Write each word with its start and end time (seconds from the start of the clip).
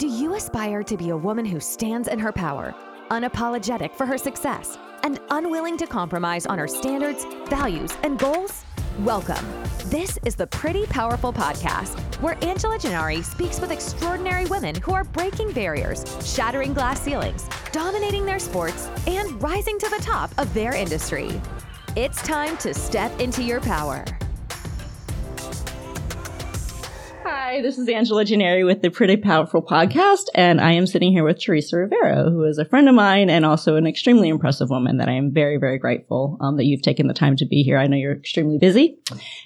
Do 0.00 0.08
you 0.08 0.34
aspire 0.34 0.82
to 0.84 0.96
be 0.96 1.10
a 1.10 1.16
woman 1.18 1.44
who 1.44 1.60
stands 1.60 2.08
in 2.08 2.18
her 2.18 2.32
power, 2.32 2.74
unapologetic 3.10 3.94
for 3.94 4.06
her 4.06 4.16
success, 4.16 4.78
and 5.02 5.20
unwilling 5.28 5.76
to 5.76 5.86
compromise 5.86 6.46
on 6.46 6.58
her 6.58 6.66
standards, 6.66 7.26
values, 7.50 7.90
and 8.02 8.18
goals? 8.18 8.64
Welcome. 9.00 9.44
This 9.90 10.18
is 10.24 10.36
the 10.36 10.46
Pretty 10.46 10.86
Powerful 10.86 11.34
Podcast, 11.34 11.98
where 12.22 12.42
Angela 12.42 12.78
Gennari 12.78 13.22
speaks 13.22 13.60
with 13.60 13.70
extraordinary 13.70 14.46
women 14.46 14.74
who 14.74 14.94
are 14.94 15.04
breaking 15.04 15.52
barriers, 15.52 16.06
shattering 16.24 16.72
glass 16.72 17.02
ceilings, 17.02 17.46
dominating 17.70 18.24
their 18.24 18.38
sports, 18.38 18.88
and 19.06 19.42
rising 19.42 19.78
to 19.80 19.90
the 19.90 20.02
top 20.02 20.30
of 20.38 20.54
their 20.54 20.72
industry. 20.72 21.38
It's 21.94 22.22
time 22.22 22.56
to 22.56 22.72
step 22.72 23.20
into 23.20 23.42
your 23.42 23.60
power. 23.60 24.06
Hi, 27.50 27.60
this 27.60 27.78
is 27.78 27.88
Angela 27.88 28.24
Gennari 28.24 28.64
with 28.64 28.80
the 28.80 28.90
Pretty 28.92 29.16
Powerful 29.16 29.60
Podcast, 29.60 30.26
and 30.36 30.60
I 30.60 30.70
am 30.70 30.86
sitting 30.86 31.10
here 31.10 31.24
with 31.24 31.42
Teresa 31.42 31.78
Rivero, 31.78 32.30
who 32.30 32.44
is 32.44 32.58
a 32.58 32.64
friend 32.64 32.88
of 32.88 32.94
mine 32.94 33.28
and 33.28 33.44
also 33.44 33.74
an 33.74 33.88
extremely 33.88 34.28
impressive 34.28 34.70
woman 34.70 34.98
that 34.98 35.08
I 35.08 35.14
am 35.14 35.32
very, 35.32 35.56
very 35.56 35.76
grateful 35.76 36.38
um, 36.40 36.58
that 36.58 36.66
you've 36.66 36.82
taken 36.82 37.08
the 37.08 37.12
time 37.12 37.34
to 37.34 37.46
be 37.46 37.64
here. 37.64 37.76
I 37.76 37.88
know 37.88 37.96
you're 37.96 38.14
extremely 38.14 38.58
busy, 38.58 39.00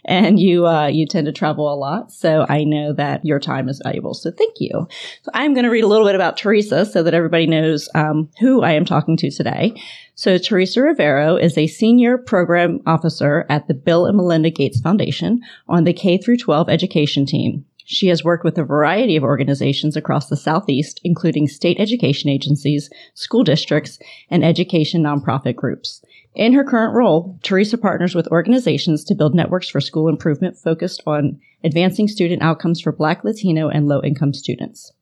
and 0.05 0.39
you 0.39 0.67
uh, 0.67 0.89
you 0.89 1.07
tend 1.07 1.25
to 1.29 1.33
travel 1.33 1.73
a 1.73 1.77
lot, 1.77 2.13
so 2.13 2.45
I 2.47 2.65
know 2.65 2.93
that 2.93 3.25
your 3.25 3.41
time 3.41 3.71
is 3.71 3.81
valuable. 3.83 4.13
So 4.13 4.31
thank 4.31 4.57
you. 4.61 4.87
So 5.23 5.31
I'm 5.33 5.55
going 5.55 5.65
to 5.65 5.71
read 5.71 5.85
a 5.85 5.89
little 5.89 6.07
bit 6.07 6.15
about 6.15 6.37
Teresa 6.37 6.85
so 6.85 7.03
that 7.05 7.15
everybody 7.15 7.47
knows 7.47 7.89
um, 7.95 8.29
who 8.39 8.63
I 8.63 8.73
am 8.73 8.85
talking 8.85 9.17
to 9.17 9.31
today. 9.31 9.81
So 10.15 10.37
Teresa 10.37 10.83
Rivero 10.83 11.37
is 11.37 11.57
a 11.57 11.67
senior 11.67 12.19
program 12.19 12.81
officer 12.85 13.47
at 13.49 13.67
the 13.67 13.73
Bill 13.73 14.05
and 14.05 14.19
Melinda 14.19 14.51
Gates 14.51 14.79
Foundation 14.79 15.41
on 15.69 15.85
the 15.85 15.95
K 15.95 16.19
through 16.19 16.37
12 16.37 16.69
education 16.69 17.25
team. 17.25 17.65
She 17.85 18.07
has 18.09 18.25
worked 18.25 18.45
with 18.45 18.57
a 18.57 18.65
variety 18.65 19.15
of 19.15 19.23
organizations 19.23 19.95
across 19.95 20.29
the 20.29 20.37
Southeast, 20.37 21.01
including 21.05 21.47
state 21.47 21.79
education 21.79 22.31
agencies, 22.31 22.89
school 23.13 23.45
districts, 23.45 23.99
and 24.31 24.43
education 24.43 25.03
nonprofit 25.03 25.55
groups. 25.55 26.03
In 26.35 26.55
her 26.55 26.65
current 26.65 26.95
role, 26.95 27.39
Teresa 27.43 27.77
partners 27.77 28.15
with 28.15 28.27
organizations 28.29 29.05
to 29.05 29.15
build 29.15 29.35
networks 29.35 29.69
for 29.69 29.81
school 29.81 30.09
improvement 30.09 30.57
focused 30.57 31.03
on 31.07 31.39
advancing 31.63 32.09
student 32.09 32.43
outcomes 32.43 32.81
for 32.81 32.91
Black, 32.91 33.23
Latino, 33.23 33.69
and 33.69 33.87
low 33.87 34.03
income 34.03 34.33
students. 34.33 34.93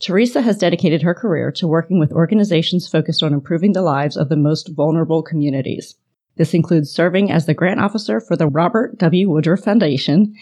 Teresa 0.00 0.42
has 0.42 0.58
dedicated 0.58 1.02
her 1.02 1.14
career 1.14 1.52
to 1.52 1.68
working 1.68 2.00
with 2.00 2.12
organizations 2.12 2.88
focused 2.88 3.22
on 3.22 3.32
improving 3.32 3.72
the 3.72 3.80
lives 3.80 4.16
of 4.16 4.28
the 4.28 4.36
most 4.36 4.68
vulnerable 4.74 5.22
communities. 5.22 5.94
This 6.36 6.52
includes 6.52 6.90
serving 6.90 7.30
as 7.30 7.46
the 7.46 7.54
grant 7.54 7.80
officer 7.80 8.20
for 8.20 8.36
the 8.36 8.48
Robert 8.48 8.98
W. 8.98 9.30
Woodruff 9.30 9.60
Foundation 9.60 10.34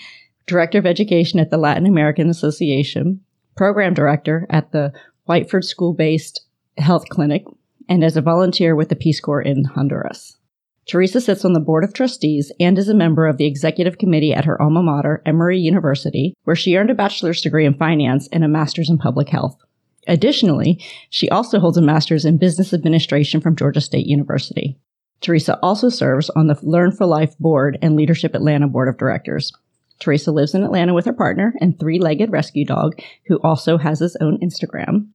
Director 0.46 0.78
of 0.78 0.86
Education 0.86 1.38
at 1.38 1.50
the 1.50 1.58
Latin 1.58 1.86
American 1.86 2.28
Association, 2.28 3.20
Program 3.56 3.94
Director 3.94 4.46
at 4.50 4.72
the 4.72 4.92
Whitefoord 5.28 5.64
School 5.64 5.94
based 5.94 6.44
Health 6.78 7.08
Clinic, 7.08 7.44
and 7.88 8.02
as 8.02 8.16
a 8.16 8.22
volunteer 8.22 8.74
with 8.74 8.88
the 8.88 8.96
Peace 8.96 9.20
Corps 9.20 9.42
in 9.42 9.64
Honduras. 9.64 10.36
Teresa 10.86 11.20
sits 11.20 11.44
on 11.44 11.52
the 11.52 11.60
Board 11.60 11.84
of 11.84 11.92
Trustees 11.92 12.50
and 12.58 12.76
is 12.76 12.88
a 12.88 12.94
member 12.94 13.26
of 13.26 13.36
the 13.36 13.46
Executive 13.46 13.98
Committee 13.98 14.34
at 14.34 14.44
her 14.44 14.60
alma 14.60 14.82
mater, 14.82 15.22
Emory 15.24 15.58
University, 15.58 16.34
where 16.42 16.56
she 16.56 16.76
earned 16.76 16.90
a 16.90 16.94
bachelor's 16.94 17.40
degree 17.40 17.64
in 17.64 17.74
finance 17.74 18.28
and 18.32 18.42
a 18.42 18.48
master's 18.48 18.90
in 18.90 18.98
public 18.98 19.28
health. 19.28 19.56
Additionally, 20.08 20.82
she 21.08 21.28
also 21.28 21.60
holds 21.60 21.76
a 21.76 21.82
master's 21.82 22.24
in 22.24 22.36
business 22.36 22.72
administration 22.72 23.40
from 23.40 23.54
Georgia 23.54 23.80
State 23.80 24.06
University. 24.06 24.76
Teresa 25.20 25.56
also 25.62 25.88
serves 25.88 26.30
on 26.30 26.48
the 26.48 26.58
Learn 26.62 26.90
for 26.90 27.06
Life 27.06 27.38
Board 27.38 27.78
and 27.80 27.94
Leadership 27.94 28.34
Atlanta 28.34 28.66
Board 28.66 28.88
of 28.88 28.98
Directors. 28.98 29.52
Teresa 30.02 30.32
lives 30.32 30.54
in 30.54 30.62
Atlanta 30.62 30.92
with 30.92 31.06
her 31.06 31.12
partner 31.12 31.54
and 31.60 31.78
three 31.78 31.98
legged 31.98 32.30
rescue 32.30 32.64
dog, 32.64 33.00
who 33.26 33.38
also 33.42 33.78
has 33.78 34.00
his 34.00 34.16
own 34.20 34.38
Instagram 34.42 35.08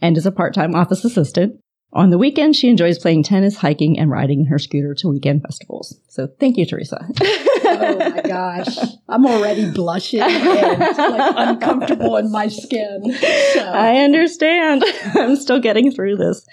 and 0.00 0.16
is 0.16 0.26
a 0.26 0.32
part 0.32 0.54
time 0.54 0.74
office 0.74 1.04
assistant. 1.04 1.60
On 1.92 2.10
the 2.10 2.18
weekend, 2.18 2.56
she 2.56 2.68
enjoys 2.68 2.98
playing 2.98 3.22
tennis, 3.22 3.56
hiking, 3.56 4.00
and 4.00 4.10
riding 4.10 4.46
her 4.46 4.58
scooter 4.58 4.94
to 4.94 5.08
weekend 5.08 5.42
festivals. 5.42 6.00
So 6.08 6.28
thank 6.40 6.56
you, 6.56 6.66
Teresa. 6.66 7.06
oh 7.20 7.96
my 7.98 8.20
gosh. 8.22 8.76
I'm 9.08 9.24
already 9.24 9.70
blushing 9.70 10.20
and 10.20 10.80
like 10.80 11.34
uncomfortable 11.36 12.16
in 12.16 12.32
my 12.32 12.48
skin. 12.48 13.14
So. 13.52 13.60
I 13.60 13.98
understand. 13.98 14.82
I'm 15.14 15.36
still 15.36 15.60
getting 15.60 15.92
through 15.92 16.16
this. 16.16 16.44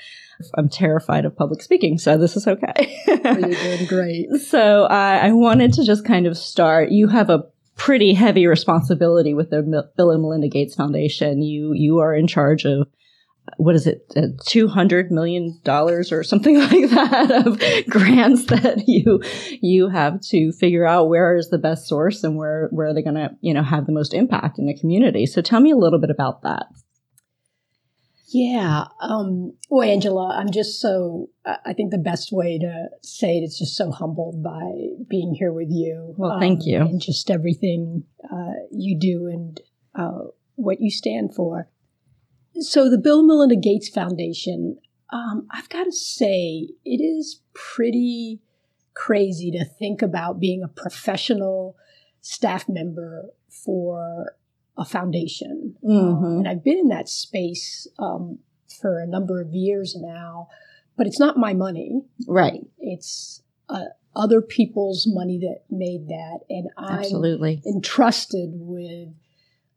I'm 0.56 0.70
terrified 0.70 1.26
of 1.26 1.36
public 1.36 1.62
speaking, 1.62 1.98
so 1.98 2.18
this 2.18 2.36
is 2.36 2.48
okay. 2.48 2.98
You're 3.08 3.50
doing 3.50 3.86
great. 3.86 4.28
So 4.42 4.84
uh, 4.84 5.20
I 5.22 5.32
wanted 5.32 5.74
to 5.74 5.86
just 5.86 6.06
kind 6.06 6.28
of 6.28 6.38
start. 6.38 6.92
You 6.92 7.08
have 7.08 7.30
a 7.30 7.46
pretty 7.82 8.14
heavy 8.14 8.46
responsibility 8.46 9.34
with 9.34 9.50
the 9.50 9.90
Bill 9.98 10.12
and 10.12 10.22
Melinda 10.22 10.48
Gates 10.48 10.76
Foundation. 10.76 11.42
You 11.42 11.74
you 11.74 11.98
are 11.98 12.14
in 12.14 12.28
charge 12.28 12.64
of 12.64 12.88
what 13.58 13.74
is 13.74 13.88
it, 13.88 14.06
uh, 14.16 14.28
two 14.46 14.68
hundred 14.68 15.12
million 15.12 15.60
dollars 15.64 16.12
or 16.12 16.24
something 16.24 16.60
like 16.60 16.90
that 16.92 17.32
of 17.32 17.60
grants 17.90 18.46
that 18.46 18.84
you 18.88 19.20
you 19.62 19.90
have 19.90 20.22
to 20.30 20.52
figure 20.52 20.86
out 20.86 21.10
where 21.10 21.36
is 21.36 21.50
the 21.50 21.58
best 21.58 21.88
source 21.88 22.24
and 22.24 22.38
where 22.38 22.70
where 22.72 22.94
they're 22.94 23.02
going 23.02 23.16
to 23.16 23.32
you 23.42 23.54
know 23.54 23.64
have 23.64 23.88
the 23.88 23.92
most 23.92 24.14
impact 24.14 24.60
in 24.60 24.68
the 24.68 24.78
community. 24.78 25.26
So 25.26 25.42
tell 25.42 25.60
me 25.60 25.72
a 25.72 25.76
little 25.76 26.00
bit 26.00 26.12
about 26.12 26.44
that. 26.44 26.68
Yeah. 28.34 28.86
Um, 29.02 29.54
well, 29.70 29.88
Angela, 29.88 30.38
I'm 30.38 30.52
just 30.52 30.80
so, 30.80 31.30
I 31.46 31.74
think 31.74 31.92
the 31.92 31.98
best 31.98 32.32
way 32.32 32.58
to 32.60 32.88
say 33.04 33.38
it 33.38 33.42
is 33.42 33.58
just 33.58 33.76
so 33.76 33.92
humbled 33.92 34.42
by 34.42 34.72
being 35.10 35.34
here 35.34 35.52
with 35.52 35.68
you. 35.70 36.16
Well, 36.18 36.40
thank 36.40 36.62
um, 36.62 36.66
you. 36.66 36.80
And 36.80 37.02
just 37.02 37.30
everything 37.30 38.06
uh, 38.32 38.54
you 38.72 38.98
do 38.98 39.28
and 39.28 39.60
uh, 39.96 40.30
what 40.56 40.80
you 40.80 40.90
stand 40.90 41.36
for. 41.36 41.68
So, 42.60 42.90
the 42.90 42.98
Bill 42.98 43.26
Melinda 43.26 43.56
Gates 43.56 43.90
Foundation, 43.90 44.78
um, 45.12 45.48
I've 45.52 45.70
got 45.70 45.86
to 45.86 45.92
say, 45.92 46.70
it 46.86 47.02
is 47.02 47.42
pretty 47.54 48.40
crazy 48.94 49.52
to 49.52 49.66
think 49.66 50.02
about 50.02 50.40
being 50.40 50.64
a 50.64 50.68
professional 50.68 51.76
staff 52.22 52.70
member 52.70 53.30
for 53.50 54.36
a 54.78 54.86
foundation. 54.86 55.76
Mm-hmm. 55.84 56.26
Um, 56.26 56.38
and 56.40 56.48
I've 56.48 56.64
been 56.64 56.78
in 56.78 56.88
that 56.90 57.10
space 57.10 57.88
um, 58.00 58.40
for 58.82 59.00
a 59.00 59.08
number 59.08 59.42
of 59.42 59.54
years 59.54 59.96
now, 59.98 60.48
but 60.98 61.08
it's 61.08 61.20
not 61.20 61.38
my 61.38 61.54
money. 61.54 62.02
Right. 62.28 62.62
It's 62.80 63.42
uh, 63.70 63.86
other 64.16 64.42
people's 64.42 65.06
money 65.08 65.40
that 65.40 65.64
made 65.70 66.08
that. 66.08 66.40
And 66.50 66.70
I'm 66.78 67.00
Absolutely. 67.00 67.62
entrusted 67.66 68.52
with 68.54 69.10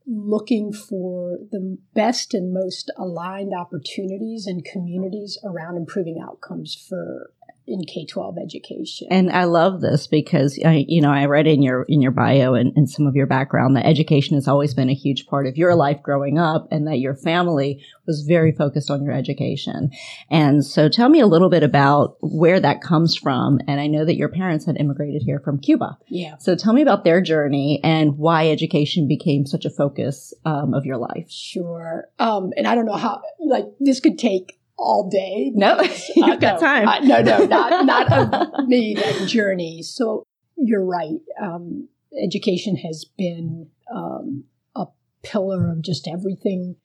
looking 0.06 0.72
for 0.72 1.38
the 1.50 1.78
best 1.94 2.34
and 2.34 2.52
most 2.52 2.92
aligned 2.98 3.54
opportunities 3.54 4.46
and 4.46 4.64
communities 4.64 5.38
around 5.44 5.76
improving 5.76 6.22
outcomes 6.22 6.74
for 6.74 7.30
in 7.66 7.84
K 7.84 8.04
twelve 8.04 8.36
education. 8.38 9.08
And 9.10 9.30
I 9.30 9.44
love 9.44 9.80
this 9.80 10.06
because 10.06 10.58
I, 10.64 10.84
you 10.88 11.00
know, 11.00 11.10
I 11.10 11.26
read 11.26 11.46
in 11.46 11.62
your 11.62 11.84
in 11.88 12.02
your 12.02 12.12
bio 12.12 12.54
and, 12.54 12.72
and 12.76 12.88
some 12.88 13.06
of 13.06 13.16
your 13.16 13.26
background 13.26 13.76
that 13.76 13.86
education 13.86 14.34
has 14.36 14.48
always 14.48 14.74
been 14.74 14.90
a 14.90 14.94
huge 14.94 15.26
part 15.26 15.46
of 15.46 15.56
your 15.56 15.74
life 15.74 16.02
growing 16.02 16.38
up, 16.38 16.68
and 16.70 16.86
that 16.86 16.98
your 16.98 17.14
family 17.14 17.82
was 18.06 18.22
very 18.22 18.52
focused 18.52 18.90
on 18.90 19.02
your 19.02 19.14
education. 19.14 19.90
And 20.30 20.64
so, 20.64 20.88
tell 20.88 21.08
me 21.08 21.20
a 21.20 21.26
little 21.26 21.48
bit 21.48 21.62
about 21.62 22.16
where 22.20 22.60
that 22.60 22.82
comes 22.82 23.16
from. 23.16 23.60
And 23.66 23.80
I 23.80 23.86
know 23.86 24.04
that 24.04 24.16
your 24.16 24.28
parents 24.28 24.66
had 24.66 24.76
immigrated 24.78 25.22
here 25.22 25.40
from 25.40 25.58
Cuba. 25.58 25.98
Yeah. 26.08 26.36
So 26.38 26.54
tell 26.56 26.72
me 26.72 26.82
about 26.82 27.04
their 27.04 27.20
journey 27.20 27.80
and 27.82 28.18
why 28.18 28.48
education 28.48 29.08
became 29.08 29.46
such 29.46 29.64
a 29.64 29.70
focus 29.70 30.34
um, 30.44 30.74
of 30.74 30.84
your 30.84 30.96
life. 30.96 31.30
Sure. 31.30 32.08
Um, 32.18 32.52
and 32.56 32.66
I 32.66 32.74
don't 32.74 32.86
know 32.86 32.96
how 32.96 33.22
like 33.40 33.66
this 33.80 34.00
could 34.00 34.18
take 34.18 34.58
all 34.84 35.08
day. 35.08 35.50
No, 35.54 35.80
you've 36.16 36.40
got 36.40 36.54
no, 36.54 36.60
time. 36.60 36.88
Uh, 36.88 37.00
no, 37.00 37.22
no, 37.22 37.44
not 37.46 37.86
not 38.10 38.12
of 38.12 38.68
me 38.68 38.94
that 38.94 39.26
journey. 39.26 39.82
So 39.82 40.26
you're 40.56 40.84
right. 40.84 41.20
Um, 41.42 41.88
education 42.22 42.76
has 42.76 43.04
been 43.16 43.68
um, 43.94 44.44
a 44.76 44.86
pillar 45.22 45.70
of 45.70 45.82
just 45.82 46.06
everything 46.06 46.76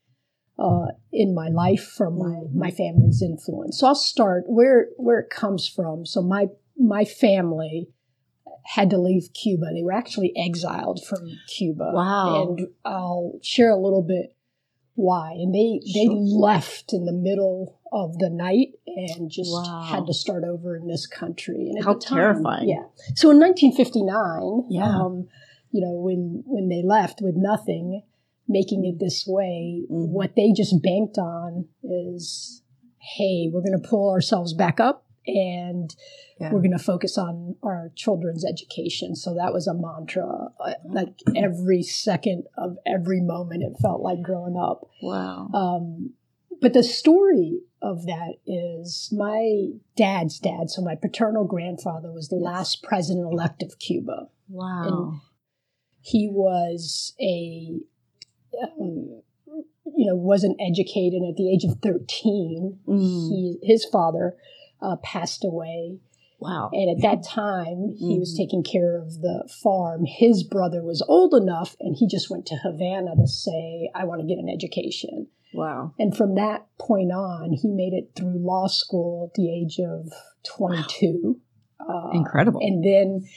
uh, 0.57 0.87
in 1.11 1.33
my 1.33 1.47
life 1.49 1.83
from 1.83 2.17
my 2.17 2.25
mm-hmm. 2.25 2.59
my 2.59 2.71
family's 2.71 3.21
influence. 3.21 3.79
So 3.79 3.87
I'll 3.87 3.95
start 3.95 4.43
where 4.47 4.87
where 4.97 5.19
it 5.19 5.29
comes 5.29 5.67
from. 5.67 6.05
So 6.05 6.21
my 6.21 6.47
my 6.77 7.05
family 7.05 7.89
had 8.65 8.89
to 8.91 8.97
leave 8.97 9.29
Cuba. 9.33 9.67
They 9.73 9.83
were 9.83 9.93
actually 9.93 10.33
exiled 10.35 11.01
from 11.07 11.27
Cuba. 11.47 11.91
Wow. 11.93 12.55
And 12.57 12.67
I'll 12.85 13.39
share 13.41 13.71
a 13.71 13.79
little 13.79 14.03
bit 14.03 14.35
why. 14.95 15.31
And 15.31 15.53
they 15.55 15.79
they 15.93 16.05
sure. 16.05 16.15
left 16.15 16.93
in 16.93 17.05
the 17.05 17.13
middle 17.13 17.78
of 17.91 18.17
the 18.19 18.29
night 18.29 18.69
and 18.87 19.29
just 19.29 19.51
wow. 19.51 19.83
had 19.83 20.05
to 20.05 20.13
start 20.13 20.43
over 20.43 20.75
in 20.75 20.87
this 20.87 21.07
country. 21.07 21.69
And 21.73 21.83
how 21.83 21.93
time, 21.93 22.17
terrifying! 22.17 22.69
Yeah. 22.69 22.83
So 23.15 23.31
in 23.31 23.39
1959, 23.39 24.67
yeah. 24.69 24.83
Um, 24.83 25.27
you 25.71 25.81
know, 25.81 25.93
when 25.93 26.43
when 26.45 26.69
they 26.69 26.81
left 26.83 27.19
with 27.21 27.35
nothing, 27.35 28.01
making 28.47 28.85
it 28.85 28.99
this 28.99 29.25
way, 29.27 29.83
mm-hmm. 29.89 30.11
what 30.11 30.35
they 30.35 30.51
just 30.55 30.81
banked 30.81 31.17
on 31.17 31.67
is, 31.83 32.63
hey, 32.99 33.49
we're 33.51 33.61
going 33.61 33.79
to 33.79 33.87
pull 33.87 34.11
ourselves 34.11 34.53
back 34.53 34.79
up 34.79 35.05
and 35.27 35.95
Yeah. 36.39 36.51
we're 36.51 36.61
going 36.61 36.77
to 36.77 36.83
focus 36.83 37.17
on 37.17 37.55
our 37.61 37.91
children's 37.95 38.43
education. 38.45 39.15
So 39.15 39.35
that 39.35 39.53
was 39.53 39.67
a 39.67 39.73
mantra. 39.73 40.49
uh, 40.59 40.73
Like 40.85 41.19
every 41.35 41.83
second 41.83 42.45
of 42.57 42.77
every 42.85 43.21
moment, 43.21 43.63
it 43.63 43.73
felt 43.81 44.01
like 44.01 44.21
growing 44.23 44.57
up. 44.57 44.89
Wow. 45.03 45.49
Um, 45.53 46.13
but 46.61 46.73
the 46.73 46.83
story 46.83 47.61
of 47.81 48.05
that 48.05 48.33
is 48.45 49.09
my 49.15 49.69
dad's 49.95 50.39
dad, 50.39 50.69
so 50.69 50.81
my 50.81 50.95
paternal 50.95 51.45
grandfather, 51.45 52.11
was 52.11 52.27
the 52.29 52.35
Yes. 52.37 52.43
last 52.45 52.83
president 52.83 53.31
elect 53.31 53.63
of 53.63 53.79
Cuba. 53.79 54.29
Wow. 54.49 55.21
He 56.01 56.27
was 56.29 57.13
a, 57.21 57.79
um, 58.61 59.21
you 59.95 60.05
know, 60.07 60.15
wasn't 60.15 60.57
educated 60.59 61.21
at 61.23 61.35
the 61.35 61.51
age 61.53 61.63
of 61.63 61.79
13. 61.81 62.79
Mm. 62.87 63.29
He, 63.29 63.57
his 63.63 63.85
father 63.85 64.35
uh, 64.81 64.95
passed 65.03 65.43
away. 65.43 65.99
Wow. 66.39 66.69
And 66.71 66.89
at 66.89 67.01
that 67.01 67.21
time, 67.27 67.89
he 67.97 68.17
was 68.17 68.33
Mhm. 68.33 68.37
taking 68.37 68.63
care 68.63 68.95
of 68.97 69.19
the 69.19 69.43
farm. 69.61 70.05
His 70.05 70.43
brother 70.43 70.81
was 70.81 71.01
old 71.09 71.33
enough, 71.33 71.75
and 71.81 71.97
he 71.97 72.07
just 72.07 72.29
went 72.29 72.45
to 72.45 72.55
Havana 72.55 73.13
to 73.17 73.27
say, 73.27 73.91
I 73.93 74.05
want 74.05 74.21
to 74.21 74.27
get 74.27 74.37
an 74.37 74.47
education. 74.47 75.27
Wow. 75.53 75.93
And 75.97 76.15
from 76.15 76.35
that 76.35 76.67
point 76.79 77.11
on, 77.11 77.53
he 77.53 77.67
made 77.69 77.93
it 77.93 78.11
through 78.15 78.37
law 78.37 78.67
school 78.67 79.29
at 79.29 79.33
the 79.35 79.51
age 79.53 79.79
of 79.79 80.11
22. 80.57 81.39
Uh, 81.79 82.09
Incredible. 82.13 82.59
And 82.61 82.83
then 82.83 83.27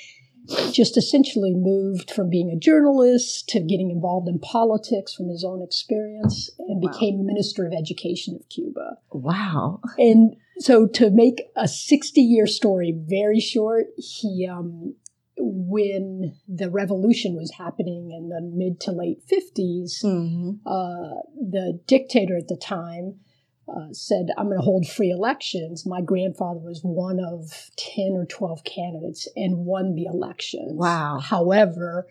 just 0.73 0.97
essentially 0.97 1.55
moved 1.55 2.11
from 2.11 2.29
being 2.29 2.51
a 2.51 2.57
journalist 2.59 3.49
to 3.49 3.61
getting 3.61 3.91
involved 3.91 4.29
in 4.29 4.41
politics 4.41 5.15
from 5.15 5.29
his 5.29 5.45
own 5.45 5.63
experience 5.63 6.51
and 6.59 6.83
Wow. 6.83 6.91
became 6.91 7.25
Minister 7.25 7.65
of 7.65 7.73
Education 7.73 8.35
of 8.35 8.49
Cuba. 8.49 8.99
wow. 9.13 9.81
And 9.99 10.35
so 10.59 10.87
to 10.89 11.11
make 11.11 11.43
a 11.57 11.69
60 11.69 12.21
year 12.21 12.47
story 12.47 12.93
very 12.93 13.39
short, 13.41 13.87
he, 13.97 14.47
um, 14.51 14.97
when 15.39 16.35
the 16.47 16.71
revolution 16.71 17.35
was 17.37 17.53
happening 17.53 18.11
in 18.13 18.29
the 18.29 18.41
mid 18.41 18.81
to 18.81 18.93
late 18.93 19.23
50s, 19.27 20.03
Mhm. 20.03 20.59
uh, 20.67 21.23
the 21.41 21.81
dictator 21.87 22.37
at 22.37 22.49
the 22.49 22.57
time 22.57 23.21
uh, 23.69 23.93
said, 23.93 24.27
I'm 24.37 24.47
going 24.47 24.59
to 24.59 24.65
hold 24.65 24.87
free 24.89 25.11
elections. 25.11 25.87
My 25.87 26.01
grandfather 26.03 26.59
was 26.59 26.83
one 26.83 27.21
of 27.21 27.71
10 27.77 28.13
or 28.17 28.27
12 28.27 28.65
candidates 28.65 29.29
and 29.37 29.65
won 29.65 29.95
the 29.95 30.05
elections. 30.07 30.73
Wow. 30.75 31.21
However, 31.23 32.09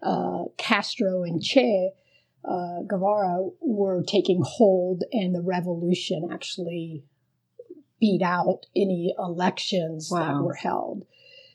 uh, 0.00 0.44
Castro 0.58 1.24
and 1.24 1.42
Che 1.42 1.90
uh, 2.44 2.82
Guevara 2.86 3.48
were 3.60 4.02
taking 4.04 4.42
hold, 4.44 5.02
and 5.12 5.34
the 5.34 5.42
revolution 5.42 6.28
actually 6.32 7.04
beat 8.00 8.22
out 8.22 8.66
any 8.74 9.12
elections 9.18 10.08
Wow. 10.10 10.18
that 10.38 10.42
were 10.44 10.54
held. 10.54 11.04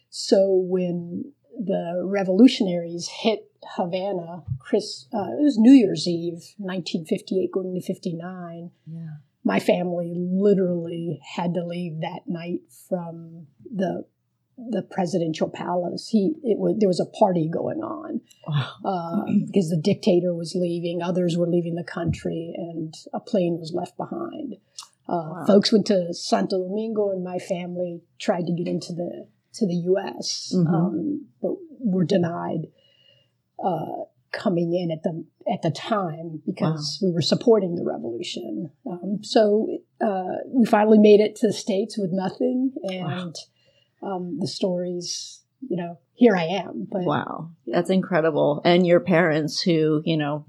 So 0.09 0.48
when 0.50 1.31
the 1.57 2.01
revolutionaries 2.06 3.07
hit 3.07 3.51
Havana, 3.75 4.44
Chris, 4.59 5.07
uh, 5.13 5.31
it 5.31 5.44
was 5.44 5.57
New 5.57 5.71
Year's 5.74 6.07
Eve, 6.07 6.54
1958, 6.57 7.51
going 7.51 7.74
to 7.75 7.81
59. 7.81 8.71
Yeah. 8.86 9.00
My 9.44 9.59
family 9.59 10.13
literally 10.15 11.19
had 11.36 11.54
to 11.54 11.63
leave 11.65 12.01
that 12.01 12.21
night 12.27 12.62
from 12.88 13.48
the 13.74 14.06
the 14.57 14.81
presidential 14.81 15.48
palace. 15.48 16.10
He 16.10 16.33
it 16.44 16.57
was 16.57 16.75
there 16.80 16.89
was 16.89 17.00
a 17.00 17.06
party 17.06 17.48
going 17.48 17.80
on 17.81 18.21
uh, 18.86 19.24
because 19.45 19.69
the 19.69 19.77
dictator 19.77 20.33
was 20.33 20.56
leaving, 20.56 21.01
others 21.01 21.38
were 21.38 21.48
leaving 21.48 21.75
the 21.75 21.83
country, 21.83 22.53
and 22.57 22.94
a 23.13 23.19
plane 23.19 23.57
was 23.60 23.74
left 23.74 23.95
behind. 23.98 24.56
Uh, 25.07 25.30
Wow. 25.30 25.44
Folks 25.48 25.71
went 25.71 25.86
to 25.86 26.13
Santo 26.13 26.68
Domingo, 26.68 27.12
and 27.12 27.24
my 27.24 27.38
family 27.38 28.01
tried 28.19 28.45
to 28.48 28.51
get 28.51 28.68
into 28.68 28.92
the 28.94 29.27
to 29.53 29.67
the 29.67 29.75
U.S., 29.75 30.53
Mhm. 30.55 30.67
um, 30.67 31.25
but 31.41 31.55
were 31.79 32.05
denied 32.05 32.67
uh, 33.63 34.03
coming 34.31 34.73
in 34.73 34.91
at 34.91 35.03
the 35.03 35.23
at 35.51 35.61
the 35.61 35.71
time 35.71 36.41
because 36.45 36.99
we 37.01 37.11
were 37.11 37.21
supporting 37.21 37.75
the 37.75 37.83
revolution. 37.83 38.69
Um, 38.85 39.23
so 39.23 39.79
uh, 40.01 40.35
we 40.47 40.65
finally 40.65 40.99
made 40.99 41.21
it 41.21 41.35
to 41.38 41.47
the 41.47 41.53
states 41.53 41.97
with 41.97 42.11
nothing, 42.11 42.73
and 42.83 43.35
um, 44.01 44.38
the 44.39 44.47
stories, 44.47 45.41
you 45.67 45.77
know, 45.77 45.97
here 46.13 46.35
I 46.35 46.43
am. 46.43 46.88
But 46.91 47.03
Wow. 47.03 47.51
That's 47.65 47.89
incredible. 47.89 48.61
And 48.65 48.85
your 48.85 49.00
parents, 49.00 49.61
who, 49.61 50.01
you 50.05 50.17
know, 50.17 50.45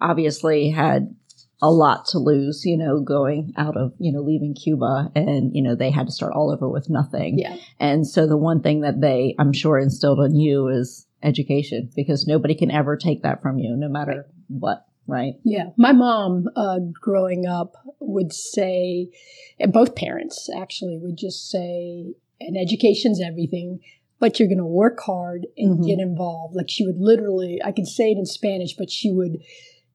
obviously 0.00 0.70
had 0.70 1.14
a 1.62 1.70
lot 1.70 2.06
to 2.06 2.18
lose, 2.18 2.64
you 2.64 2.76
know, 2.76 3.00
going 3.00 3.52
out 3.56 3.76
of, 3.76 3.92
you 3.98 4.10
know, 4.12 4.20
leaving 4.20 4.54
Cuba 4.54 5.10
and, 5.14 5.54
you 5.54 5.62
know, 5.62 5.74
they 5.74 5.90
had 5.90 6.06
to 6.06 6.12
start 6.12 6.32
all 6.34 6.50
over 6.50 6.68
with 6.68 6.88
nothing. 6.88 7.38
yeah, 7.38 7.56
And 7.78 8.06
so 8.06 8.26
the 8.26 8.36
one 8.36 8.62
thing 8.62 8.80
that 8.80 9.00
they, 9.00 9.34
I'm 9.38 9.52
sure, 9.52 9.78
instilled 9.78 10.20
in 10.20 10.36
you 10.36 10.68
is 10.68 11.06
education 11.22 11.90
because 11.94 12.26
nobody 12.26 12.54
can 12.54 12.70
ever 12.70 12.96
take 12.96 13.22
that 13.22 13.42
from 13.42 13.58
you, 13.58 13.76
no 13.76 13.88
matter 13.88 14.26
what, 14.48 14.86
right? 15.06 15.34
Yeah, 15.44 15.66
my 15.76 15.92
mom, 15.92 16.48
uh, 16.56 16.78
growing 16.98 17.46
up, 17.46 17.74
would 18.00 18.32
say, 18.32 19.10
and 19.58 19.70
both 19.72 19.94
parents 19.94 20.48
actually 20.56 20.96
would 20.96 21.18
just 21.18 21.50
say, 21.50 22.14
and 22.40 22.56
education's 22.56 23.20
everything, 23.20 23.80
but 24.18 24.38
you're 24.38 24.48
going 24.48 24.58
to 24.58 24.64
work 24.64 24.98
hard 25.00 25.46
and 25.58 25.78
Mhm. 25.80 25.86
get 25.86 25.98
involved." 25.98 26.56
Like 26.56 26.70
she 26.70 26.86
would 26.86 26.98
literally, 26.98 27.60
I 27.62 27.72
could 27.72 27.86
say 27.86 28.12
it 28.12 28.18
in 28.18 28.24
Spanish, 28.24 28.74
but 28.76 28.90
she 28.90 29.10
would 29.10 29.42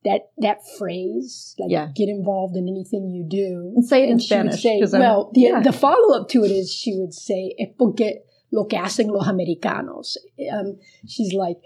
that 0.05 0.29
that 0.37 0.59
phrase, 0.77 1.55
like 1.59 1.71
Yeah. 1.71 1.89
"get 1.95 2.07
involved 2.09 2.55
in 2.55 2.67
anything 2.69 3.09
you 3.09 3.25
do." 3.27 3.73
And 3.75 3.83
say 3.85 4.01
it 4.03 4.05
in 4.05 4.11
and 4.13 4.21
she 4.23 4.35
would 4.35 4.53
Spanish. 4.57 4.91
say, 4.91 4.97
well, 4.99 5.31
the, 5.33 5.41
yeah. 5.41 5.61
the 5.61 5.73
follow 5.73 6.15
up 6.17 6.29
to 6.29 6.43
it 6.45 6.51
is 6.51 6.71
she 6.71 6.95
would 6.97 7.13
say, 7.13 7.53
"Es 7.59 7.69
porque 7.77 8.21
lo 8.51 8.65
que 8.65 8.77
hacen 8.79 9.07
los 9.09 9.27
americanos." 9.27 10.17
Um, 10.51 10.77
she's 11.07 11.33
like, 11.33 11.57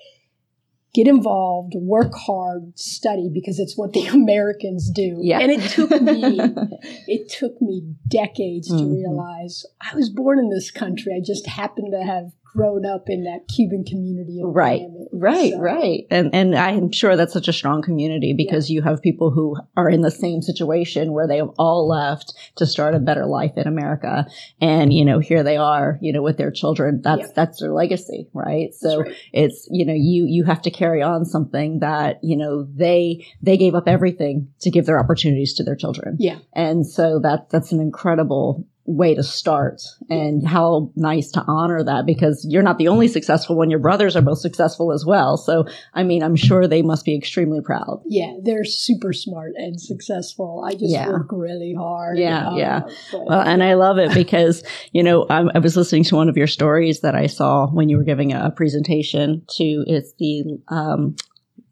get 0.92 1.08
involved, 1.08 1.74
work 1.76 2.14
hard, 2.16 2.78
study 2.80 3.30
because 3.32 3.60
it's 3.60 3.78
what 3.78 3.94
the 3.94 4.08
Americans 4.22 4.90
do. 4.90 5.20
yeah. 5.22 5.38
And 5.40 5.52
it 5.52 5.62
took 5.70 5.92
me 6.02 6.40
it 7.08 7.30
took 7.30 7.62
me 7.62 7.94
decades 8.08 8.70
to 8.70 8.74
Mhm. 8.74 8.96
realize 8.96 9.66
I 9.80 9.96
was 9.96 10.10
born 10.10 10.40
in 10.40 10.50
this 10.50 10.72
country. 10.72 11.14
I 11.16 11.22
just 11.24 11.46
happened 11.46 11.92
to 11.92 12.02
have 12.04 12.32
grown 12.54 12.86
up 12.86 13.04
in 13.08 13.24
that 13.24 13.48
Cuban 13.54 13.84
community 13.84 14.42
Right. 14.44 14.82
Right, 15.12 15.52
So, 15.54 15.60
right. 15.60 16.06
And 16.10 16.34
and 16.34 16.56
I'm 16.56 16.92
sure 16.92 17.16
that's 17.16 17.34
such 17.34 17.48
a 17.48 17.54
strong 17.54 17.82
community 17.82 18.34
because 18.34 18.70
you 18.70 18.82
have 18.82 19.02
people 19.02 19.32
who 19.32 19.56
are 19.76 19.90
in 19.90 20.02
the 20.02 20.12
same 20.12 20.42
situation 20.42 21.14
where 21.14 21.28
they 21.28 21.38
have 21.38 21.50
all 21.58 21.88
left 21.88 22.34
to 22.58 22.66
start 22.66 22.96
a 22.96 23.00
better 23.00 23.26
life 23.26 23.54
in 23.58 23.68
America. 23.68 24.26
And, 24.62 24.94
you 24.94 25.06
know, 25.06 25.20
here 25.20 25.44
they 25.44 25.58
are, 25.58 25.98
you 26.02 26.12
know, 26.14 26.22
with 26.22 26.38
their 26.38 26.52
children. 26.52 27.02
That's 27.02 27.28
Yeah. 27.28 27.34
that's 27.36 27.60
their 27.60 27.72
legacy, 27.72 28.28
right? 28.34 28.74
So 28.74 29.02
right. 29.02 29.16
it's, 29.34 29.68
you 29.72 29.86
know, 29.86 29.94
you 29.96 30.26
you 30.26 30.44
have 30.46 30.62
to 30.64 30.72
carry 30.72 31.02
on 31.02 31.26
something 31.26 31.80
that, 31.80 32.20
you 32.24 32.38
know, 32.38 32.64
they 32.64 33.26
they 33.42 33.58
gave 33.58 33.76
up 33.76 33.88
everything 33.88 34.50
to 34.62 34.70
give 34.72 34.86
their 34.86 35.00
opportunities 35.00 35.54
to 35.56 35.64
their 35.64 35.76
children. 35.76 36.18
Yeah. 36.20 36.40
And 36.54 36.86
so 36.86 37.20
that 37.20 37.50
that's 37.50 37.72
an 37.72 37.80
incredible 37.80 38.66
way 38.90 39.14
to 39.14 39.22
start 39.24 39.82
and 40.10 40.48
how 40.48 40.92
nice 40.96 41.30
to 41.32 41.44
honor 41.48 41.84
that 41.84 42.06
because 42.08 42.46
you're 42.50 42.64
not 42.64 42.78
the 42.80 42.88
only 42.88 43.08
successful 43.08 43.56
one 43.56 43.70
your 43.70 43.80
brothers 43.80 44.16
are 44.16 44.22
both 44.22 44.40
successful 44.40 44.92
as 44.92 45.06
well 45.06 45.38
so 45.38 45.64
i 45.94 46.02
mean 46.02 46.24
i'm 46.24 46.36
sure 46.36 46.68
they 46.68 46.82
must 46.82 47.06
be 47.06 47.16
extremely 47.16 47.62
proud 47.62 48.02
Yeah, 48.08 48.34
they're 48.44 48.66
super 48.66 49.14
smart 49.14 49.52
and 49.56 49.80
successful. 49.80 50.64
I 50.66 50.72
just 50.74 50.92
Yeah. 50.92 51.08
work 51.10 51.28
really 51.32 51.74
hard. 51.78 52.18
Yeah, 52.18 52.56
yeah. 52.56 52.80
but- 53.12 53.26
well 53.28 53.42
and 53.42 53.64
i 53.64 53.76
love 53.76 53.98
it 54.00 54.12
because 54.14 54.64
you 54.92 55.04
know 55.04 55.26
I'm, 55.30 55.50
i 55.54 55.60
was 55.60 55.78
listening 55.78 56.04
to 56.06 56.16
one 56.16 56.28
of 56.30 56.36
your 56.38 56.48
stories 56.48 57.02
that 57.02 57.16
i 57.16 57.28
saw 57.28 57.68
when 57.68 57.90
you 57.90 57.98
were 57.98 58.04
giving 58.04 58.34
a 58.34 58.50
presentation 58.52 59.44
to 59.58 59.84
it's 59.88 60.14
the 60.20 60.58
um, 60.70 61.16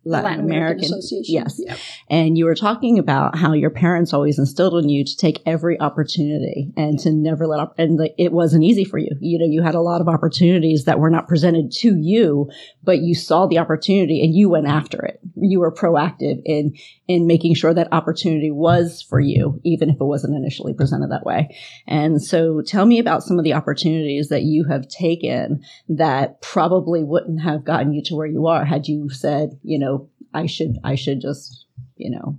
Latin, 0.10 0.40
American, 0.46 0.86
Association. 0.86 1.34
yes, 1.34 1.60
Yeah. 1.64 1.76
and 2.10 2.38
you 2.38 2.46
were 2.46 2.56
talking 2.56 3.00
about 3.00 3.38
how 3.38 3.54
your 3.54 3.70
parents 3.70 4.14
always 4.14 4.40
instilled 4.40 4.84
in 4.84 4.90
you 4.90 5.04
to 5.04 5.18
take 5.18 5.42
every 5.46 5.80
opportunity 5.80 6.72
and 6.78 7.00
to 7.00 7.12
never 7.12 7.48
let 7.48 7.60
up 7.60 7.74
and 7.78 7.98
like, 7.98 8.16
it 8.18 8.32
wasn't 8.32 8.64
easy 8.64 8.84
for 8.84 8.98
you 8.98 9.10
you 9.20 9.38
know 9.38 9.46
you 9.46 9.62
had 9.62 9.76
a 9.76 9.82
lot 9.82 10.02
of 10.02 10.08
opportunities 10.08 10.86
that 10.86 11.00
were 11.00 11.10
not 11.10 11.28
presented 11.28 11.72
to 11.72 11.96
you 11.96 12.50
but 12.84 13.00
you 13.00 13.14
saw 13.16 13.46
the 13.48 13.58
opportunity 13.58 14.24
and 14.24 14.36
you 14.36 14.50
went 14.50 14.68
after 14.68 15.04
it 15.04 15.20
you 15.36 15.60
were 15.60 15.72
proactive 15.72 16.42
in 16.46 16.74
in 17.08 17.26
making 17.28 17.54
sure 17.54 17.74
that 17.74 17.88
opportunity 17.92 18.52
was 18.52 19.02
for 19.02 19.20
you 19.20 19.60
even 19.64 19.90
if 19.90 19.96
it 19.96 20.04
wasn't 20.04 20.34
initially 20.36 20.74
presented 20.74 21.10
that 21.12 21.26
way 21.26 21.56
and 21.88 22.22
so 22.22 22.62
tell 22.62 22.86
me 22.86 23.00
about 23.00 23.24
some 23.24 23.38
of 23.38 23.44
the 23.44 23.54
opportunities 23.54 24.30
that 24.30 24.44
you 24.44 24.66
have 24.66 24.88
taken 24.88 25.62
that 25.90 26.42
probably 26.42 27.04
wouldn't 27.04 27.42
have 27.42 27.64
gotten 27.66 27.94
you 27.94 28.02
to 28.04 28.16
where 28.16 28.28
you 28.28 28.48
are 28.48 28.66
had 28.66 28.88
you 28.88 29.10
said 29.10 29.58
you 29.64 29.78
know 29.80 29.97
i 30.34 30.46
should 30.46 30.78
i 30.84 30.96
should 30.96 31.22
just 31.22 31.66
you 31.96 32.10
know 32.10 32.38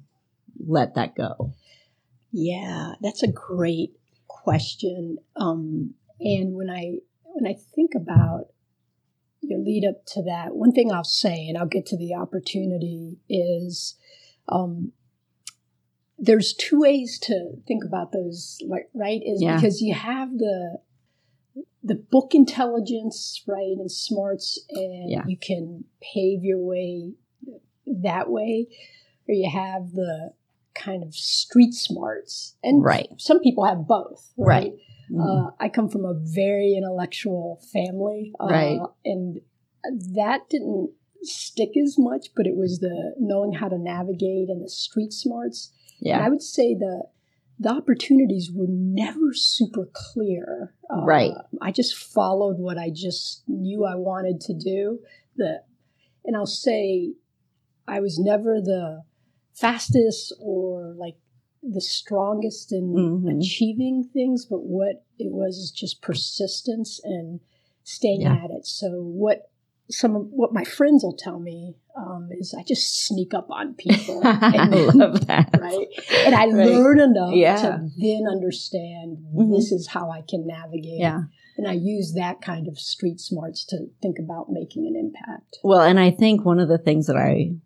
let 0.66 0.95
that 0.95 1.14
go 1.14 1.52
Yeah, 2.30 2.92
that's 3.00 3.23
a 3.23 3.33
great 3.33 3.92
question. 4.26 5.18
Um, 5.37 5.95
and 6.21 6.54
when 6.54 6.68
I 6.68 6.99
when 7.25 7.47
I 7.47 7.54
think 7.75 7.95
about 7.95 8.47
your 9.40 9.61
lead 9.61 9.85
up 9.88 10.04
to 10.14 10.23
that, 10.25 10.54
one 10.54 10.73
thing 10.73 10.92
I'll 10.92 11.04
say, 11.04 11.47
and 11.49 11.57
I'll 11.57 11.66
get 11.76 11.87
to 11.87 11.97
the 11.97 12.14
opportunity, 12.14 13.18
is 13.30 13.95
um, 14.49 14.92
there's 16.18 16.52
two 16.52 16.80
ways 16.80 17.18
to 17.21 17.57
think 17.66 17.85
about 17.85 18.12
those. 18.12 18.59
Like, 18.66 18.88
right? 18.95 19.23
Is 19.25 19.42
Yeah. 19.42 19.54
because 19.57 19.80
you 19.80 19.95
have 19.95 20.37
the 20.37 20.80
the 21.83 21.95
book 21.95 22.35
intelligence, 22.35 23.42
right, 23.47 23.76
and 23.78 23.90
smarts, 23.90 24.59
and 24.71 25.11
Yeah. 25.11 25.25
you 25.26 25.37
can 25.38 25.85
pave 26.00 26.45
your 26.45 26.59
way 26.61 27.14
that 28.02 28.30
way, 28.30 28.68
or 29.28 29.35
you 29.35 29.50
have 29.50 29.92
the 29.92 30.33
kind 30.75 31.02
of 31.02 31.14
street 31.14 31.75
smarts, 31.75 32.57
and 32.62 32.83
Right. 32.83 33.09
some 33.18 33.40
people 33.40 33.64
have 33.64 33.87
both, 33.87 34.33
Right. 34.37 34.73
right? 34.73 34.78
Mhm. 35.11 35.49
Uh, 35.49 35.50
I 35.59 35.68
come 35.68 35.88
from 35.88 36.04
a 36.04 36.14
very 36.14 36.75
intellectual 36.75 37.57
family, 37.73 38.33
uh, 38.38 38.47
Right. 38.47 38.80
and 39.04 39.40
that 40.14 40.49
didn't 40.50 40.90
stick 41.23 41.76
as 41.76 41.99
much, 41.99 42.35
but 42.37 42.47
it 42.47 42.57
was 42.57 42.78
the 42.78 43.14
knowing 43.18 43.52
how 43.52 43.68
to 43.68 43.78
navigate 43.78 44.49
and 44.50 44.62
the 44.62 44.68
street 44.68 45.12
smarts. 45.12 45.73
And 46.04 46.23
I 46.23 46.28
would 46.28 46.42
say 46.42 46.75
the 46.75 47.09
the 47.61 47.71
opportunities 47.71 48.52
were 48.52 48.68
never 48.68 49.33
super 49.35 49.90
clear. 49.92 50.76
Uh, 50.88 51.02
Right. 51.04 51.35
I 51.61 51.73
just 51.73 51.97
followed 51.97 52.61
what 52.61 52.78
I 52.78 52.88
just 52.90 53.42
knew 53.49 53.85
I 53.85 53.97
wanted 53.97 54.40
to 54.42 54.54
do. 54.54 55.00
The 55.35 55.64
and 56.25 56.37
I'll 56.37 56.47
say 56.47 57.14
I 57.88 58.00
was 58.00 58.18
never 58.18 58.61
the 58.61 59.02
fastest 59.54 60.33
or 60.40 60.95
like 60.97 61.16
the 61.62 61.80
strongest 61.80 62.73
in 62.73 62.92
Mhm. 62.95 63.38
achieving 63.40 64.04
things, 64.04 64.45
but 64.47 64.62
what 64.64 65.04
it 65.18 65.33
was 65.33 65.59
is 65.59 65.71
just 65.73 66.00
persistence 66.02 67.00
and 67.02 67.40
staying 67.83 68.21
Yeah. 68.23 68.35
at 68.45 68.50
it. 68.50 68.66
So 68.66 69.02
what 69.02 69.50
some 69.90 70.14
of 70.14 70.30
what 70.30 70.52
my 70.52 70.64
friends 70.64 71.02
will 71.02 71.16
tell 71.16 71.40
me 71.40 71.75
um, 71.97 72.28
is 72.30 72.54
I 72.54 72.62
just 72.62 73.07
sneak 73.07 73.33
up 73.35 73.50
on 73.50 73.75
people. 73.75 74.21
I 74.25 74.68
then- 74.68 74.97
love 74.99 75.26
that. 75.26 75.49
right? 75.59 75.88
And 76.26 76.35
I 76.35 76.47
Right. 76.47 76.68
learn 76.71 77.00
enough 77.00 77.35
Yeah. 77.35 77.57
to 77.57 77.88
then 77.97 78.26
understand 78.30 79.18
Mhm. 79.35 79.50
this 79.57 79.73
is 79.73 79.88
how 79.88 80.11
I 80.11 80.21
can 80.23 80.47
navigate. 80.47 81.00
Yeah. 81.00 81.23
And 81.59 81.67
I 81.67 81.73
use 81.73 82.15
that 82.15 82.41
kind 82.41 82.69
of 82.69 82.79
street 82.79 83.21
smarts 83.21 83.65
to 83.67 83.88
think 84.00 84.19
about 84.19 84.50
making 84.50 84.87
an 84.87 84.97
impact. 84.97 85.59
Well, 85.65 85.81
and 85.81 85.99
I 85.99 86.12
think 86.12 86.45
one 86.45 86.61
of 86.61 86.69
the 86.69 86.79
things 86.79 87.09
that 87.09 87.17
I 87.17 87.57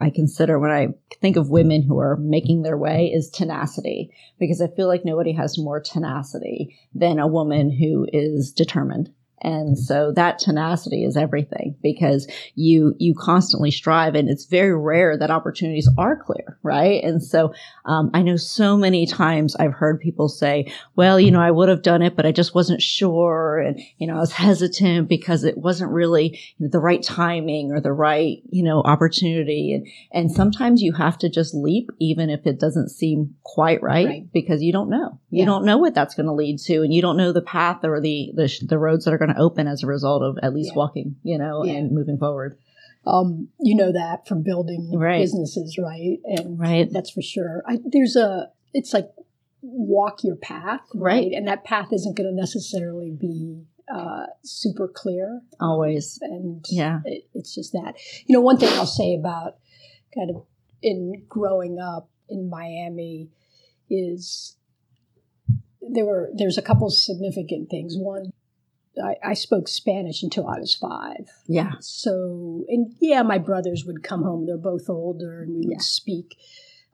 I 0.00 0.08
consider 0.08 0.58
when 0.58 0.70
I 0.70 0.88
think 1.20 1.36
of 1.36 1.50
women 1.50 1.82
who 1.82 1.98
are 1.98 2.16
making 2.16 2.62
their 2.62 2.78
way 2.78 3.12
is 3.12 3.28
tenacity 3.28 4.10
because 4.38 4.62
I 4.62 4.68
feel 4.68 4.86
like 4.86 5.04
nobody 5.04 5.32
has 5.32 5.58
more 5.58 5.80
tenacity 5.80 6.78
than 6.94 7.18
a 7.18 7.26
woman 7.26 7.70
who 7.70 8.06
is 8.10 8.50
determined. 8.50 9.12
And 9.42 9.78
so 9.78 10.12
that 10.12 10.38
tenacity 10.38 11.04
is 11.04 11.16
everything 11.16 11.74
because 11.82 12.30
you 12.54 12.94
you 12.98 13.14
constantly 13.14 13.70
strive, 13.70 14.14
and 14.14 14.28
it's 14.28 14.44
very 14.44 14.76
rare 14.76 15.16
that 15.16 15.30
opportunities 15.30 15.88
are 15.96 16.16
clear, 16.16 16.58
right? 16.62 17.02
And 17.02 17.22
so 17.22 17.52
um, 17.86 18.10
I 18.12 18.22
know 18.22 18.36
so 18.36 18.76
many 18.76 19.06
times 19.06 19.56
I've 19.56 19.72
heard 19.72 20.00
people 20.00 20.28
say, 20.28 20.70
"Well, 20.96 21.18
you 21.18 21.30
know, 21.30 21.40
I 21.40 21.50
would 21.50 21.68
have 21.68 21.82
done 21.82 22.02
it, 22.02 22.16
but 22.16 22.26
I 22.26 22.32
just 22.32 22.54
wasn't 22.54 22.82
sure, 22.82 23.58
and 23.58 23.80
you 23.98 24.06
know, 24.06 24.16
I 24.16 24.20
was 24.20 24.32
hesitant 24.32 25.08
because 25.08 25.44
it 25.44 25.56
wasn't 25.56 25.90
really 25.92 26.38
the 26.58 26.78
right 26.78 27.02
timing 27.02 27.72
or 27.72 27.80
the 27.80 27.92
right 27.92 28.42
you 28.50 28.62
know 28.62 28.82
opportunity." 28.82 29.74
And 29.74 29.86
and 30.12 30.30
sometimes 30.30 30.82
you 30.82 30.92
have 30.92 31.16
to 31.18 31.28
just 31.30 31.54
leap, 31.54 31.90
even 31.98 32.28
if 32.30 32.46
it 32.46 32.60
doesn't 32.60 32.90
seem 32.90 33.36
quite 33.42 33.82
right, 33.82 34.06
Right. 34.06 34.32
because 34.32 34.62
you 34.62 34.72
don't 34.72 34.90
know. 34.90 35.18
You 35.30 35.40
Yeah. 35.40 35.44
don't 35.46 35.64
know 35.64 35.78
what 35.78 35.94
that's 35.94 36.14
going 36.14 36.26
to 36.26 36.32
lead 36.32 36.58
to, 36.60 36.82
and 36.82 36.92
you 36.92 37.00
don't 37.02 37.16
know 37.16 37.32
the 37.32 37.40
path 37.42 37.84
or 37.84 38.00
the 38.00 38.32
the, 38.34 38.50
the 38.68 38.78
roads 38.78 39.04
that 39.04 39.14
are 39.14 39.18
going 39.18 39.29
to 39.34 39.40
open 39.40 39.66
as 39.66 39.82
a 39.82 39.86
result 39.86 40.22
of 40.22 40.38
at 40.42 40.54
least 40.54 40.70
Yeah. 40.72 40.76
walking, 40.78 41.16
you 41.22 41.38
know, 41.38 41.64
Yeah. 41.64 41.74
and 41.74 41.92
moving 41.92 42.18
forward. 42.18 42.58
Um, 43.06 43.48
you 43.58 43.74
know 43.74 43.92
that 43.92 44.26
from 44.28 44.42
building 44.42 44.90
Right. 44.94 45.20
businesses, 45.20 45.78
right? 45.78 46.18
And 46.24 46.58
Right. 46.58 46.90
that's 46.92 47.10
for 47.10 47.22
sure. 47.22 47.62
I, 47.66 47.78
there's 47.84 48.14
a, 48.16 48.50
it's 48.74 48.92
like 48.92 49.10
walk 49.62 50.22
your 50.24 50.36
path, 50.36 50.80
right? 50.94 51.24
Right. 51.24 51.32
And 51.32 51.46
that 51.48 51.64
path 51.64 51.92
isn't 51.92 52.16
going 52.16 52.28
to 52.28 52.34
necessarily 52.34 53.10
be 53.10 53.64
uh, 53.92 54.26
super 54.44 54.86
clear. 54.86 55.42
Always. 55.58 56.18
And 56.22 56.64
Yeah. 56.70 57.00
it, 57.04 57.24
it's 57.34 57.52
just 57.54 57.72
that. 57.72 57.96
You 58.26 58.34
know, 58.34 58.40
one 58.40 58.56
thing 58.56 58.68
I'll 58.74 58.86
say 58.86 59.14
about 59.16 59.56
kind 60.14 60.30
of 60.30 60.44
in 60.80 61.24
growing 61.28 61.80
up 61.80 62.08
in 62.28 62.48
Miami 62.48 63.30
is 63.88 64.56
there 65.82 66.04
were 66.04 66.30
there's 66.36 66.56
a 66.58 66.62
couple 66.62 66.88
significant 66.90 67.68
things. 67.68 67.96
One, 67.98 68.32
I, 69.02 69.30
I 69.30 69.34
spoke 69.34 69.68
Spanish 69.68 70.22
until 70.22 70.46
I 70.46 70.58
was 70.58 70.74
five. 70.74 71.28
Yeah. 71.46 71.72
So, 71.80 72.64
and 72.68 72.94
yeah, 73.00 73.22
my 73.22 73.38
brothers 73.38 73.84
would 73.86 74.02
come 74.02 74.22
home. 74.22 74.46
They're 74.46 74.56
both 74.58 74.88
older, 74.88 75.42
and 75.42 75.54
we 75.54 75.66
would 75.68 75.82
speak 75.82 76.36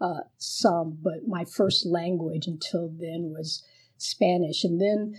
uh, 0.01 0.21
some. 0.37 0.99
But 1.03 1.27
my 1.27 1.45
first 1.45 1.87
language 1.87 2.47
until 2.47 2.89
then 2.89 3.33
was 3.35 3.65
Spanish, 3.97 4.63
and 4.65 4.81
then 4.81 5.15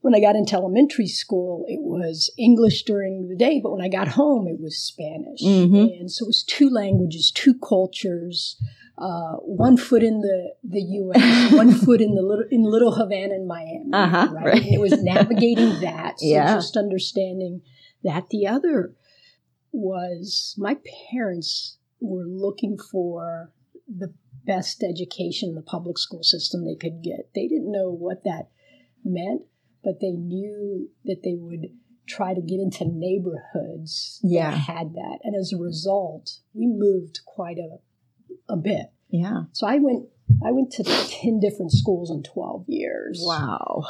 when 0.00 0.14
I 0.14 0.20
got 0.20 0.36
into 0.36 0.54
elementary 0.54 1.08
school, 1.08 1.64
it 1.66 1.80
was 1.82 2.30
English 2.38 2.84
during 2.84 3.28
the 3.28 3.36
day. 3.36 3.58
But 3.60 3.72
when 3.72 3.82
I 3.82 3.88
got 3.88 4.08
home, 4.08 4.46
it 4.46 4.60
was 4.60 4.78
Spanish, 4.78 5.42
Mhm. 5.42 5.98
and 5.98 6.10
so 6.10 6.24
it 6.24 6.28
was 6.28 6.44
two 6.44 6.70
languages, 6.70 7.32
two 7.34 7.54
cultures. 7.58 8.56
Uh, 8.98 9.34
one 9.42 9.76
foot 9.76 10.02
in 10.02 10.20
the, 10.20 10.54
the 10.64 10.80
U.S., 10.80 11.52
one 11.52 11.72
foot 11.72 12.00
in 12.00 12.14
the 12.14 12.22
little 12.22 12.46
in 12.50 12.62
Little 12.62 12.94
Havana 12.94 13.34
in 13.34 13.46
Miami, 13.46 13.90
Uh-huh, 13.92 14.28
right? 14.32 14.44
right. 14.46 14.62
It 14.66 14.80
was 14.80 15.02
navigating 15.02 15.80
that, 15.80 16.18
so 16.18 16.26
Yeah. 16.26 16.54
just 16.54 16.76
understanding 16.78 17.60
that. 18.02 18.30
The 18.30 18.46
other 18.46 18.94
was 19.72 20.54
my 20.58 20.76
parents 21.10 21.78
were 22.00 22.24
looking 22.26 22.78
for 22.90 23.52
the 23.86 24.14
best 24.46 24.82
education 24.82 25.50
in 25.50 25.54
the 25.54 25.62
public 25.62 25.98
school 25.98 26.22
system 26.22 26.64
they 26.64 26.76
could 26.76 27.02
get. 27.02 27.30
They 27.34 27.48
didn't 27.48 27.70
know 27.72 27.90
what 27.90 28.24
that 28.24 28.48
meant, 29.04 29.42
but 29.84 30.00
they 30.00 30.12
knew 30.12 30.88
that 31.04 31.22
they 31.22 31.34
would 31.34 31.66
try 32.06 32.32
to 32.34 32.40
get 32.40 32.60
into 32.60 32.84
neighborhoods 32.86 34.20
Yeah. 34.22 34.52
that 34.52 34.56
had 34.56 34.94
that. 34.94 35.18
And 35.24 35.34
as 35.34 35.52
a 35.52 35.58
result, 35.58 36.38
we 36.54 36.66
moved 36.66 37.20
quite 37.26 37.58
a 37.58 37.78
a 38.48 38.56
bit. 38.56 38.86
Yeah. 39.08 39.44
So 39.52 39.66
I 39.66 39.78
went 39.78 40.06
I 40.44 40.50
went 40.52 40.72
to 40.72 40.82
10 40.84 41.40
different 41.40 41.72
schools 41.72 42.10
in 42.10 42.22
12 42.22 42.64
years. 42.68 43.22
Wow. 43.24 43.84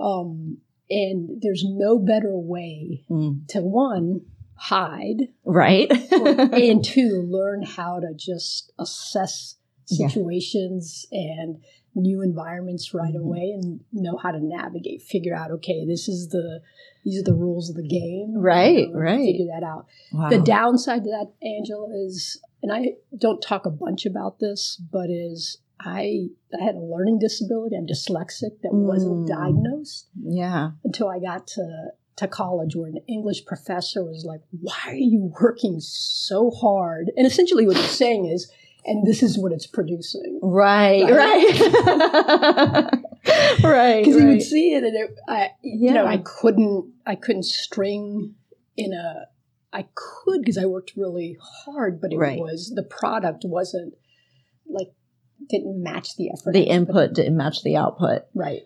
Um 0.00 0.58
and 0.90 1.40
there's 1.42 1.64
no 1.66 1.98
better 1.98 2.36
way 2.36 3.04
Mm. 3.10 3.46
to 3.48 3.60
one 3.60 4.22
hide 4.54 5.28
Right. 5.44 5.90
and 6.12 6.84
two 6.84 7.22
learn 7.28 7.62
how 7.62 8.00
to 8.00 8.12
just 8.14 8.72
assess 8.78 9.56
Yeah. 9.88 10.08
situations 10.08 11.06
and 11.12 11.58
new 11.98 12.22
environments 12.22 12.94
right 12.94 13.14
Mhm. 13.14 13.20
away 13.24 13.50
and 13.52 13.80
know 13.92 14.16
how 14.16 14.30
to 14.30 14.40
navigate 14.40 15.02
figure 15.02 15.34
out 15.34 15.50
okay 15.50 15.84
this 15.86 16.08
is 16.08 16.28
the 16.28 16.60
these 17.04 17.18
are 17.20 17.24
the 17.24 17.34
rules 17.34 17.68
of 17.70 17.76
the 17.76 17.86
game 17.86 18.34
Right, 18.36 18.88
right. 18.92 19.24
figure 19.24 19.46
that 19.46 19.62
out 19.64 19.86
wow. 20.12 20.30
the 20.30 20.40
downside 20.40 21.04
to 21.04 21.10
that 21.10 21.32
angela 21.46 21.88
is 22.06 22.40
and 22.62 22.72
i 22.72 22.94
don't 23.16 23.40
talk 23.42 23.66
a 23.66 23.70
bunch 23.70 24.06
about 24.06 24.38
this 24.38 24.80
but 24.90 25.10
is 25.10 25.58
i 25.80 26.28
i 26.58 26.62
had 26.64 26.74
a 26.74 26.80
learning 26.80 27.18
disability 27.18 27.76
i'm 27.76 27.86
dyslexic 27.86 28.60
that 28.62 28.72
wasn't 28.72 29.24
Mm. 29.24 29.26
diagnosed 29.28 30.08
yeah. 30.22 30.70
until 30.84 31.08
I 31.08 31.18
got 31.20 31.46
to 31.48 31.92
to 32.16 32.26
college 32.26 32.74
where 32.74 32.88
an 32.88 32.98
English 33.06 33.44
professor 33.46 34.04
was 34.04 34.24
like, 34.24 34.40
"Why 34.60 34.74
are 34.88 34.94
you 34.96 35.32
working 35.40 35.78
so 35.78 36.50
hard?" 36.50 37.12
And 37.16 37.24
essentially, 37.24 37.64
what 37.64 37.76
he's 37.76 37.90
saying 37.90 38.24
is, 38.26 38.50
"And 38.84 39.06
this 39.06 39.22
is 39.22 39.38
what 39.38 39.52
it's 39.52 39.66
producing." 39.66 40.40
Right. 40.42 41.04
Right. 41.10 41.60
right. 43.62 44.04
Because 44.04 44.20
you 44.20 44.28
would 44.28 44.42
see 44.42 44.72
it, 44.74 44.84
and 44.84 44.96
it, 44.96 45.18
I, 45.28 45.50
you 45.62 45.92
know, 45.92 46.06
I 46.06 46.18
couldn't, 46.18 46.92
I 47.06 47.14
couldn't 47.14 47.44
string 47.44 48.34
in 48.76 48.92
a. 48.92 49.26
I 49.72 49.86
could 49.94 50.40
because 50.40 50.56
I 50.56 50.64
worked 50.64 50.92
really 50.96 51.36
hard, 51.42 52.00
but 52.00 52.12
it 52.12 52.16
Right. 52.16 52.38
was 52.40 52.72
the 52.74 52.82
product 52.82 53.44
wasn't 53.44 53.94
like 54.66 54.88
didn't 55.50 55.82
match 55.82 56.16
the 56.16 56.30
effort. 56.30 56.52
the 56.52 56.70
I 56.70 56.78
was 56.78 56.86
putting- 56.86 57.02
input 57.02 57.14
didn't 57.14 57.36
match 57.36 57.62
the 57.62 57.76
output. 57.76 58.22
right? 58.34 58.62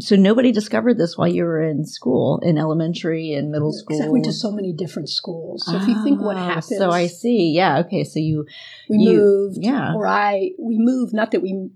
So 0.00 0.16
nobody 0.16 0.52
discovered 0.52 0.98
this 0.98 1.16
while 1.18 1.28
you 1.28 1.44
were 1.44 1.62
in 1.62 1.84
school, 1.84 2.38
in 2.42 2.58
elementary 2.58 3.32
and 3.34 3.50
middle 3.50 3.72
school. 3.72 4.02
I 4.02 4.08
went 4.08 4.24
to 4.26 4.32
so 4.32 4.50
many 4.50 4.72
different 4.72 5.08
schools. 5.08 5.64
So 5.66 5.76
if 5.76 5.88
you 5.88 6.02
think 6.04 6.20
what 6.20 6.36
Ah, 6.36 6.46
happens, 6.54 6.78
So 6.78 6.90
I 6.90 7.06
see. 7.06 7.52
Yeah. 7.54 7.78
Okay. 7.80 8.04
So 8.04 8.18
you. 8.20 8.46
we 8.88 8.98
You- 8.98 9.16
moved 9.18 9.58
yeah. 9.60 9.94
or 9.94 10.06
i 10.06 10.50
we 10.58 10.78
moved 10.78 11.12
not 11.14 11.30
that 11.32 11.42
we 11.42 11.68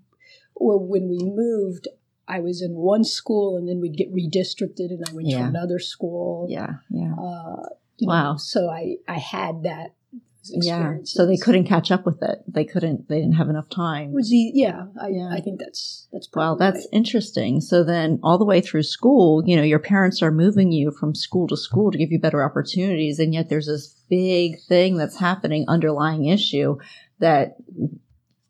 or 0.55 0.79
when 0.79 1.09
we 1.09 1.19
moved 1.25 1.89
i 2.29 2.39
was 2.41 2.63
in 2.63 2.73
one 2.75 3.05
school 3.05 3.57
and 3.57 3.69
then 3.69 3.81
we'd 3.81 3.97
get 3.97 4.13
redistricted 4.15 4.91
and 4.95 5.03
i 5.09 5.13
went 5.13 5.29
Yeah. 5.29 5.39
to 5.41 5.45
another 5.49 5.79
school 5.79 6.47
Yeah. 6.49 6.75
Yeah. 6.91 7.13
uh, 7.15 7.63
you 7.99 8.07
know, 8.07 8.13
Wow. 8.15 8.37
so 8.37 8.69
i 8.71 8.97
i 9.09 9.19
had 9.19 9.63
that 9.65 9.95
Yeah. 10.45 10.97
So 11.05 11.27
they 11.27 11.37
couldn't 11.37 11.65
catch 11.65 11.91
up 11.91 12.05
with 12.05 12.23
it. 12.23 12.39
They 12.49 12.65
couldn't. 12.65 13.09
They 13.09 13.21
didn't 13.21 13.35
have 13.35 13.49
enough 13.49 13.69
time. 13.69 14.13
was 14.13 14.33
e- 14.33 14.53
yeah 14.55 14.87
I, 15.01 15.09
Yeah. 15.09 15.31
I 15.33 15.41
think 15.41 15.61
that's 15.61 16.09
that's 16.13 16.29
Well, 16.35 16.57
that's 16.57 16.87
interesting. 16.93 17.61
So 17.61 17.85
then, 17.85 18.19
all 18.23 18.39
the 18.39 18.45
way 18.45 18.61
through 18.61 18.83
school, 18.83 19.43
you 19.47 19.57
know, 19.57 19.63
your 19.63 19.79
parents 19.79 20.23
are 20.23 20.31
moving 20.33 20.73
you 20.73 20.91
from 20.91 21.15
school 21.15 21.47
to 21.49 21.57
school 21.57 21.91
to 21.91 21.99
give 21.99 22.11
you 22.11 22.19
better 22.19 22.45
opportunities, 22.45 23.19
and 23.19 23.33
yet 23.33 23.49
there's 23.49 23.67
this 23.67 23.95
big 24.09 24.61
thing 24.69 24.97
that's 24.97 25.19
happening, 25.19 25.65
underlying 25.69 26.27
issue 26.27 26.77
that 27.21 27.57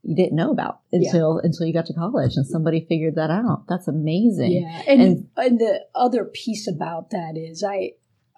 you 0.02 0.16
didn't 0.16 0.34
know 0.34 0.50
about 0.50 0.80
until 0.90 1.38
until 1.38 1.66
you 1.66 1.72
got 1.72 1.87
to 1.87 1.94
college 1.94 2.32
and 2.37 2.46
somebody 2.46 2.84
figured 2.88 3.14
that 3.14 3.30
out. 3.30 3.64
That's 3.68 3.87
amazing. 3.87 4.52
Yeah, 4.52 4.82
and, 4.88 5.00
and 5.02 5.28
and 5.37 5.61
the 5.61 5.84
other 5.94 6.25
piece 6.25 6.66
about 6.66 7.11
that 7.11 7.34
is 7.37 7.62
I 7.62 7.92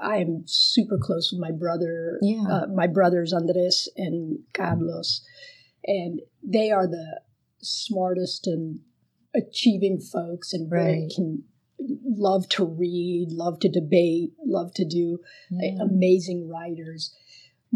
I 0.05 0.19
am 0.19 0.43
super 0.47 0.99
close 0.99 1.31
with 1.33 1.41
my 1.41 1.51
brother. 1.51 2.19
Yeah. 2.23 2.45
Uh, 2.49 2.67
my 2.67 2.87
brothers 2.87 3.33
Andres 3.33 3.89
and 3.97 4.41
Carlos, 4.53 5.23
and 5.85 6.21
they 6.43 6.71
are 6.71 6.87
the 6.87 7.21
smartest 7.63 8.47
and 8.47 8.81
achieving 9.35 9.99
folks, 9.99 10.53
and 10.53 10.71
Right. 10.71 11.11
can 11.15 11.45
love 11.79 12.49
to 12.51 12.65
read, 12.65 13.33
love 13.33 13.59
to 13.61 13.69
debate, 13.69 14.33
love 14.45 14.73
to 14.75 14.85
do 14.85 15.19
Yeah. 15.51 15.83
amazing 15.83 16.49
writers. 16.49 17.13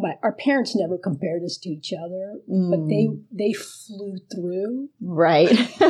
My, 0.01 0.15
our 0.23 0.33
parents 0.33 0.77
never 0.77 0.97
compared 0.97 1.43
us 1.43 1.59
to 1.63 1.69
each 1.71 1.93
other, 1.93 2.37
but 2.47 2.87
they 2.89 3.07
Mm. 3.09 3.23
they 3.33 3.53
flew 3.53 4.19
through 4.33 4.91
right 5.01 5.51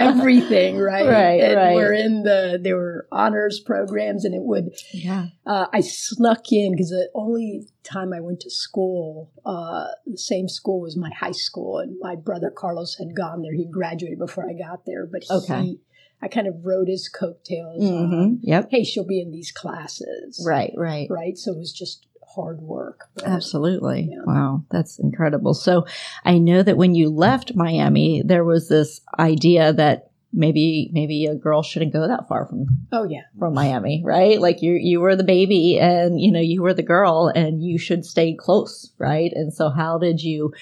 everything, 0.00 0.76
right? 0.76 1.08
Right, 1.08 1.40
and 1.40 1.56
right. 1.56 1.74
We're 1.74 1.92
in 1.94 2.22
the 2.24 2.58
there 2.62 2.76
were 2.76 3.06
honors 3.10 3.58
programs, 3.60 4.24
and 4.24 4.34
it 4.34 4.42
would. 4.42 4.70
yeah. 4.92 5.26
Uh, 5.46 5.66
I 5.72 5.80
snuck 5.80 6.52
in 6.52 6.72
because 6.72 6.90
the 6.90 7.08
only 7.14 7.66
time 7.84 8.12
I 8.12 8.20
went 8.20 8.40
to 8.40 8.50
school, 8.50 9.30
uh, 9.46 9.86
the 10.06 10.18
same 10.18 10.48
school 10.48 10.80
was 10.80 10.96
my 10.96 11.10
high 11.10 11.32
school, 11.32 11.78
and 11.78 11.96
my 12.00 12.16
brother 12.16 12.50
Carlos 12.54 12.96
had 12.98 13.16
gone 13.16 13.42
there. 13.42 13.54
He 13.54 13.64
graduated 13.64 14.18
before 14.18 14.48
I 14.48 14.52
got 14.52 14.84
there, 14.84 15.06
but 15.06 15.22
Okay. 15.30 15.62
he, 15.62 15.80
I 16.20 16.28
kind 16.28 16.46
of 16.48 16.64
rode 16.64 16.88
his 16.88 17.08
coattails. 17.08 17.88
hmm 17.88 17.94
on, 17.94 18.38
Yep. 18.42 18.68
Hey, 18.70 18.84
she'll 18.84 19.06
be 19.06 19.20
in 19.22 19.30
these 19.30 19.52
classes, 19.52 20.44
Right. 20.46 20.72
Right. 20.76 21.06
Right. 21.10 21.38
So 21.38 21.52
it 21.52 21.58
was 21.58 21.72
just 21.72 22.06
hard 22.38 22.60
work. 22.60 23.08
but- 23.14 23.24
Absolutely. 23.24 24.08
Yeah. 24.12 24.22
Wow, 24.24 24.64
that's 24.70 24.98
incredible. 24.98 25.54
So 25.54 25.86
I 26.24 26.38
know 26.38 26.62
that 26.62 26.76
when 26.76 26.94
you 26.94 27.10
left 27.10 27.54
Miami, 27.56 28.22
there 28.24 28.44
was 28.44 28.68
this 28.68 29.00
idea 29.18 29.72
that 29.72 30.04
maybe 30.32 30.90
maybe 30.92 31.24
a 31.24 31.34
girl 31.34 31.62
shouldn't 31.62 31.92
go 31.92 32.06
that 32.06 32.28
far 32.28 32.44
from 32.46 32.66
Oh 32.92 33.04
yeah. 33.04 33.22
from 33.38 33.54
Miami, 33.54 34.02
right? 34.04 34.38
Like 34.40 34.60
you 34.62 34.72
you 34.74 35.00
were 35.00 35.16
the 35.16 35.24
baby 35.24 35.78
and 35.80 36.20
you 36.20 36.30
know 36.30 36.40
you 36.40 36.62
were 36.62 36.74
the 36.74 36.82
girl 36.82 37.32
and 37.34 37.62
you 37.62 37.78
should 37.78 38.04
stay 38.04 38.34
close, 38.34 38.92
right? 38.98 39.32
And 39.34 39.52
so 39.54 39.70
how 39.70 39.96
did 39.98 40.22
you 40.22 40.52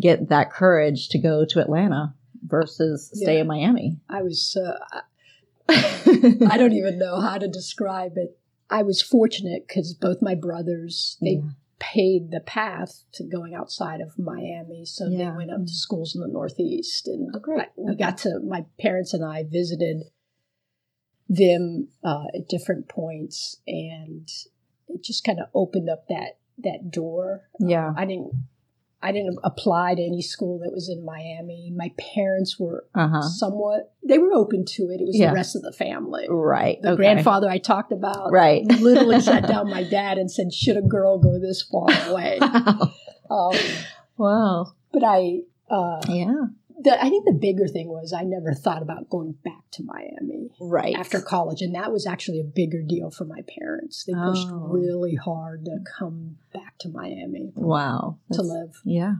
get 0.00 0.28
that 0.28 0.50
courage 0.52 1.08
to 1.10 1.18
go 1.18 1.44
to 1.50 1.60
Atlanta 1.60 2.14
versus 2.46 3.10
stay 3.14 3.34
Yeah. 3.36 3.40
in 3.42 3.46
Miami? 3.46 3.96
I 4.10 4.22
was. 4.22 4.56
Uh, 4.56 4.76
I 5.68 6.56
don't 6.58 6.72
even 6.72 6.98
know 6.98 7.20
how 7.20 7.38
to 7.38 7.48
describe 7.48 8.12
it. 8.16 8.36
I 8.72 8.82
was 8.82 9.02
fortunate 9.02 9.68
because 9.68 9.94
both 9.94 10.22
my 10.22 10.34
brothers 10.34 11.16
they 11.20 11.34
Yeah. 11.36 11.50
paid 11.78 12.30
the 12.30 12.40
path 12.40 13.04
to 13.12 13.24
going 13.24 13.54
outside 13.54 14.00
of 14.00 14.18
Miami, 14.18 14.84
so 14.84 15.08
Yeah. 15.08 15.30
they 15.32 15.36
went 15.36 15.50
up 15.50 15.66
to 15.66 15.72
schools 15.72 16.14
in 16.14 16.20
the 16.22 16.28
Northeast, 16.28 17.06
and 17.08 17.30
Oh, 17.34 17.38
great. 17.38 17.60
I- 17.60 17.70
we 17.76 17.94
got 17.96 18.18
to. 18.18 18.40
My 18.40 18.64
parents 18.80 19.12
and 19.14 19.24
I 19.24 19.42
visited 19.42 20.04
them 21.28 21.88
uh, 22.02 22.24
at 22.34 22.48
different 22.48 22.88
points, 22.88 23.60
and 23.66 24.28
it 24.88 25.02
just 25.02 25.24
kind 25.24 25.40
of 25.40 25.48
opened 25.54 25.88
up 25.88 26.06
that 26.08 26.38
that 26.58 26.90
door. 26.90 27.48
Yeah. 27.58 27.92
I 27.96 28.04
didn't. 28.04 28.32
I 29.02 29.10
didn't 29.12 29.38
apply 29.42 29.96
to 29.96 30.02
any 30.02 30.22
school 30.22 30.60
that 30.60 30.72
was 30.72 30.88
in 30.88 31.04
Miami. 31.04 31.72
My 31.74 31.92
parents 32.14 32.58
were 32.58 32.86
Uh-huh. 32.94 33.22
somewhat 33.22 33.92
they 34.06 34.18
were 34.18 34.32
open 34.32 34.64
to 34.64 34.90
it. 34.90 35.00
It 35.00 35.06
was 35.06 35.18
Yeah. 35.18 35.30
the 35.30 35.34
rest 35.36 35.54
of 35.56 35.62
the 35.62 35.72
family. 35.72 36.26
Right. 36.28 36.80
The 36.82 36.90
okay. 36.90 36.96
grandfather 36.96 37.48
I 37.48 37.58
talked 37.58 37.92
about 37.92 38.30
Right. 38.32 38.64
literally 38.80 39.20
sat 39.30 39.46
down 39.46 39.68
my 39.70 39.82
dad 39.84 40.18
and 40.18 40.30
said, 40.30 40.52
"Should 40.52 40.76
a 40.76 40.82
girl 40.82 41.18
go 41.18 41.38
this 41.38 41.62
far 41.62 41.88
away?" 42.10 42.38
um, 43.30 43.52
wow. 44.16 44.66
but 44.92 45.02
I, 45.04 45.42
uh, 45.70 46.00
Yeah. 46.08 46.46
The, 46.84 46.98
I 47.02 47.08
think 47.08 47.24
the 47.24 47.32
bigger 47.32 47.66
thing 47.68 47.88
was 47.88 48.12
I 48.12 48.22
never 48.22 48.52
thought 48.54 48.82
about 48.82 49.08
going 49.10 49.32
back 49.44 49.70
to 49.72 49.82
Miami 49.84 50.50
Right. 50.60 50.94
after 50.96 51.20
college, 51.20 51.62
and 51.62 51.74
that 51.74 51.92
was 51.92 52.06
actually 52.06 52.40
a 52.40 52.44
bigger 52.44 52.82
deal 52.82 53.10
for 53.10 53.24
my 53.24 53.40
parents. 53.58 54.04
They 54.04 54.12
pushed 54.14 54.48
Oh. 54.50 54.68
really 54.68 55.14
hard 55.14 55.64
to 55.66 55.78
come 55.98 56.36
back 56.52 56.78
to 56.80 56.88
Miami 56.88 57.52
Wow. 57.56 58.18
to 58.32 58.36
That's- 58.42 58.48
live. 58.48 58.80
Yeah. 58.84 59.14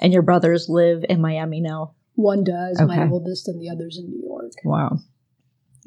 And 0.00 0.12
your 0.12 0.22
brothers 0.22 0.68
live 0.68 1.04
in 1.08 1.20
Miami 1.20 1.60
now? 1.60 1.92
One 2.14 2.44
does, 2.44 2.80
my 2.80 3.08
oldest, 3.08 3.46
and 3.48 3.60
the 3.60 3.68
others 3.68 3.98
in 3.98 4.06
New 4.10 4.22
York. 4.26 4.52
Wow. 4.64 4.98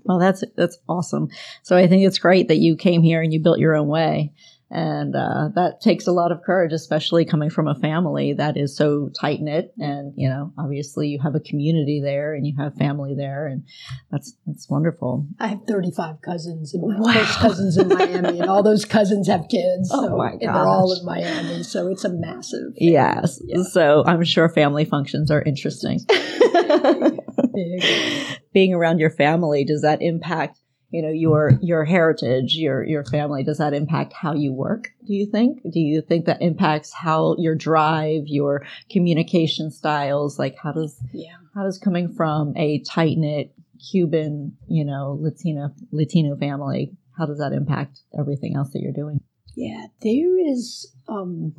Well, 0.05 0.19
that's 0.19 0.43
that's 0.56 0.77
awesome. 0.88 1.30
So 1.63 1.75
I 1.75 1.88
think 1.88 2.06
it's 2.06 2.19
great 2.19 2.47
that 2.47 2.58
you 2.58 2.75
came 2.75 3.01
here 3.04 3.21
and 3.21 3.34
you 3.34 3.39
built 3.41 3.60
your 3.60 3.75
own 3.75 3.88
way, 3.88 4.34
and 4.71 5.15
uh, 5.15 5.49
that 5.55 5.82
takes 5.82 6.08
a 6.08 6.12
lot 6.12 6.32
of 6.32 6.43
courage, 6.43 6.73
especially 6.73 7.25
coming 7.25 7.49
from 7.49 7.67
a 7.67 7.75
family 7.75 8.34
that 8.34 8.58
is 8.58 8.75
so 8.77 9.10
tight 9.19 9.41
knit. 9.41 9.73
And 9.79 10.13
you 10.15 10.29
know, 10.29 10.53
obviously, 10.58 11.08
you 11.08 11.19
have 11.23 11.36
a 11.36 11.39
community 11.39 12.01
there, 12.03 12.34
and 12.34 12.45
you 12.45 12.53
have 12.58 12.75
family 12.75 13.15
there, 13.15 13.47
and 13.47 13.63
that's 14.12 14.36
that's 14.45 14.69
wonderful. 14.69 15.25
I 15.39 15.47
have 15.47 15.63
35 15.67 16.21
cousins 16.21 16.73
and 16.73 16.84
my 16.88 16.99
Wow. 16.99 17.13
close 17.13 17.36
cousins 17.38 17.77
in 17.77 17.88
Miami, 17.88 18.39
and 18.39 18.49
all 18.49 18.63
those 18.63 18.86
cousins 18.86 19.27
have 19.27 19.45
kids. 19.49 19.89
Oh 19.99 20.08
so, 20.08 20.17
my 20.17 20.32
And 20.32 20.41
they're 20.41 20.67
all 20.67 20.89
gosh. 20.89 20.99
in 20.99 21.05
Miami, 21.05 21.63
so 21.63 21.88
it's 21.88 22.03
a 22.05 22.10
massive. 22.10 22.73
Yes. 22.75 23.39
Yeah. 23.43 23.63
So 23.63 24.03
I'm 24.05 24.23
sure 24.23 24.47
family 24.49 24.86
functions 24.86 25.32
are 25.32 25.41
interesting. 25.41 25.99
Being 28.53 28.73
around 28.73 28.99
your 28.99 29.10
family 29.10 29.63
does 29.63 29.82
that 29.82 30.01
impact? 30.01 30.59
You 30.91 31.02
know 31.04 31.10
your 31.10 31.60
your 31.62 31.86
heritage, 31.86 32.56
your 32.56 32.84
your 32.84 33.04
family. 33.06 33.43
Does 33.43 33.60
that 33.60 33.73
impact 33.73 34.13
how 34.13 34.34
you 34.34 34.52
work? 34.54 34.89
Do 35.06 35.13
you 35.13 35.28
think? 35.28 35.62
Do 35.63 35.80
you 35.80 36.02
think 36.02 36.25
that 36.25 36.41
impacts 36.41 36.91
how 36.93 37.36
your 37.38 37.56
drive, 37.56 38.23
your 38.25 38.65
communication 38.89 39.69
styles? 39.71 40.39
Like 40.39 40.56
how 40.62 40.71
does 40.71 40.99
Yeah. 41.13 41.36
how 41.54 41.63
does 41.63 41.78
coming 41.78 42.13
from 42.13 42.56
a 42.58 42.80
tight 42.80 43.17
knit 43.17 43.54
Cuban, 43.91 44.58
you 44.67 44.84
know, 44.84 45.17
Latina 45.21 45.73
Latino 45.91 46.36
family, 46.36 46.97
how 47.17 47.25
does 47.25 47.38
that 47.38 47.54
impact 47.54 48.02
everything 48.17 48.56
else 48.56 48.71
that 48.71 48.82
you're 48.82 48.91
doing? 48.91 49.21
Yeah. 49.56 49.86
There 50.02 50.38
is, 50.52 50.91
um, 51.08 51.54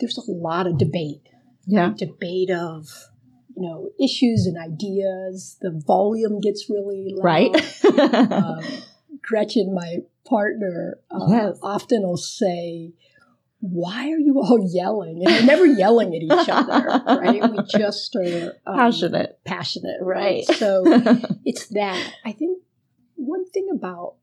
there's 0.00 0.18
a 0.18 0.30
lot 0.30 0.66
of 0.66 0.78
debate. 0.78 1.28
Yeah. 1.66 1.92
Debate 1.96 2.50
of, 2.50 2.88
you 3.56 3.62
know, 3.62 3.90
issues 4.02 4.46
and 4.46 4.56
ideas. 4.58 5.56
The 5.60 5.70
volume 5.86 6.40
gets 6.40 6.68
really 6.68 7.06
loud. 7.14 7.24
Right. 7.24 7.84
um, 8.32 8.64
Gretchen, 9.22 9.74
my 9.74 9.98
partner, 10.28 10.98
uh, 11.10 11.26
Yes. 11.28 11.58
often 11.62 12.02
will 12.02 12.16
say, 12.16 12.92
"Why 13.60 14.10
are 14.10 14.18
you 14.18 14.38
all 14.40 14.60
yelling?" 14.72 15.22
And 15.24 15.34
we're 15.34 15.44
never 15.46 15.66
yelling 15.66 16.14
at 16.14 16.22
each 16.22 16.48
other, 16.48 17.02
right? 17.06 17.50
We 17.50 17.62
just 17.68 18.14
are 18.16 18.56
um, 18.66 18.76
Passionate. 18.76 19.38
passionate, 19.44 19.98
Right. 20.00 20.44
So 20.44 20.84
it's 21.44 21.66
that. 21.68 22.12
I 22.24 22.32
think 22.32 22.62
one 23.16 23.46
thing 23.50 23.68
about 23.72 24.14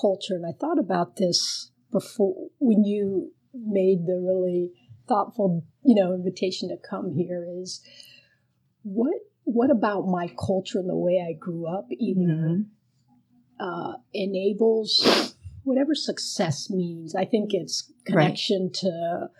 culture, 0.00 0.34
and 0.34 0.46
I 0.46 0.52
thought 0.58 0.78
about 0.78 1.16
this 1.16 1.70
before 1.92 2.48
when 2.58 2.84
you 2.84 3.32
made 3.54 4.06
the 4.06 4.18
really 4.20 4.72
thoughtful, 5.08 5.64
you 5.84 5.94
know, 5.94 6.14
invitation 6.14 6.68
to 6.70 6.76
come 6.76 7.12
here 7.12 7.46
is 7.48 7.80
what 8.82 9.14
what 9.44 9.70
about 9.70 10.06
my 10.06 10.28
culture 10.38 10.78
and 10.78 10.88
the 10.88 10.96
way 10.96 11.24
I 11.26 11.32
grew 11.32 11.66
up 11.66 11.86
either 11.90 12.20
Mhm. 12.20 12.66
uh, 13.58 13.94
enables 14.12 15.34
whatever 15.64 15.94
success 15.94 16.70
means. 16.70 17.14
I 17.14 17.24
think 17.24 17.54
it's 17.54 17.90
connection 18.04 18.70
to 18.74 19.30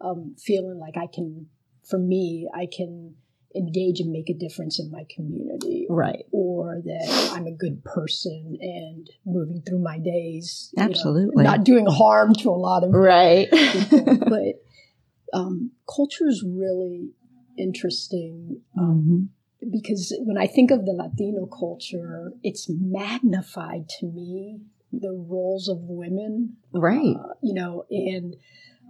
um, 0.00 0.34
feeling 0.38 0.78
like 0.78 0.96
I 0.96 1.06
can, 1.06 1.46
for 1.82 1.98
me, 1.98 2.48
I 2.54 2.66
can 2.66 3.14
engage 3.56 4.00
and 4.00 4.10
make 4.12 4.28
a 4.28 4.34
difference 4.34 4.78
in 4.78 4.90
my 4.90 5.04
community, 5.14 5.86
Right. 5.88 6.26
or 6.32 6.82
that 6.84 7.30
I'm 7.34 7.46
a 7.46 7.52
good 7.52 7.82
person 7.84 8.58
and 8.60 9.08
moving 9.24 9.62
through 9.62 9.78
my 9.78 9.98
days, 9.98 10.70
you 10.76 10.82
know, 10.82 10.90
Absolutely. 10.90 11.42
not 11.44 11.64
doing 11.64 11.86
harm 11.86 12.34
to 12.34 12.50
a 12.50 12.52
lot 12.52 12.84
of 12.84 12.92
Right. 12.92 13.50
people. 13.50 14.16
but 14.28 14.60
um, 15.32 15.70
culture 15.88 16.26
is 16.28 16.44
really 16.46 17.10
interesting. 17.56 18.60
Um, 18.78 19.30
Mhm. 19.62 19.70
because 19.70 20.14
when 20.24 20.36
I 20.36 20.46
think 20.46 20.70
of 20.70 20.84
the 20.84 20.92
Latino 20.92 21.46
culture, 21.46 22.34
it's 22.42 22.68
magnified 22.68 23.88
to 24.00 24.06
me 24.06 24.60
the 24.92 25.12
roles 25.12 25.68
of 25.68 25.80
women, 25.88 26.56
Right. 26.72 27.16
uh, 27.16 27.34
you 27.42 27.54
know, 27.54 27.84
and 27.90 28.36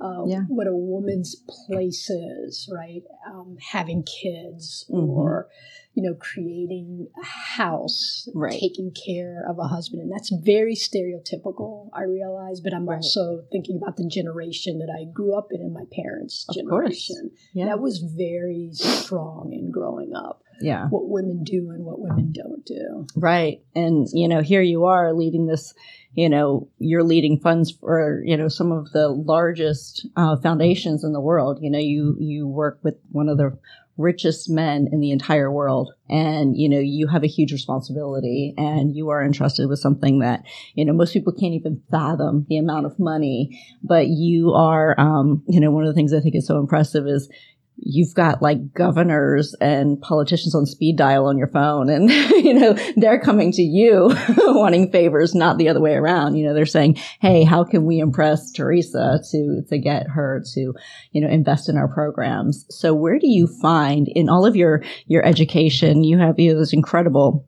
uh, 0.01 0.25
Yeah. 0.27 0.45
what 0.49 0.67
a 0.67 0.77
woman's 0.77 1.37
place 1.37 2.11
is, 2.11 2.69
right? 2.73 3.05
Um, 3.33 3.57
having 3.61 4.03
kids 4.03 4.85
Mhm. 4.91 5.09
or, 5.09 5.49
you 5.95 6.03
know, 6.03 6.15
creating 6.15 7.09
a 7.21 7.25
house, 7.25 8.29
Right. 8.35 8.59
taking 8.61 8.93
care 8.93 9.45
of 9.49 9.59
a 9.59 9.69
husband. 9.69 10.03
And 10.03 10.11
that's 10.13 10.31
very 10.31 10.75
stereotypical, 10.75 11.89
I 11.93 12.03
realize, 12.03 12.61
but 12.61 12.75
I'm 12.75 12.89
Right. 12.89 12.97
also 12.97 13.45
thinking 13.51 13.77
about 13.77 13.97
the 13.97 14.07
generation 14.07 14.79
that 14.79 14.91
I 14.91 15.05
grew 15.05 15.35
up 15.37 15.49
in 15.53 15.61
and 15.61 15.73
my 15.73 15.85
parents' 15.93 16.47
Of 16.49 16.57
generation. 16.57 17.31
Yeah. 17.53 17.67
That 17.67 17.81
was 17.81 17.99
very 17.99 18.71
strong 18.73 19.53
in 19.53 19.71
growing 19.71 20.15
up. 20.15 20.43
Yeah. 20.61 20.87
What 20.89 21.09
women 21.09 21.45
do 21.45 21.71
and 21.71 21.85
what 21.85 22.01
women 22.01 22.33
don't 22.33 22.65
do. 22.65 23.07
Right. 23.17 23.63
And, 23.75 24.07
you 24.13 24.29
know, 24.29 24.43
here 24.43 24.63
you 24.63 24.85
are 24.85 25.13
leading 25.13 25.47
this, 25.47 25.75
you 26.15 26.29
know, 26.29 26.69
you're 26.79 27.05
leading 27.05 27.39
funds 27.39 27.71
for, 27.71 28.23
you 28.25 28.37
know, 28.37 28.49
some 28.49 28.73
of 28.73 28.93
the 28.93 29.09
largest 29.09 30.07
uh, 30.17 30.37
foundations 30.37 31.05
in 31.05 31.13
the 31.13 31.21
world. 31.21 31.59
You 31.61 31.71
know, 31.71 31.79
you, 31.79 32.17
you 32.19 32.47
work 32.47 32.79
with 32.83 32.97
one 33.11 33.29
of 33.29 33.39
the 33.39 33.59
richest 33.97 34.51
men 34.51 34.89
in 34.91 35.01
the 35.01 35.13
entire 35.13 35.51
world 35.51 35.93
and 36.09 36.57
you 36.57 36.69
know 36.69 36.81
you 36.81 37.07
have 37.07 37.23
a 37.23 37.29
huge 37.29 37.53
responsibility 37.53 38.53
and 38.57 38.95
you 38.95 39.09
are 39.09 39.25
entrusted 39.25 39.69
with 39.69 39.79
something 39.79 40.19
that 40.19 40.43
you 40.75 40.85
know 40.85 40.93
most 40.93 41.13
people 41.13 41.33
can't 41.33 41.55
even 41.55 41.81
fathom 41.93 42.45
the 42.49 42.59
amount 42.59 42.87
of 42.87 42.99
money 42.99 43.65
but 43.85 44.09
you 44.09 44.53
are 44.53 44.99
um, 44.99 45.45
you 45.47 45.61
know 45.61 45.71
one 45.71 45.85
of 45.85 45.89
the 45.89 45.95
things 45.95 46.13
i 46.13 46.19
think 46.19 46.35
is 46.35 46.47
so 46.47 46.59
impressive 46.59 47.07
is 47.07 47.29
you've 47.77 48.15
got 48.15 48.41
like 48.41 48.73
governors 48.73 49.55
and 49.61 50.01
politicians 50.01 50.55
on 50.55 50.65
speed 50.65 50.97
dial 50.97 51.27
on 51.27 51.37
your 51.37 51.49
phone 51.49 51.91
and 51.91 52.11
you 52.31 52.55
know 52.55 52.77
they're 52.97 53.21
coming 53.21 53.51
to 53.53 53.63
you 53.63 54.15
wanting 54.39 54.91
favors 54.91 55.35
not 55.35 55.59
the 55.59 55.69
other 55.69 55.81
way 55.81 55.95
around. 55.95 56.37
You 56.37 56.47
know 56.47 56.55
they're 56.55 56.67
saying 56.67 56.97
hey 57.21 57.45
how 57.45 57.65
can 57.65 57.85
we 57.85 57.99
impress 57.99 58.51
teresa 58.53 59.21
to 59.31 59.63
to 59.69 59.79
get 59.79 60.09
her 60.09 60.43
to 60.55 60.75
you 61.13 61.21
know 61.21 61.29
invest 61.29 61.69
in 61.69 61.77
our 61.77 61.89
programs? 61.89 62.65
So 62.71 62.95
where 62.95 63.19
do 63.19 63.29
you 63.29 63.49
find 63.61 64.09
in 64.09 64.29
all 64.29 64.47
of 64.47 64.57
your 64.57 64.83
your 65.07 65.25
education 65.25 66.05
you 66.05 66.19
have 66.19 66.39
you 66.39 66.53
know, 66.53 66.59
this 66.59 66.73
incredible 66.73 67.47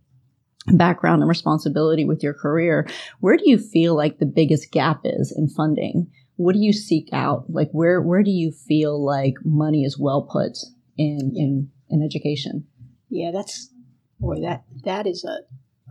background 0.68 1.22
and 1.22 1.28
responsibility 1.28 2.04
with 2.04 2.24
your 2.24 2.34
career. 2.34 2.88
Where 3.20 3.36
do 3.36 3.48
you 3.48 3.56
feel 3.58 3.94
like 3.94 4.18
the 4.18 4.26
biggest 4.26 4.72
gap 4.72 5.02
is 5.04 5.32
in 5.36 5.48
funding 5.48 6.10
what 6.36 6.54
do 6.54 6.60
you 6.60 6.72
seek 6.72 7.08
out? 7.12 7.46
Like 7.48 7.70
where 7.72 8.00
where 8.00 8.22
do 8.22 8.30
you 8.30 8.52
feel 8.52 9.02
like 9.02 9.34
money 9.44 9.82
is 9.82 9.98
well 9.98 10.22
put 10.22 10.58
in 10.96 11.32
in 11.34 11.70
in 11.88 12.02
education? 12.02 12.66
Yeah, 13.08 13.30
that's 13.32 13.70
boy 14.20 14.40
that 14.42 14.64
that 14.84 15.06
is 15.06 15.24
a, 15.24 15.38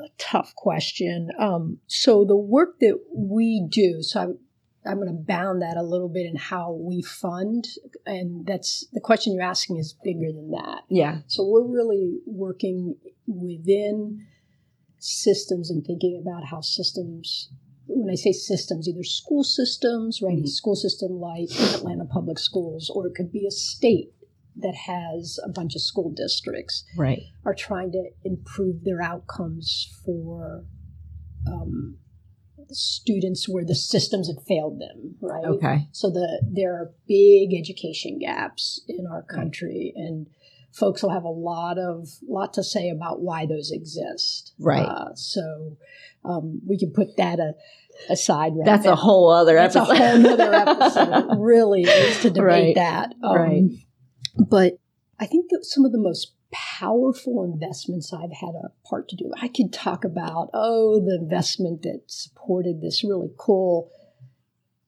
a 0.04 0.08
tough 0.18 0.56
question. 0.56 1.30
Um, 1.40 1.80
so 1.88 2.26
the 2.26 2.38
work 2.38 2.80
that 2.80 3.00
we 3.14 3.66
do, 3.70 4.02
so 4.02 4.22
I'm, 4.22 4.40
I'm 4.86 4.98
going 4.98 5.08
to 5.08 5.14
bound 5.14 5.62
that 5.62 5.78
a 5.78 5.84
little 5.84 6.10
bit 6.10 6.28
in 6.28 6.36
how 6.36 6.74
we 6.74 7.02
fund, 7.02 7.66
and 8.06 8.46
that's 8.46 8.86
the 8.94 9.02
question 9.02 9.34
you're 9.34 9.44
asking 9.44 9.78
is 9.78 9.96
bigger 10.04 10.32
than 10.32 10.52
that. 10.52 10.82
Yeah. 10.90 11.20
So 11.28 11.44
we're 11.44 11.68
really 11.68 12.20
working 12.28 12.96
within 13.26 14.28
systems 15.00 15.72
and 15.72 15.86
thinking 15.86 16.22
about 16.22 16.46
how 16.46 16.62
systems 16.62 17.50
when 17.88 18.12
I 18.12 18.16
say 18.16 18.32
systems, 18.32 18.88
either 18.88 19.04
school 19.04 19.44
systems, 19.44 20.22
right? 20.22 20.38
Mm-hmm. 20.38 20.48
School 20.48 20.76
system 20.76 21.20
like 21.20 21.50
Atlanta 21.74 22.06
Public 22.06 22.40
Schools, 22.40 22.92
or 22.94 23.08
it 23.08 23.16
could 23.16 23.32
be 23.32 23.46
a 23.48 23.52
state 23.52 24.12
that 24.58 24.76
has 24.76 25.40
a 25.44 25.50
bunch 25.50 25.76
of 25.76 25.82
school 25.82 26.12
districts, 26.16 26.86
right? 26.98 27.24
Are 27.46 27.54
trying 27.54 27.92
to 27.92 28.10
improve 28.24 28.84
their 28.84 29.02
outcomes 29.02 29.90
for 30.06 30.66
um, 31.48 31.98
students 32.70 33.48
where 33.48 33.66
the 33.66 33.76
systems 33.76 34.28
have 34.28 34.44
failed 34.46 34.80
them, 34.80 35.16
right? 35.22 35.46
Okay. 35.46 35.88
So 35.92 36.10
the 36.10 36.42
there 36.50 36.74
are 36.74 36.94
big 37.08 37.54
education 37.54 38.20
gaps 38.20 38.82
in 38.88 39.06
our 39.08 39.24
country, 39.24 39.94
and 39.96 40.28
folks 40.76 41.02
will 41.02 41.12
have 41.12 41.24
a 41.24 41.30
lot 41.30 41.78
of 41.78 42.10
lot 42.28 42.54
to 42.54 42.64
say 42.64 42.90
about 42.90 43.22
why 43.22 43.46
those 43.46 43.72
exist. 43.72 44.54
Right. 44.60 44.86
Uh, 44.86 45.16
so 45.16 45.78
um, 46.26 46.62
we 46.68 46.78
can 46.78 46.92
put 46.92 47.18
that 47.18 47.40
a, 47.40 47.54
aside. 48.10 48.54
Right 48.56 48.66
That's 48.66 48.86
a 48.86 48.96
whole 48.96 49.30
other 49.32 49.56
That's 49.56 49.76
episode. 49.76 49.94
a 49.94 50.10
whole 50.10 50.34
other 50.34 50.54
episode. 50.54 51.38
really 51.40 51.84
is 51.84 52.22
to 52.22 52.30
debate 52.30 52.46
right. 52.46 52.76
that. 52.76 53.14
Um, 53.24 53.36
right. 53.36 53.64
But 54.50 54.80
I 55.20 55.26
think 55.26 55.50
that 55.52 55.64
some 55.64 55.86
of 55.86 55.94
the 55.94 55.98
most 55.98 56.34
powerful 56.52 57.44
investments 57.44 58.14
I've 58.14 58.32
had 58.32 58.56
a 58.56 58.72
part 58.88 59.10
to 59.10 59.16
do. 59.16 59.32
I 59.42 59.48
could 59.48 59.74
talk 59.74 60.04
about 60.04 60.50
oh 60.54 61.00
the 61.00 61.18
investment 61.22 61.82
that 61.84 62.04
supported 62.08 62.82
this 62.82 63.04
really 63.04 63.32
cool 63.38 63.92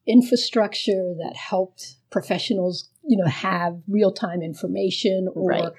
infrastructure 0.06 1.14
that 1.18 1.36
helped 1.36 1.96
professionals 2.10 2.90
you 3.08 3.18
know 3.18 3.30
have 3.30 3.80
real 3.88 4.12
time 4.12 4.42
information 4.42 5.28
or 5.34 5.50
right. 5.50 5.72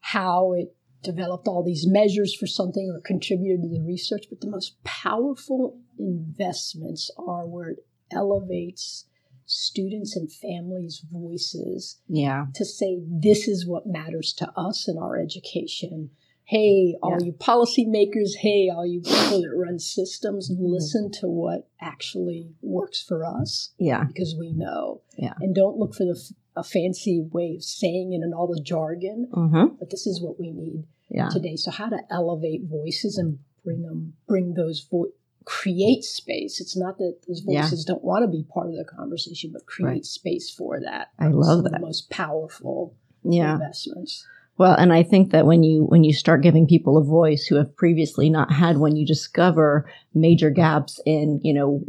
how 0.00 0.52
it 0.52 0.74
developed 1.02 1.48
all 1.48 1.64
these 1.64 1.86
measures 1.86 2.34
for 2.34 2.46
something 2.46 2.92
or 2.94 3.00
contributed 3.00 3.62
to 3.62 3.68
the 3.68 3.82
research, 3.84 4.24
but 4.28 4.40
the 4.40 4.50
most 4.50 4.82
powerful 4.84 5.78
investments 5.98 7.10
are 7.18 7.46
where 7.46 7.70
it 7.70 7.78
elevates 8.12 9.06
students 9.44 10.16
and 10.16 10.32
families' 10.32 11.04
voices 11.10 12.00
yeah. 12.08 12.46
to 12.54 12.64
say, 12.64 13.00
this 13.08 13.48
is 13.48 13.66
what 13.66 13.86
matters 13.86 14.32
to 14.32 14.50
us 14.56 14.88
in 14.88 14.96
our 14.96 15.18
education. 15.18 16.10
Hey, 16.44 16.96
all 17.02 17.18
yeah. 17.20 17.26
you 17.26 17.32
policymakers, 17.32 18.36
hey, 18.40 18.68
all 18.72 18.86
you 18.86 19.00
people 19.00 19.42
that 19.42 19.54
run 19.54 19.78
systems, 19.78 20.50
mm-hmm. 20.50 20.64
listen 20.64 21.10
to 21.20 21.26
what 21.28 21.68
actually 21.80 22.50
works 22.60 23.02
for 23.02 23.24
us. 23.24 23.72
Yeah. 23.78 24.04
Because 24.04 24.34
we 24.38 24.52
know. 24.52 25.02
Yeah. 25.16 25.34
And 25.40 25.54
don't 25.54 25.78
look 25.78 25.94
for 25.94 26.04
the 26.04 26.20
a 26.56 26.62
fancy 26.62 27.20
way 27.32 27.54
of 27.56 27.64
saying 27.64 28.12
it 28.12 28.22
and 28.22 28.34
all 28.34 28.46
the 28.46 28.60
jargon, 28.62 29.28
mm-hmm. 29.32 29.74
but 29.78 29.90
this 29.90 30.06
is 30.06 30.20
what 30.20 30.38
we 30.38 30.50
need 30.50 30.84
yeah. 31.08 31.28
today. 31.28 31.56
So 31.56 31.70
how 31.70 31.88
to 31.88 31.98
elevate 32.10 32.62
voices 32.64 33.18
and 33.18 33.38
bring 33.64 33.82
them, 33.82 34.14
bring 34.26 34.54
those 34.54 34.86
vo- 34.90 35.12
create 35.44 36.04
space. 36.04 36.60
It's 36.60 36.76
not 36.76 36.98
that 36.98 37.16
those 37.26 37.40
voices 37.40 37.84
yeah. 37.86 37.94
don't 37.94 38.04
want 38.04 38.24
to 38.24 38.28
be 38.28 38.44
part 38.44 38.68
of 38.68 38.76
the 38.76 38.84
conversation, 38.84 39.50
but 39.52 39.66
create 39.66 39.88
right. 39.88 40.04
space 40.04 40.50
for 40.50 40.80
that. 40.80 41.08
I 41.18 41.28
love 41.28 41.64
that. 41.64 41.72
The 41.72 41.80
most 41.80 42.10
powerful 42.10 42.94
yeah. 43.24 43.54
investments. 43.54 44.26
Well, 44.62 44.76
and 44.78 44.92
I 44.92 45.02
think 45.02 45.32
that 45.32 45.44
when 45.44 45.64
you 45.64 45.86
when 45.86 46.04
you 46.04 46.12
start 46.12 46.40
giving 46.40 46.68
people 46.68 46.96
a 46.96 47.02
voice 47.02 47.46
who 47.46 47.56
have 47.56 47.74
previously 47.74 48.30
not 48.30 48.52
had 48.52 48.78
one, 48.78 48.94
you 48.94 49.04
discover 49.04 49.90
major 50.14 50.50
gaps 50.50 51.00
in, 51.04 51.40
you 51.42 51.52
know, 51.52 51.82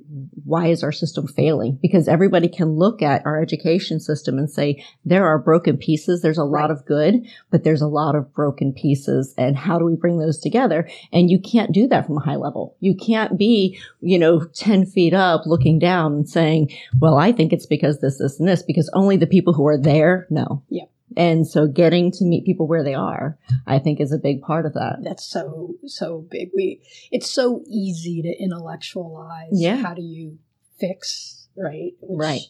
why 0.44 0.70
is 0.70 0.82
our 0.82 0.92
system 0.92 1.28
failing? 1.28 1.78
Because 1.84 2.08
everybody 2.08 2.48
can 2.48 2.70
look 2.70 3.04
at 3.04 3.24
our 3.28 3.40
education 3.40 4.00
system 4.00 4.40
and 4.40 4.50
say 4.50 4.84
there 5.06 5.28
are 5.28 5.38
broken 5.38 5.78
pieces, 5.78 6.24
there's 6.24 6.40
a 6.40 6.44
lot 6.44 6.70
right. 6.70 6.72
of 6.72 6.84
good, 6.88 7.24
but 7.52 7.64
there's 7.64 7.84
a 7.84 7.88
lot 7.88 8.16
of 8.16 8.34
broken 8.34 8.74
pieces 8.74 9.36
and 9.38 9.56
how 9.56 9.78
do 9.78 9.86
we 9.86 9.96
bring 9.96 10.18
those 10.18 10.40
together? 10.40 10.90
And 11.12 11.30
you 11.30 11.40
can't 11.40 11.74
do 11.74 11.88
that 11.90 12.08
from 12.08 12.18
a 12.18 12.22
high 12.22 12.38
level. 12.38 12.76
You 12.80 12.96
can't 12.96 13.38
be, 13.38 13.80
you 14.02 14.18
know, 14.18 14.46
10 14.56 14.88
feet 14.88 15.14
up 15.14 15.46
looking 15.46 15.78
down 15.78 16.14
and 16.14 16.28
saying, 16.28 16.72
well, 17.00 17.20
I 17.20 17.34
think 17.34 17.54
it's 17.54 17.68
because 17.68 18.00
this, 18.00 18.18
this, 18.18 18.40
and 18.40 18.50
this, 18.50 18.64
because 18.64 18.90
only 18.94 19.16
the 19.16 19.28
people 19.28 19.54
who 19.54 19.68
are 19.68 19.78
there 19.78 20.26
know. 20.32 20.64
Yeah. 20.70 20.86
And 21.16 21.48
so 21.48 21.68
getting 21.68 22.12
to 22.12 22.26
meet 22.26 22.46
people 22.46 22.68
where 22.68 22.84
they 22.84 22.94
are, 22.94 23.38
I 23.68 23.80
think 23.80 24.00
is 24.00 24.12
a 24.12 24.18
big 24.18 24.42
part 24.42 24.66
of 24.66 24.74
that. 24.74 24.98
That's 25.04 25.26
so, 25.26 25.76
so 25.86 26.26
big. 26.30 26.50
We, 26.56 26.82
it's 27.12 27.30
so 27.30 27.64
easy 27.68 28.22
to 28.22 28.30
intellectualize. 28.30 29.52
Yeah. 29.52 29.78
How 29.78 29.94
do 29.94 30.02
you 30.02 30.40
fix, 30.80 31.48
right? 31.58 31.92
Which 32.02 32.20
right. 32.20 32.42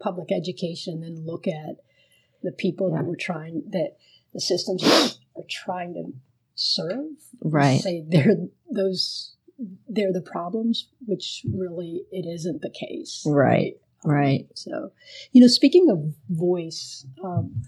Public 0.00 0.30
education, 0.30 1.02
and 1.02 1.26
look 1.26 1.46
at 1.48 1.76
the 2.42 2.52
people 2.52 2.90
Yeah. 2.90 2.98
that 2.98 3.06
we're 3.06 3.16
trying, 3.16 3.64
that 3.70 3.96
the 4.32 4.40
systems 4.40 4.84
are 4.84 5.42
trying 5.48 5.94
to 5.94 6.12
serve. 6.54 7.06
Right. 7.42 7.80
Say 7.80 8.04
they're 8.06 8.48
those, 8.70 9.34
they're 9.88 10.12
the 10.12 10.22
problems, 10.22 10.88
which 11.06 11.44
really 11.52 12.02
it 12.12 12.26
isn't 12.26 12.62
the 12.62 12.70
case. 12.70 13.24
Right. 13.26 13.74
Right. 14.04 14.46
So, 14.54 14.92
you 15.32 15.40
know, 15.40 15.48
speaking 15.48 15.90
of 15.90 16.14
voice, 16.28 17.04
um, 17.24 17.64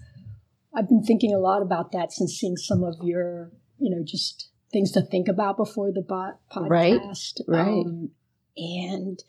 I've 0.73 0.87
been 0.87 1.03
thinking 1.03 1.33
a 1.33 1.39
lot 1.39 1.61
about 1.61 1.91
that 1.91 2.11
since 2.11 2.33
seeing 2.33 2.57
some 2.57 2.83
of 2.83 2.95
your, 3.01 3.51
you 3.77 3.93
know, 3.93 4.03
just 4.05 4.49
things 4.71 4.91
to 4.91 5.01
think 5.01 5.27
about 5.27 5.57
before 5.57 5.91
the 5.91 6.01
bot 6.01 6.39
podcast. 6.49 7.41
Right. 7.47 7.59
right. 7.59 7.85
Um, 7.85 8.11
and 8.55 9.19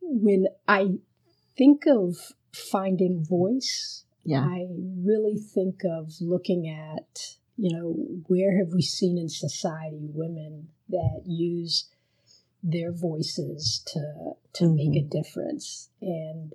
when 0.00 0.46
I 0.66 0.98
think 1.56 1.84
of 1.86 2.16
finding 2.52 3.24
voice, 3.24 4.04
yeah. 4.24 4.40
I 4.40 4.66
really 4.70 5.36
think 5.36 5.82
of 5.84 6.12
looking 6.20 6.68
at, 6.68 7.36
you 7.56 7.76
know, 7.76 7.94
where 8.26 8.58
have 8.58 8.72
we 8.74 8.82
seen 8.82 9.18
in 9.18 9.28
society 9.28 10.08
women 10.12 10.68
that 10.88 11.22
use 11.26 11.88
their 12.62 12.92
voices 12.92 13.82
to 13.86 14.32
to 14.54 14.64
mm-hmm. 14.64 14.76
make 14.76 15.04
a 15.04 15.06
difference. 15.06 15.90
And 16.00 16.54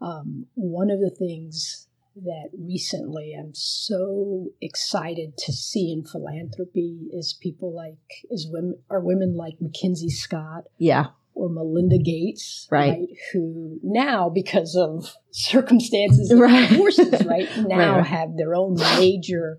um, 0.00 0.46
one 0.54 0.90
of 0.90 1.00
the 1.00 1.14
things 1.16 1.86
that 2.16 2.50
recently 2.58 3.34
I'm 3.38 3.54
so 3.54 4.48
excited 4.60 5.36
to 5.38 5.52
see 5.52 5.92
in 5.92 6.04
philanthropy 6.04 7.08
is 7.12 7.36
people 7.40 7.74
like 7.74 7.98
is 8.30 8.46
women 8.50 8.78
are 8.90 9.00
women 9.00 9.36
like 9.36 9.54
MacKenzie 9.60 10.10
Scott. 10.10 10.64
Yeah. 10.78 11.06
Or 11.36 11.48
Melinda 11.48 11.98
Gates, 11.98 12.68
right? 12.70 12.90
right 12.90 13.08
who 13.32 13.80
now, 13.82 14.28
because 14.28 14.76
of 14.76 15.16
circumstances, 15.32 16.32
right. 16.32 16.70
forces, 16.70 17.24
right 17.26 17.48
now 17.56 17.96
right. 17.96 18.06
have 18.06 18.36
their 18.36 18.54
own 18.54 18.76
major 19.00 19.58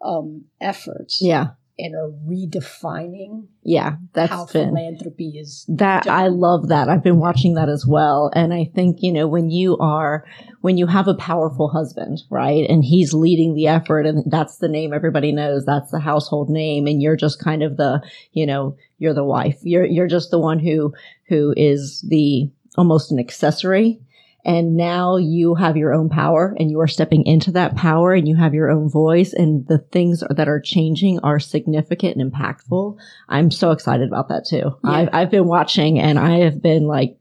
um, 0.00 0.44
efforts. 0.60 1.18
Yeah 1.20 1.48
and 1.78 1.94
are 1.94 2.10
redefining 2.26 3.46
yeah 3.62 3.96
that's 4.12 4.30
how 4.30 4.46
been 4.46 4.70
philanthropy 4.70 5.38
is 5.38 5.64
that 5.68 6.04
done. 6.04 6.14
i 6.14 6.28
love 6.28 6.68
that. 6.68 6.88
I've 6.88 7.02
been 7.04 7.18
watching 7.18 7.54
that 7.54 7.68
as 7.68 7.86
well. 7.86 8.30
And 8.34 8.52
i 8.52 8.70
think 8.74 8.98
you 9.00 9.12
know 9.12 9.26
when 9.26 9.50
you 9.50 9.76
are 9.78 10.24
when 10.60 10.76
you 10.76 10.86
have 10.86 11.08
a 11.08 11.14
powerful 11.14 11.68
husband 11.68 12.18
right 12.30 12.68
and 12.68 12.84
he's 12.84 13.14
leading 13.14 13.54
the 13.54 13.68
effort 13.68 14.06
and 14.06 14.24
that's 14.30 14.58
the 14.58 14.68
name 14.68 14.92
everybody 14.92 15.32
knows 15.32 15.64
that's 15.64 15.90
the 15.90 16.00
household 16.00 16.50
name 16.50 16.86
and 16.86 17.00
you're 17.00 17.16
just 17.16 17.42
kind 17.42 17.62
of 17.62 17.76
the 17.76 18.02
you 18.32 18.46
know 18.46 18.76
you're 18.98 19.14
the 19.14 19.24
wife. 19.24 19.58
You're 19.62 19.84
you're 19.84 20.08
just 20.08 20.30
the 20.30 20.38
one 20.38 20.58
who 20.58 20.92
who 21.28 21.54
is 21.56 22.04
the 22.08 22.50
almost 22.76 23.10
an 23.10 23.18
accessory 23.18 24.00
And 24.48 24.76
now 24.76 25.18
you 25.18 25.54
have 25.56 25.76
your 25.76 25.92
own 25.92 26.08
power 26.08 26.56
and 26.58 26.70
you 26.70 26.80
are 26.80 26.86
stepping 26.88 27.26
into 27.26 27.50
that 27.52 27.76
power 27.76 28.14
and 28.14 28.26
you 28.26 28.34
have 28.36 28.54
your 28.54 28.70
own 28.70 28.88
voice 28.88 29.34
and 29.34 29.66
the 29.66 29.76
things 29.76 30.24
that 30.30 30.48
are 30.48 30.58
changing 30.58 31.18
are 31.20 31.38
significant 31.38 32.16
and 32.16 32.32
impactful. 32.32 32.96
I'm 33.28 33.50
so 33.50 33.72
excited 33.72 34.08
about 34.08 34.28
that 34.30 34.46
too. 34.48 34.78
Yeah. 34.82 34.90
I've, 34.90 35.08
I've 35.12 35.30
been 35.30 35.46
watching 35.46 35.98
and 36.00 36.18
I 36.18 36.38
have 36.44 36.62
been 36.62 36.84
like, 36.86 37.18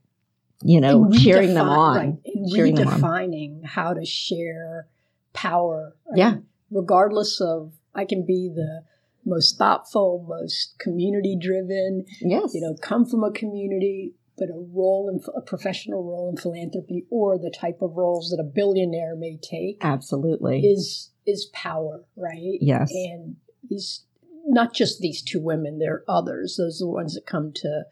you 0.61 0.79
know, 0.79 1.11
cheering 1.11 1.53
them 1.53 1.67
on. 1.67 1.97
right, 1.97 2.15
cheering 2.55 2.75
them 2.75 2.87
on. 2.87 3.01
redefining 3.01 3.65
how 3.65 3.93
to 3.93 4.05
share 4.05 4.87
power. 5.33 5.95
right? 6.09 6.17
Yeah. 6.17 6.35
Regardless 6.71 7.41
of, 7.41 7.73
I 7.93 8.05
can 8.05 8.25
be 8.25 8.49
the 8.55 8.83
most 9.25 9.57
thoughtful, 9.57 10.25
most 10.27 10.75
community 10.79 11.37
driven, 11.39 12.05
Yes. 12.21 12.53
you 12.53 12.61
know, 12.61 12.75
come 12.81 13.05
from 13.05 13.23
a 13.25 13.31
community, 13.31 14.13
but 14.37 14.49
a 14.49 14.67
role 14.73 15.09
in 15.09 15.19
a 15.35 15.41
professional 15.41 16.03
role 16.03 16.29
in 16.29 16.37
philanthropy 16.37 17.05
or 17.09 17.37
the 17.37 17.53
type 17.55 17.81
of 17.81 17.95
roles 17.95 18.29
that 18.29 18.41
a 18.41 18.43
billionaire 18.43 19.15
may 19.15 19.37
take 19.37 19.77
Absolutely. 19.81 20.61
is 20.61 21.11
is 21.25 21.49
power, 21.53 22.05
right? 22.15 22.57
Yes. 22.61 22.91
And 22.93 23.37
these 23.69 24.05
not 24.45 24.73
just 24.73 24.99
these 24.99 25.21
two 25.21 25.41
women, 25.41 25.79
there 25.79 25.93
are 25.93 26.03
others. 26.07 26.55
Those 26.57 26.81
are 26.81 26.85
the 26.85 26.91
ones 26.91 27.15
that 27.15 27.25
come 27.25 27.51
to 27.55 27.83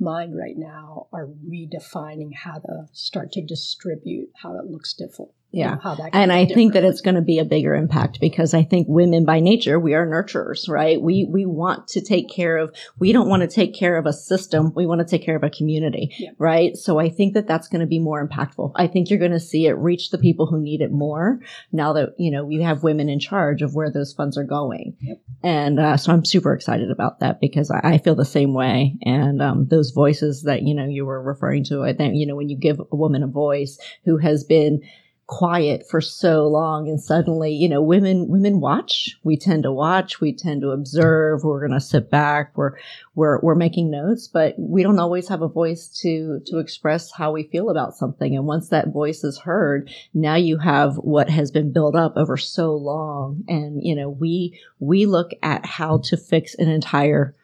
mind 0.00 0.36
right 0.36 0.56
now 0.56 1.06
are 1.12 1.28
redefining 1.48 2.30
how 2.34 2.58
to 2.58 2.88
start 2.92 3.30
to 3.32 3.44
distribute, 3.44 4.30
how 4.42 4.58
it 4.58 4.66
looks 4.66 4.92
different. 4.94 5.30
Yeah. 5.52 5.74
know, 5.74 5.80
how 5.82 5.94
that 5.96 6.10
And 6.12 6.32
I 6.32 6.46
think 6.46 6.72
that 6.72 6.84
it's 6.84 7.00
going 7.00 7.14
to 7.14 7.20
be 7.22 7.38
a 7.38 7.44
bigger 7.44 7.74
impact 7.74 8.20
because 8.20 8.54
I 8.54 8.62
think 8.62 8.86
women 8.88 9.24
by 9.24 9.40
nature, 9.40 9.78
we 9.78 9.94
are 9.94 10.06
nurturers, 10.06 10.68
right? 10.68 11.00
We, 11.00 11.24
we 11.30 11.46
want 11.46 11.88
to 11.88 12.00
take 12.00 12.30
care 12.30 12.56
of, 12.56 12.74
we 12.98 13.12
don't 13.12 13.28
want 13.28 13.42
to 13.42 13.48
take 13.48 13.74
care 13.74 13.96
of 13.96 14.06
a 14.06 14.12
system. 14.12 14.72
We 14.74 14.86
want 14.86 15.00
to 15.00 15.06
take 15.06 15.24
care 15.24 15.36
of 15.36 15.42
a 15.42 15.50
community, 15.50 16.14
Yeah. 16.18 16.30
right? 16.38 16.76
So 16.76 16.98
I 16.98 17.10
think 17.10 17.34
that 17.34 17.46
that's 17.46 17.68
going 17.68 17.80
to 17.80 17.86
be 17.86 17.98
more 17.98 18.26
impactful. 18.26 18.72
I 18.76 18.86
think 18.86 19.10
you're 19.10 19.18
going 19.18 19.32
to 19.32 19.40
see 19.40 19.66
it 19.66 19.72
reach 19.72 20.10
the 20.10 20.18
people 20.18 20.46
who 20.46 20.60
need 20.60 20.80
it 20.80 20.90
more 20.90 21.40
now 21.70 21.92
that, 21.94 22.14
you 22.18 22.30
know, 22.30 22.44
we 22.44 22.62
have 22.62 22.82
women 22.82 23.08
in 23.08 23.20
charge 23.20 23.62
of 23.62 23.74
where 23.74 23.90
those 23.90 24.12
funds 24.12 24.38
are 24.38 24.44
going. 24.44 24.96
Yep. 25.00 25.20
And 25.42 25.80
uh, 25.80 25.96
so 25.96 26.12
I'm 26.12 26.24
super 26.24 26.54
excited 26.54 26.90
about 26.90 27.20
that 27.20 27.40
because 27.40 27.70
I, 27.70 27.80
I 27.94 27.98
feel 27.98 28.14
the 28.14 28.24
same 28.24 28.54
way. 28.54 28.96
And 29.02 29.42
um, 29.42 29.66
those 29.68 29.90
voices 29.90 30.42
that, 30.42 30.62
you 30.62 30.74
know, 30.74 30.84
you 30.86 31.04
were 31.04 31.22
referring 31.22 31.64
to, 31.64 31.82
I 31.82 31.92
think, 31.92 32.14
you 32.16 32.26
know, 32.26 32.36
when 32.36 32.48
you 32.48 32.56
give 32.56 32.80
a 32.80 32.96
woman 32.96 33.22
a 33.22 33.26
voice 33.26 33.78
who 34.04 34.16
has 34.18 34.44
been 34.44 34.82
quiet 35.26 35.84
for 35.88 36.00
so 36.00 36.46
long 36.46 36.88
and 36.88 37.00
suddenly 37.00 37.52
you 37.52 37.68
know 37.68 37.80
women 37.80 38.28
women 38.28 38.60
watch. 38.60 39.18
We 39.22 39.36
tend 39.36 39.62
to 39.62 39.72
watch. 39.72 40.20
We 40.20 40.34
tend 40.34 40.62
to 40.62 40.70
observe. 40.70 41.44
We're 41.44 41.60
going 41.60 41.78
to 41.78 41.80
sit 41.80 42.10
back. 42.10 42.52
We're 42.56 42.72
we're 43.14 43.40
we're 43.40 43.54
making 43.54 43.90
notes 43.90 44.28
but 44.28 44.54
we 44.58 44.82
don't 44.82 44.98
always 44.98 45.28
have 45.28 45.42
a 45.42 45.48
voice 45.48 45.88
to 46.02 46.40
to 46.46 46.58
express 46.58 47.12
how 47.12 47.32
we 47.32 47.44
feel 47.44 47.70
about 47.70 47.94
something. 47.94 48.36
And 48.36 48.46
once 48.46 48.68
that 48.68 48.92
voice 48.92 49.24
is 49.24 49.38
heard 49.38 49.90
now 50.12 50.34
you 50.34 50.58
have 50.58 50.96
what 50.96 51.30
has 51.30 51.50
been 51.50 51.72
built 51.72 51.94
up 51.94 52.16
over 52.16 52.36
so 52.36 52.74
long. 52.74 53.44
And 53.48 53.82
you 53.82 53.94
know 53.94 54.10
we 54.10 54.60
we 54.80 55.06
look 55.06 55.30
at 55.42 55.64
how 55.64 55.98
to 56.04 56.16
fix 56.16 56.54
an 56.54 56.68
entire 56.68 57.34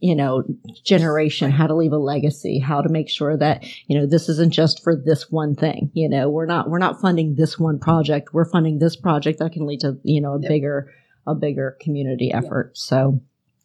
you 0.00 0.16
know 0.16 0.42
generation 0.84 1.50
how 1.50 1.66
to 1.66 1.74
leave 1.74 1.92
a 1.92 1.98
legacy 1.98 2.58
how 2.58 2.80
to 2.80 2.88
make 2.88 3.08
sure 3.08 3.36
that 3.36 3.64
you 3.86 3.98
know 3.98 4.06
this 4.06 4.28
isn't 4.28 4.52
just 4.52 4.82
for 4.82 4.96
this 4.96 5.30
one 5.30 5.54
thing 5.54 5.90
you 5.94 6.08
know 6.08 6.28
we're 6.28 6.46
not 6.46 6.68
we're 6.70 6.78
not 6.78 7.00
funding 7.00 7.34
this 7.36 7.58
one 7.58 7.78
project. 7.78 8.32
We're 8.32 8.50
funding 8.50 8.78
this 8.78 8.96
project 8.96 9.38
that 9.38 9.52
can 9.52 9.66
lead 9.66 9.80
to 9.80 9.98
you 10.02 10.20
know 10.20 10.34
a 10.34 10.40
Yep. 10.40 10.48
bigger 10.48 10.92
a 11.26 11.34
bigger 11.34 11.76
community 11.80 12.32
effort. 12.32 12.72
So 12.76 13.20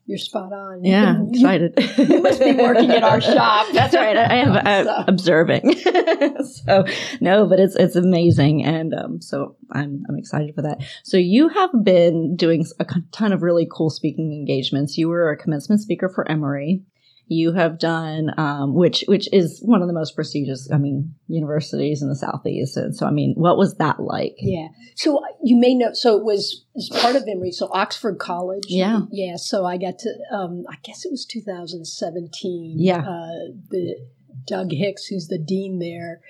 you're 0.08 0.18
spot 0.18 0.54
on. 0.54 0.84
yeah 0.84 1.18
You- 1.18 1.30
excited. 1.32 1.74
You 1.98 2.22
must 2.22 2.40
be 2.40 2.54
working 2.54 2.92
at 2.92 3.04
our 3.04 3.20
shop. 3.22 3.68
that's 3.74 3.96
right. 3.96 4.16
I, 4.18 4.24
I 4.24 4.36
am 4.36 4.52
uh, 4.54 4.84
So- 4.84 5.04
observing. 5.08 5.76
So 6.66 6.86
no 7.22 7.48
but 7.48 7.60
it's 7.60 7.76
it's 7.76 7.96
amazing 7.96 8.64
and 8.64 8.94
um 8.94 9.22
so 9.22 9.56
i'm 9.72 10.04
i'm 10.10 10.18
excited 10.18 10.54
for 10.56 10.62
that. 10.64 10.78
So 11.04 11.18
you 11.18 11.50
have 11.50 11.70
been 11.84 12.36
doing 12.36 12.66
a 12.80 12.86
ton 13.12 13.34
of 13.34 13.42
really 13.42 13.68
cool 13.72 13.90
speaking 13.90 14.32
engagements. 14.34 14.98
You 14.98 15.10
were 15.10 15.30
a 15.32 15.38
commencement 15.38 15.82
speaker 15.82 16.10
for 16.14 16.30
emory 16.30 16.84
you 17.28 17.54
have 17.54 17.80
done 17.80 18.30
um, 18.38 18.76
which 18.76 19.04
which 19.08 19.28
is 19.34 19.60
one 19.64 19.82
of 19.82 19.88
the 19.88 19.94
most 19.94 20.16
prestigious 20.16 20.70
i 20.72 20.78
mean 20.78 21.16
universities 21.28 22.02
in 22.02 22.10
the 22.10 22.16
southeast 22.16 22.78
and 22.78 22.96
so 22.96 23.06
i 23.06 23.12
mean 23.12 23.34
what 23.36 23.58
was 23.58 23.76
that 23.76 24.00
like 24.00 24.36
Yeah. 24.40 24.68
So 24.96 25.18
uh, 25.18 25.28
you 25.44 25.58
may 25.58 25.74
know. 25.74 25.90
So 25.94 26.18
it 26.18 26.24
was 26.24 26.66
as 26.78 26.90
part 26.90 27.16
of 27.16 27.24
Emory. 27.28 27.52
So 27.52 27.68
Oxford 27.72 28.18
College. 28.18 28.66
Yeah. 28.68 29.02
Yeah. 29.12 29.36
So 29.36 29.66
I 29.66 29.78
got 29.78 30.00
to. 30.00 30.10
Um, 30.32 30.64
I 30.70 30.76
guess 30.84 31.04
it 31.06 31.12
was 31.12 31.26
2017. 31.26 32.76
Yeah. 32.78 33.00
Uh, 33.00 33.52
the 33.70 33.98
Doug 34.46 34.72
Hicks, 34.72 35.06
who's 35.06 35.28
the 35.28 35.38
dean 35.38 35.80
there, 35.80 36.22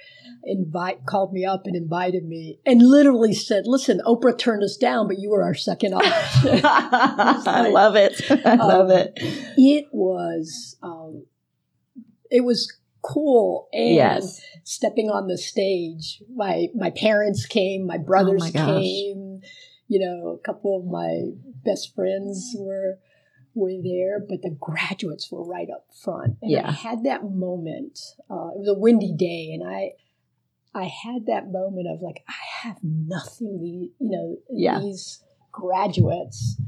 invite 0.46 1.06
called 1.06 1.34
me 1.34 1.44
up 1.46 1.64
and 1.66 1.76
invited 1.76 2.26
me, 2.26 2.60
and 2.66 2.82
literally 2.82 3.34
said, 3.34 3.64
"Listen, 3.66 4.02
Oprah 4.06 4.38
turned 4.38 4.64
us 4.64 4.78
down, 4.78 5.08
but 5.08 5.18
you 5.20 5.30
were 5.32 5.44
our 5.44 5.54
second 5.56 5.94
option." 5.94 6.62
i 6.64 7.70
love 7.70 7.96
it 7.96 8.22
i 8.46 8.56
love 8.56 8.90
Um, 8.90 8.98
it 8.98 9.14
it 9.58 9.86
was. 9.92 10.78
Um, 10.82 11.26
it 12.32 12.44
was 12.44 12.76
cool 13.04 13.70
and 13.72 13.94
yes 13.94 14.42
stepping 14.64 15.10
on 15.12 15.28
the 15.28 15.38
stage. 15.38 16.22
My 16.34 16.68
my 16.76 16.90
parents 16.90 17.46
came, 17.46 17.86
my 17.86 17.98
brothers 17.98 18.42
Oh 18.42 18.46
my 18.46 18.52
came. 18.82 19.42
You 19.88 20.00
know, 20.00 20.30
a 20.30 20.40
couple 20.40 20.76
of 20.78 20.86
my 20.86 21.26
best 21.64 21.94
friends 21.96 22.56
were 22.58 22.98
were 23.54 23.72
there, 23.82 24.20
but 24.20 24.42
the 24.42 24.50
graduates 24.60 25.32
were 25.32 25.46
right 25.46 25.68
up 25.74 25.86
front. 26.04 26.38
And 26.42 26.52
Yeah. 26.52 26.68
I 26.68 26.72
had 26.72 27.04
that 27.04 27.24
moment. 27.24 28.00
Uh, 28.30 28.50
it 28.56 28.60
was 28.60 28.68
a 28.76 28.80
windy 28.80 29.14
day, 29.16 29.52
and 29.54 29.64
I 29.68 29.92
I 30.76 30.84
had 30.86 31.28
that 31.28 31.52
moment 31.52 31.88
of 31.88 32.02
like 32.02 32.24
I 32.28 32.68
have 32.68 32.78
nothing. 32.84 33.92
You 34.00 34.10
know 34.10 34.38
Yeah. 34.52 34.80
these 34.82 35.24
graduates, 35.52 36.60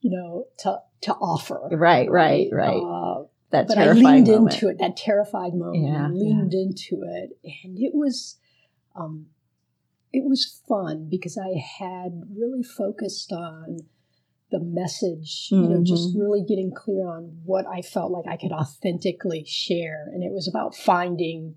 you 0.00 0.10
know, 0.10 0.44
to 0.58 0.82
to 1.02 1.14
offer. 1.14 1.68
right 1.72 2.10
right 2.10 2.48
right 2.52 2.82
Uh, 2.82 3.24
that 3.50 3.66
but 3.66 3.78
I 3.78 3.90
leaned 3.92 4.28
moment. 4.28 4.52
into 4.54 4.68
it, 4.68 4.78
that 4.78 4.96
terrified 4.98 5.54
moment. 5.54 5.82
Yeah, 5.82 6.06
I 6.08 6.10
leaned 6.10 6.52
into 6.52 7.02
it, 7.02 7.38
and 7.64 7.78
it 7.78 7.94
was, 7.94 8.36
um, 8.94 9.28
it 10.12 10.24
was 10.28 10.60
fun 10.68 11.08
because 11.08 11.38
I 11.38 11.56
had 11.58 12.24
really 12.36 12.62
focused 12.62 13.32
on 13.32 13.78
the 14.50 14.60
message. 14.60 15.48
You 15.50 15.68
know, 15.68 15.82
just 15.82 16.14
Mhm. 16.14 16.20
really 16.20 16.42
getting 16.42 16.70
clear 16.70 17.06
on 17.08 17.40
what 17.46 17.66
I 17.66 17.80
felt 17.80 18.12
like 18.12 18.26
I 18.26 18.36
could 18.36 18.52
authentically 18.52 19.44
share, 19.44 20.10
and 20.12 20.22
it 20.22 20.32
was 20.32 20.46
about 20.46 20.74
finding. 20.74 21.56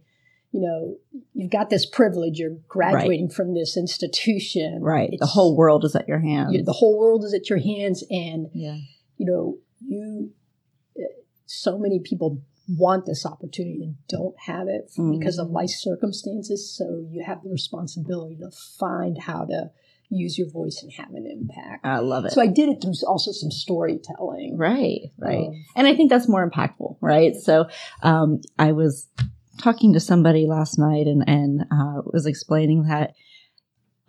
You 0.51 0.59
know, 0.61 1.21
you've 1.33 1.51
got 1.51 1.69
this 1.69 1.85
privilege. 1.85 2.37
You're 2.39 2.57
graduating 2.67 3.29
from 3.29 3.53
this 3.53 3.77
institution, 3.77 4.81
Right. 4.81 5.15
The 5.19 5.25
whole 5.25 5.55
world 5.55 5.85
is 5.85 5.95
at 5.95 6.07
your 6.07 6.19
hands. 6.19 6.53
you- 6.53 6.63
the 6.63 6.73
whole 6.73 6.97
world 6.99 7.23
is 7.23 7.33
at 7.33 7.49
your 7.49 7.59
hands, 7.59 8.03
and 8.09 8.47
yeah. 8.53 8.77
you 9.17 9.25
know, 9.25 9.57
you, 9.85 10.31
uh, 10.99 11.03
so 11.45 11.77
many 11.77 11.99
people 11.99 12.41
want 12.77 13.05
this 13.05 13.25
opportunity 13.25 13.81
and 13.83 13.95
don't 14.07 14.35
have 14.45 14.67
it 14.67 14.89
because 15.17 15.37
of 15.39 15.47
Mhm. 15.47 15.53
life 15.53 15.69
circumstances. 15.69 16.69
So 16.69 17.05
you 17.09 17.23
have 17.23 17.43
the 17.43 17.49
responsibility 17.49 18.35
to 18.37 18.51
find 18.51 19.17
how 19.17 19.45
to 19.45 19.71
use 20.09 20.37
your 20.37 20.49
voice 20.49 20.81
and 20.83 20.91
have 20.93 21.13
an 21.13 21.25
impact. 21.25 21.85
I 21.85 21.99
love 21.99 22.25
it. 22.25 22.31
So 22.33 22.41
I 22.41 22.47
did 22.47 22.67
it 22.69 22.81
through 22.81 22.93
also 23.07 23.31
some 23.31 23.51
storytelling. 23.51 24.57
right. 24.57 25.11
Right. 25.17 25.47
Um, 25.47 25.65
and 25.75 25.87
I 25.87 25.95
think 25.95 26.09
that's 26.09 26.27
more 26.27 26.47
impactful, 26.49 26.97
right? 27.01 27.35
So 27.35 27.67
um, 28.03 28.41
I 28.59 28.73
was 28.73 29.07
talking 29.62 29.93
to 29.93 30.00
somebody 30.00 30.45
last 30.47 30.78
night 30.78 31.08
and 31.08 31.24
and 31.28 31.62
uh, 31.71 32.02
was 32.06 32.26
explaining 32.26 32.84
that 32.84 33.13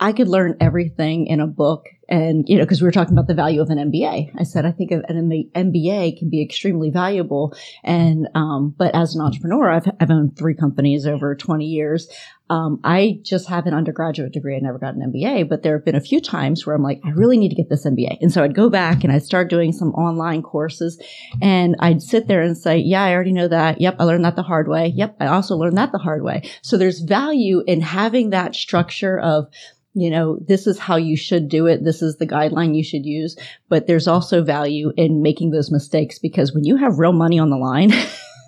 I 0.00 0.12
could 0.12 0.28
learn 0.28 0.56
everything 0.60 1.26
in 1.26 1.40
a 1.40 1.46
book, 1.46 1.86
and 2.12 2.44
you 2.46 2.58
know, 2.58 2.64
because 2.64 2.82
we 2.82 2.86
were 2.86 2.92
talking 2.92 3.14
about 3.14 3.26
the 3.26 3.34
value 3.34 3.62
of 3.62 3.70
an 3.70 3.78
MBA. 3.78 4.32
I 4.38 4.42
said 4.44 4.66
I 4.66 4.70
think 4.70 4.90
an 4.90 5.50
MBA 5.54 6.18
can 6.18 6.28
be 6.28 6.42
extremely 6.42 6.90
valuable, 6.90 7.56
and 7.82 8.28
um, 8.34 8.74
but 8.76 8.94
as 8.94 9.14
an 9.14 9.22
entrepreneur, 9.22 9.70
I've 9.70 9.88
I've 9.98 10.10
owned 10.10 10.36
three 10.36 10.54
companies 10.54 11.06
over 11.06 11.34
twenty 11.34 11.66
years. 11.66 12.08
Um, 12.50 12.80
I 12.84 13.18
just 13.22 13.48
have 13.48 13.64
an 13.64 13.72
undergraduate 13.72 14.34
degree. 14.34 14.54
I 14.54 14.58
never 14.58 14.78
got 14.78 14.94
an 14.94 15.10
MBA, 15.10 15.48
but 15.48 15.62
there 15.62 15.74
have 15.74 15.86
been 15.86 15.94
a 15.94 16.02
few 16.02 16.20
times 16.20 16.66
where 16.66 16.76
I'm 16.76 16.82
like, 16.82 17.00
I 17.02 17.08
really 17.12 17.38
need 17.38 17.48
to 17.48 17.54
get 17.54 17.70
this 17.70 17.86
MBA. 17.86 18.18
And 18.20 18.30
so 18.30 18.42
I'd 18.42 18.54
go 18.54 18.68
back 18.68 19.04
and 19.04 19.10
I'd 19.10 19.22
start 19.22 19.48
doing 19.48 19.72
some 19.72 19.94
online 19.94 20.42
courses 20.42 21.02
and 21.40 21.76
I'd 21.78 22.02
sit 22.02 22.28
there 22.28 22.42
and 22.42 22.58
say, 22.58 22.76
yeah, 22.76 23.04
I 23.04 23.14
already 23.14 23.32
know 23.32 23.48
that. 23.48 23.80
Yep. 23.80 23.96
I 23.98 24.04
learned 24.04 24.26
that 24.26 24.36
the 24.36 24.42
hard 24.42 24.68
way. 24.68 24.92
Yep. 24.94 25.16
I 25.18 25.28
also 25.28 25.56
learned 25.56 25.78
that 25.78 25.92
the 25.92 25.98
hard 25.98 26.22
way. 26.22 26.42
So 26.60 26.76
there's 26.76 27.00
value 27.00 27.62
in 27.66 27.80
having 27.80 28.30
that 28.30 28.54
structure 28.54 29.18
of, 29.18 29.46
you 29.94 30.10
know, 30.10 30.38
this 30.46 30.66
is 30.66 30.78
how 30.78 30.96
you 30.96 31.16
should 31.16 31.48
do 31.48 31.66
it. 31.66 31.82
This 31.82 32.01
is 32.02 32.16
the 32.16 32.26
guideline 32.26 32.76
you 32.76 32.84
should 32.84 33.06
use. 33.06 33.36
But 33.68 33.86
there's 33.86 34.08
also 34.08 34.42
value 34.42 34.92
in 34.96 35.22
making 35.22 35.50
those 35.50 35.70
mistakes 35.70 36.18
because 36.18 36.52
when 36.52 36.64
you 36.64 36.76
have 36.76 36.98
real 36.98 37.12
money 37.12 37.38
on 37.38 37.50
the 37.50 37.56
line, 37.56 37.92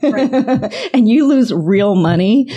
and 0.92 1.08
you 1.08 1.26
lose 1.26 1.52
real 1.52 1.94
money, 1.94 2.52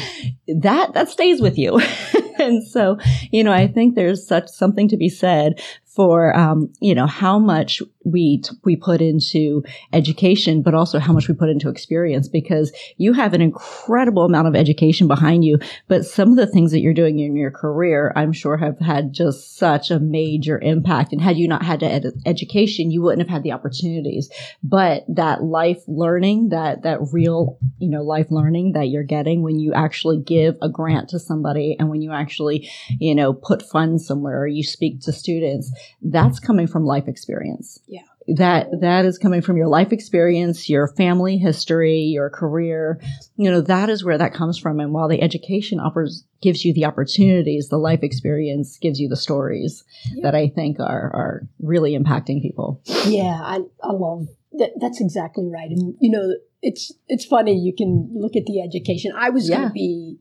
that 0.47 0.93
that 0.93 1.09
stays 1.09 1.41
with 1.41 1.57
you. 1.57 1.79
and 2.39 2.67
so, 2.67 2.97
you 3.31 3.43
know, 3.43 3.53
I 3.53 3.67
think 3.67 3.95
there's 3.95 4.27
such 4.27 4.49
something 4.49 4.87
to 4.89 4.97
be 4.97 5.09
said 5.09 5.61
for 5.85 6.37
um, 6.37 6.71
you 6.79 6.93
know 6.93 7.07
how 7.07 7.39
much 7.39 7.81
we 8.11 8.41
we 8.63 8.75
put 8.75 9.01
into 9.01 9.63
education, 9.91 10.61
but 10.61 10.73
also 10.73 10.99
how 10.99 11.13
much 11.13 11.27
we 11.27 11.33
put 11.33 11.49
into 11.49 11.69
experience. 11.69 12.27
Because 12.27 12.71
you 12.97 13.13
have 13.13 13.33
an 13.33 13.41
incredible 13.41 14.23
amount 14.23 14.47
of 14.47 14.55
education 14.55 15.07
behind 15.07 15.43
you, 15.43 15.59
but 15.87 16.05
some 16.05 16.29
of 16.29 16.37
the 16.37 16.47
things 16.47 16.71
that 16.71 16.79
you're 16.79 16.93
doing 16.93 17.19
in 17.19 17.35
your 17.35 17.51
career, 17.51 18.13
I'm 18.15 18.31
sure, 18.33 18.57
have 18.57 18.79
had 18.79 19.13
just 19.13 19.57
such 19.57 19.91
a 19.91 19.99
major 19.99 20.59
impact. 20.59 21.11
And 21.11 21.21
had 21.21 21.37
you 21.37 21.47
not 21.47 21.63
had 21.63 21.83
ed- 21.83 22.13
education, 22.25 22.91
you 22.91 23.01
wouldn't 23.01 23.27
have 23.27 23.33
had 23.33 23.43
the 23.43 23.51
opportunities. 23.51 24.29
But 24.63 25.03
that 25.09 25.43
life 25.43 25.83
learning, 25.87 26.49
that 26.49 26.83
that 26.83 26.99
real 27.11 27.57
you 27.79 27.89
know 27.89 28.03
life 28.03 28.27
learning 28.29 28.73
that 28.73 28.89
you're 28.89 29.03
getting 29.03 29.41
when 29.41 29.59
you 29.59 29.73
actually 29.73 30.19
give 30.19 30.55
a 30.61 30.69
grant 30.69 31.09
to 31.09 31.19
somebody, 31.19 31.75
and 31.77 31.89
when 31.89 32.01
you 32.01 32.13
actually 32.13 32.69
you 32.99 33.13
know 33.13 33.33
put 33.33 33.61
funds 33.61 34.05
somewhere, 34.05 34.41
or 34.41 34.47
you 34.47 34.63
speak 34.63 35.01
to 35.01 35.11
students, 35.11 35.71
that's 36.01 36.39
coming 36.39 36.67
from 36.67 36.85
life 36.85 37.07
experience. 37.07 37.79
Yeah. 37.87 37.96
That 38.35 38.67
that 38.81 39.05
is 39.05 39.17
coming 39.17 39.41
from 39.41 39.55
your 39.55 39.67
life 39.69 39.93
experience, 39.93 40.69
your 40.69 40.89
family 40.89 41.37
history, 41.37 41.99
your 42.01 42.29
career. 42.29 42.99
You 43.37 43.49
know, 43.49 43.61
that 43.61 43.89
is 43.89 44.03
where 44.03 44.17
that 44.17 44.33
comes 44.33 44.57
from. 44.57 44.81
And 44.81 44.91
while 44.91 45.07
the 45.07 45.21
education 45.21 45.79
offers 45.79 46.25
gives 46.41 46.65
you 46.65 46.73
the 46.73 46.83
opportunities, 46.85 47.69
the 47.69 47.77
life 47.77 48.03
experience 48.03 48.77
gives 48.79 48.99
you 48.99 49.07
the 49.07 49.15
stories 49.15 49.85
Yeah. 50.13 50.23
that 50.23 50.35
I 50.35 50.49
think 50.49 50.77
are 50.79 50.85
are 51.15 51.47
really 51.61 51.97
impacting 51.97 52.41
people. 52.41 52.81
Yeah, 53.05 53.39
I, 53.41 53.59
I 53.81 53.91
love 53.93 54.27
that. 54.53 54.71
That's 54.79 54.99
exactly 54.99 55.47
right. 55.49 55.69
And 55.71 55.95
you 56.01 56.11
know, 56.11 56.35
it's 56.61 56.91
it's 57.07 57.23
funny. 57.23 57.57
You 57.57 57.73
can 57.73 58.09
look 58.13 58.35
at 58.35 58.45
the 58.45 58.59
education. 58.61 59.13
I 59.17 59.29
was 59.29 59.49
going 59.49 59.67
to 59.67 59.73
be 59.73 60.17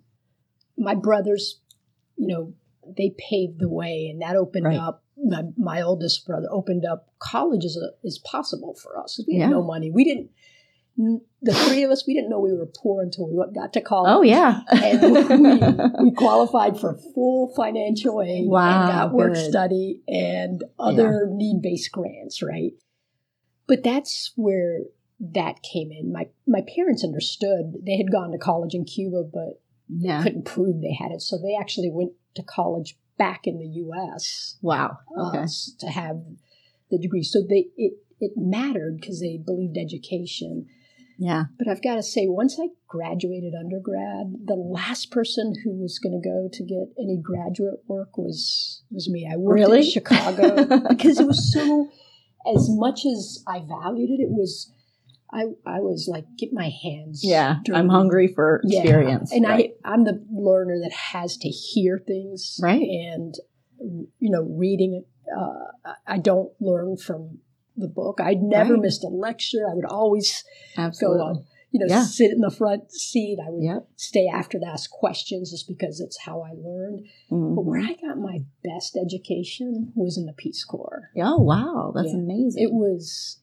my 0.79 0.95
brothers. 0.95 1.59
You 2.16 2.29
know, 2.29 2.53
they 2.97 3.14
paved 3.19 3.59
the 3.59 3.69
way, 3.69 4.09
and 4.12 4.23
that 4.23 4.37
opened 4.37 4.66
Right. 4.66 4.79
up. 4.79 5.03
My, 5.16 5.42
my 5.57 5.81
oldest 5.83 6.26
brother 6.26 6.46
opened 6.50 6.85
up 6.85 7.09
college 7.18 7.64
as 7.64 7.76
a, 7.76 7.90
is 8.07 8.18
possible 8.18 8.74
for 8.83 8.98
us. 8.98 9.18
We 9.26 9.35
had 9.38 9.46
Yeah. 9.48 9.48
no 9.57 9.62
money. 9.62 9.90
We 9.90 10.05
didn't. 10.05 10.31
The 11.42 11.52
three 11.52 11.83
of 11.83 11.90
us, 11.90 12.05
we 12.07 12.14
didn't 12.14 12.31
know 12.31 12.40
we 12.40 12.55
were 12.55 12.64
poor 12.83 13.02
until 13.02 13.29
we 13.29 13.37
got 13.55 13.74
to 13.74 13.83
college. 13.83 14.11
Oh 14.14 14.22
yeah. 14.22 14.61
and 14.72 15.02
we, 16.00 16.05
we 16.05 16.11
qualified 16.16 16.81
for 16.81 16.94
full 17.14 17.52
financial 17.55 18.22
aid 18.22 18.48
Wow, 18.48 18.85
and 18.85 18.92
got 18.92 19.12
work 19.12 19.35
good. 19.35 19.50
study 19.50 20.00
and 20.09 20.64
other 20.79 21.29
need-based 21.31 21.92
grants 21.92 22.42
right 22.42 22.72
but 23.66 23.83
that's 23.83 24.33
where 24.37 24.81
that 25.20 25.62
came 25.62 25.90
in 25.92 26.12
my 26.12 26.29
my 26.46 26.62
parents 26.74 27.05
understood 27.05 27.74
they 27.85 27.96
had 27.98 28.11
gone 28.11 28.33
to 28.33 28.38
college 28.38 28.74
in 28.74 28.85
cuba 28.85 29.22
but 29.24 29.61
yeah. 29.88 30.22
couldn't 30.22 30.44
prove 30.46 30.81
they 30.81 30.94
had 30.94 31.11
it 31.12 31.20
so 31.20 31.37
they 31.37 31.57
actually 31.61 31.90
went 31.90 32.12
to 32.35 32.42
college 32.42 32.96
back 33.18 33.46
in 33.46 33.59
the 33.59 33.66
us 33.66 34.57
Wow. 34.62 34.98
uh, 35.16 35.29
Okay. 35.29 35.38
s- 35.38 35.72
to 35.81 35.87
have 35.87 36.22
the 36.90 36.98
degree 36.98 37.22
so 37.22 37.40
they 37.42 37.68
it 37.76 37.94
it 38.20 38.33
mattered 38.37 38.96
because 39.00 39.20
they 39.20 39.37
believed 39.37 39.76
education 39.76 40.66
Yeah. 41.18 41.44
but 41.59 41.66
I've 41.68 41.83
got 41.83 41.94
to 41.96 42.02
say, 42.02 42.26
once 42.29 42.59
I 42.61 42.68
graduated 42.88 43.55
undergrad, 43.55 44.46
the 44.46 44.55
last 44.57 45.11
person 45.11 45.55
who 45.64 45.72
was 45.81 45.98
going 45.98 46.12
to 46.20 46.29
go 46.29 46.48
to 46.52 46.62
get 46.64 46.87
any 46.98 47.16
graduate 47.31 47.81
work 47.88 48.16
was 48.18 48.83
was 48.90 49.09
me. 49.09 49.26
I 49.31 49.37
worked 49.37 49.55
Really? 49.61 49.79
in 49.81 49.90
Chicago 49.90 50.64
because 50.88 51.18
it 51.20 51.26
was 51.26 51.52
so. 51.52 51.88
As 52.55 52.68
much 52.70 53.00
as 53.07 53.42
I 53.48 53.61
valued 53.61 54.11
it, 54.11 54.20
it 54.22 54.31
was. 54.31 54.70
I 55.33 55.43
I 55.67 55.81
was 55.81 56.09
like, 56.11 56.25
get 56.39 56.53
my 56.53 56.71
hands. 56.83 57.23
Yeah. 57.25 57.57
dirty. 57.65 57.79
I'm 57.79 57.89
hungry 57.89 58.29
for 58.29 58.61
Yeah. 58.65 58.81
experience. 58.81 59.33
and 59.33 59.45
right. 59.45 59.75
I 59.85 59.93
I'm 59.93 60.05
the 60.05 60.25
learner 60.31 60.79
that 60.83 60.93
has 60.93 61.37
to 61.39 61.49
hear 61.49 61.99
things, 61.99 62.59
Right. 62.62 62.83
And 62.89 63.35
you 63.79 64.31
know, 64.31 64.43
reading. 64.43 65.05
Uh, 65.37 65.93
I 66.07 66.19
don't 66.19 66.53
learn 66.61 66.97
from 66.97 67.39
the 67.77 67.89
book. 67.89 68.21
I'd 68.23 68.41
never 68.43 68.75
Right. 68.75 68.83
missed 68.83 69.05
a 69.05 69.09
lecture. 69.09 69.69
I 69.71 69.75
would 69.75 69.85
always 69.85 70.45
go 70.77 70.83
Absolutely. 70.85 71.21
on, 71.21 71.45
you 71.73 71.81
know, 71.81 71.87
Yeah. 71.89 72.05
sit 72.05 72.31
in 72.31 72.41
the 72.41 72.51
front 72.51 72.91
seat. 72.93 73.39
I 73.45 73.51
would 73.51 73.62
Yep. 73.65 73.89
stay 73.97 74.29
after 74.29 74.59
to 74.61 74.67
ask 74.67 74.89
questions 74.91 75.51
just 75.51 75.67
because 75.69 76.01
it's 76.01 76.19
how 76.21 76.41
I 76.43 76.53
learned. 76.53 77.07
But 77.29 77.65
where 77.67 77.83
Mhm. 77.83 77.89
I 77.89 77.95
got 78.07 78.19
my 78.19 78.45
best 78.62 78.97
education 78.97 79.93
was 79.97 80.17
in 80.17 80.25
the 80.27 80.33
Peace 80.33 80.65
Corps. 80.65 81.11
Oh 81.19 81.43
wow, 81.43 81.93
that's 81.95 82.12
Yeah. 82.12 82.19
amazing. 82.21 82.62
It 82.62 82.73
was, 82.73 83.41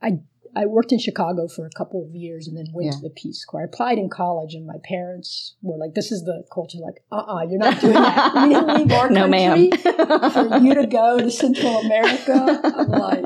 I 0.00 0.20
I 0.54 0.66
worked 0.66 0.92
in 0.92 0.98
Chicago 0.98 1.48
for 1.48 1.64
a 1.66 1.70
couple 1.70 2.04
of 2.04 2.14
years 2.14 2.46
and 2.46 2.56
then 2.56 2.66
went 2.74 2.86
Yeah. 2.86 2.92
to 2.92 3.00
the 3.02 3.10
Peace 3.10 3.44
Corps. 3.44 3.62
I 3.62 3.64
applied 3.64 3.98
in 3.98 4.08
college, 4.10 4.54
and 4.54 4.66
my 4.66 4.76
parents 4.84 5.56
were 5.62 5.78
like, 5.78 5.94
"This 5.94 6.12
is 6.12 6.24
the 6.24 6.44
culture." 6.52 6.78
Like, 6.78 7.02
uh, 7.10 7.16
uh-uh, 7.16 7.34
uh, 7.38 7.42
you 7.48 7.54
are 7.56 7.58
not 7.58 7.80
doing 7.80 7.94
that. 7.94 8.32
We 8.48 8.54
didn't 8.54 8.74
leave 8.78 8.92
our 8.92 9.08
no, 9.10 9.22
country 9.28 9.68
ma'am. 9.70 9.70
for 10.32 10.58
you 10.58 10.74
to 10.74 10.86
go 10.86 11.18
to 11.18 11.30
Central 11.30 11.78
America. 11.78 12.60
I'm 12.64 12.88
like, 12.88 13.24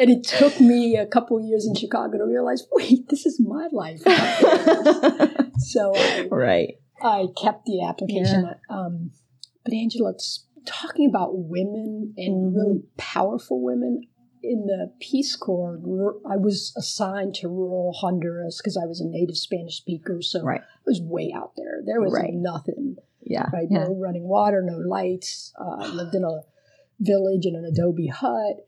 and 0.00 0.10
it 0.10 0.24
took 0.24 0.60
me 0.60 0.96
a 0.96 1.06
couple 1.06 1.38
of 1.38 1.44
years 1.44 1.66
in 1.66 1.74
Chicago 1.74 2.18
to 2.18 2.24
realize, 2.24 2.66
wait, 2.72 3.08
this 3.08 3.24
is 3.26 3.40
my 3.40 3.68
life. 3.72 4.00
so 5.58 5.92
I, 5.94 6.28
right. 6.30 6.74
I 7.02 7.26
kept 7.40 7.66
the 7.66 7.84
application. 7.84 8.50
Um, 8.68 9.10
but 9.64 9.74
Angela, 9.74 10.10
it's 10.10 10.44
talking 10.66 11.08
about 11.08 11.30
women 11.34 12.14
and 12.16 12.52
Mhm. 12.52 12.56
really 12.56 12.82
powerful 12.96 13.60
women 13.62 14.02
in 14.42 14.66
the 14.66 14.92
Peace 15.00 15.36
Corps. 15.36 15.78
I 16.28 16.36
was 16.36 16.72
assigned 16.76 17.34
to 17.36 17.48
rural 17.48 17.92
Honduras 17.92 18.58
because 18.58 18.76
I 18.76 18.86
was 18.86 19.00
a 19.00 19.06
native 19.08 19.36
Spanish 19.36 19.76
speaker, 19.76 20.22
so 20.22 20.42
Right. 20.42 20.60
I 20.60 20.80
was 20.86 21.00
way 21.00 21.32
out 21.34 21.52
there. 21.56 21.82
There 21.84 22.00
was 22.00 22.12
Right. 22.12 22.32
nothing 22.32 22.96
Yeah. 23.22 23.48
right? 23.52 23.68
Yeah. 23.70 23.84
No 23.84 23.94
running 23.94 24.28
water, 24.28 24.62
no 24.62 24.78
lights. 24.78 25.52
Uh, 25.58 25.76
I 25.80 25.88
lived 25.94 26.14
in 26.14 26.24
a 26.24 26.44
village 27.00 27.46
in 27.46 27.54
an 27.56 27.64
adobe 27.64 28.06
hut. 28.06 28.66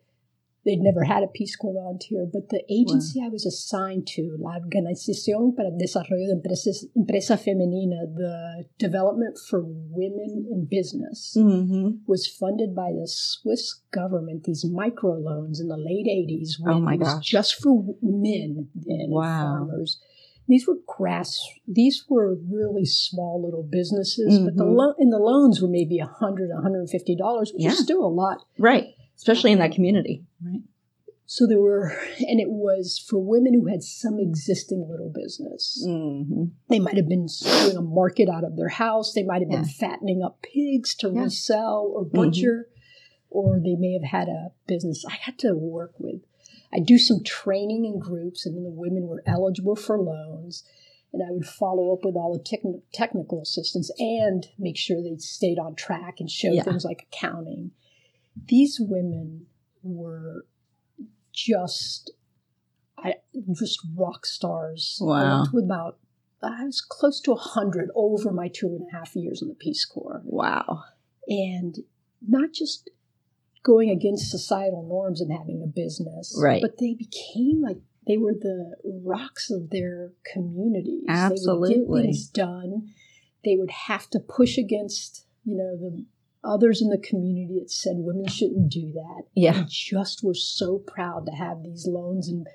They'd 0.65 0.81
never 0.81 1.05
had 1.05 1.23
a 1.23 1.27
Peace 1.27 1.57
Corps 1.57 1.73
volunteer, 1.73 2.27
but 2.31 2.51
the 2.51 2.63
agency 2.71 3.21
I 3.25 3.29
was 3.29 3.47
assigned 3.47 4.07
to, 4.09 4.37
La 4.39 4.59
Organización 4.59 5.57
para 5.57 5.69
el 5.71 5.79
Desarrollo 5.79 6.27
de 6.27 6.35
Empresas, 6.35 6.85
Empresa 6.95 7.39
Femenina, 7.39 8.07
the 8.15 8.67
development 8.79 9.39
for 9.49 9.65
women 9.65 10.47
in 10.53 10.67
business, 10.71 11.35
Mm-hmm. 11.37 12.01
was 12.07 12.27
funded 12.27 12.75
by 12.75 12.93
the 12.93 13.07
Swiss 13.09 13.81
government, 13.91 14.45
these 14.45 14.65
microloans 14.67 15.61
in 15.61 15.69
the 15.69 15.79
late 15.79 16.07
80s 16.07 16.59
when 16.61 16.75
Oh 16.75 16.81
my 16.81 16.95
it 16.95 17.01
was 17.01 17.15
gosh. 17.15 17.25
just 17.27 17.55
for 17.63 17.83
men 18.03 18.69
and 18.87 19.13
Wow. 19.13 19.67
farmers. 19.67 19.99
These 20.47 20.67
were 20.67 20.79
grass. 20.87 21.39
These 21.69 22.05
were 22.09 22.35
really 22.51 22.85
small 22.85 23.41
little 23.43 23.63
businesses, 23.63 24.39
but 24.41 24.57
the 24.57 24.65
Mhm. 24.65 24.77
lo- 24.77 24.95
and 24.99 25.13
the 25.13 25.19
loans 25.19 25.63
were 25.63 25.69
maybe 25.69 26.01
a 26.01 26.07
hundred, 26.07 26.51
one 26.51 26.63
hundred 26.63 26.81
and 26.81 26.91
fifty 26.91 27.15
dollars, 27.15 27.53
which 27.55 27.63
Yeah. 27.63 27.71
is 27.71 27.79
still 27.79 28.05
a 28.05 28.11
lot. 28.13 28.39
Right. 28.59 28.89
Especially 29.21 29.53
in 29.53 29.59
that 29.59 29.73
community. 29.73 30.25
Right. 30.43 30.63
So 31.27 31.47
there 31.47 31.61
were, 31.61 31.91
and 32.19 32.41
it 32.41 32.49
was 32.51 32.99
for 33.07 33.19
women 33.19 33.53
who 33.55 33.67
had 33.67 33.83
some 33.85 34.19
existing 34.19 34.89
little 34.91 35.13
business. 35.15 35.85
Mm-hmm. 35.87 36.45
They 36.71 36.79
might 36.81 36.97
have 36.97 37.09
been 37.09 37.29
doing 37.43 37.77
a 37.77 37.83
market 37.83 38.29
out 38.29 38.45
of 38.45 38.57
their 38.57 38.71
house. 38.71 39.13
They 39.13 39.23
might 39.23 39.43
have 39.43 39.51
been 39.51 39.65
fattening 39.67 40.23
up 40.25 40.43
pigs 40.43 40.95
to 40.97 41.07
Yeah. 41.09 41.13
Mm-hmm. 41.13 41.23
resell 41.25 41.93
or 41.95 42.05
butcher, 42.05 42.67
or 43.29 43.61
they 43.63 43.77
may 43.77 43.93
have 43.93 44.11
had 44.11 44.29
a 44.29 44.49
business. 44.67 45.05
I 45.09 45.13
had 45.13 45.39
to 45.41 45.53
work 45.55 45.93
with. 45.99 46.23
I 46.73 46.81
do 46.81 46.99
some 46.99 47.23
training 47.23 47.85
in 47.85 47.99
groups, 48.01 48.47
and 48.47 48.57
then 48.57 48.65
the 48.65 48.71
women 48.71 49.07
were 49.07 49.23
eligible 49.27 49.77
for 49.77 50.01
loans. 50.01 50.65
And 51.13 51.23
I 51.23 51.31
would 51.31 51.45
follow 51.47 51.93
up 51.93 52.05
with 52.05 52.17
all 52.17 52.33
the 52.33 52.43
techn 52.43 52.83
technical 52.93 53.43
assistance 53.43 53.91
and 53.99 54.47
make 54.59 54.77
sure 54.77 55.03
they 55.03 55.17
stayed 55.19 55.59
on 55.59 55.75
track 55.75 56.15
and 56.19 56.31
show 56.31 56.53
Yeah. 56.53 56.63
things 56.63 56.85
like 56.85 57.07
accounting. 57.13 57.73
These 58.49 58.79
women 58.81 59.47
were 59.83 60.45
just, 61.33 62.13
I 62.99 63.15
just 63.59 63.79
rock 63.97 64.27
stars. 64.27 64.99
Wow. 65.01 65.47
with 65.53 65.65
about 65.65 65.99
I 66.43 66.65
was 66.65 66.81
close 66.81 67.21
to 67.23 67.33
a 67.33 67.37
hundred 67.37 67.91
over 67.95 68.31
my 68.33 68.49
two 68.49 68.69
and 68.69 68.87
a 68.91 68.97
half 68.97 69.15
years 69.15 69.43
in 69.43 69.49
the 69.49 69.55
Peace 69.55 69.85
Corps, 69.85 70.23
Wow. 70.25 70.85
and 71.29 71.77
not 72.27 72.53
just 72.55 72.89
going 73.63 73.91
against 73.91 74.31
societal 74.31 74.83
norms 74.89 75.21
and 75.21 75.31
having 75.31 75.63
a 75.63 75.67
business, 75.67 76.35
Right. 76.41 76.63
But 76.63 76.79
they 76.79 76.95
became 76.95 77.61
like 77.63 77.77
they 78.07 78.17
were 78.17 78.33
the 78.33 78.75
rocks 79.05 79.51
of 79.51 79.69
their 79.71 80.13
communities. 80.33 81.03
they 81.07 81.13
would 81.13 81.33
Absolutely. 81.33 81.75
get 81.75 82.03
things 82.07 82.27
done. 82.29 82.89
They 83.45 83.57
would 83.57 83.71
have 83.71 84.09
to 84.11 84.19
push 84.21 84.57
against 84.57 85.27
you 85.45 85.57
know 85.57 85.77
the 85.77 86.05
others 86.45 86.81
in 86.83 86.89
the 86.89 86.99
community 86.99 87.59
that 87.61 87.71
said 87.71 87.95
women 87.99 88.27
shouldn't 88.29 88.71
do 88.71 88.93
that. 88.93 89.25
Yeah. 89.35 89.53
They 89.53 89.65
just 89.69 90.23
were 90.23 90.35
so 90.35 90.79
proud 90.79 91.27
to 91.27 91.33
have 91.33 91.63
these 91.63 91.87
loans, 91.87 92.29
and 92.29 92.47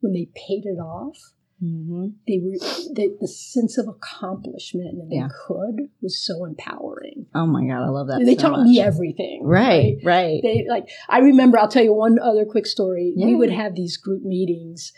when 0.00 0.12
they 0.12 0.28
paid 0.34 0.64
it 0.66 0.78
off 0.78 1.16
Mm-hmm. 1.62 2.06
they 2.26 2.40
were 2.42 2.58
the, 2.94 3.16
the 3.20 3.28
sense 3.28 3.78
of 3.78 3.86
accomplishment 3.86 4.88
and 4.98 5.10
they 5.10 5.22
could 5.46 5.88
was 6.02 6.22
so 6.22 6.44
empowering. 6.44 7.26
Oh 7.32 7.46
my 7.46 7.64
God, 7.64 7.84
I 7.84 7.88
love 7.90 8.08
that. 8.08 8.22
they 8.26 8.34
so 8.34 8.42
taught 8.48 8.58
much. 8.58 8.66
me 8.66 8.80
everything. 8.80 9.40
Right. 9.44 9.96
Right. 10.02 10.40
They 10.42 10.66
like 10.68 10.88
I 11.08 11.20
remember. 11.20 11.58
I'll 11.58 11.68
tell 11.68 11.84
you 11.84 11.94
one 11.94 12.18
other 12.18 12.44
quick 12.44 12.66
story. 12.66 13.14
We 13.16 13.36
would 13.36 13.52
have 13.52 13.76
these 13.76 13.96
group 13.96 14.24
meetings 14.24 14.92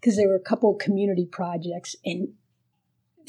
because 0.00 0.16
there 0.16 0.26
were 0.26 0.36
a 0.36 0.40
couple 0.40 0.72
of 0.72 0.78
community 0.80 1.28
projects 1.30 1.94
and. 2.04 2.28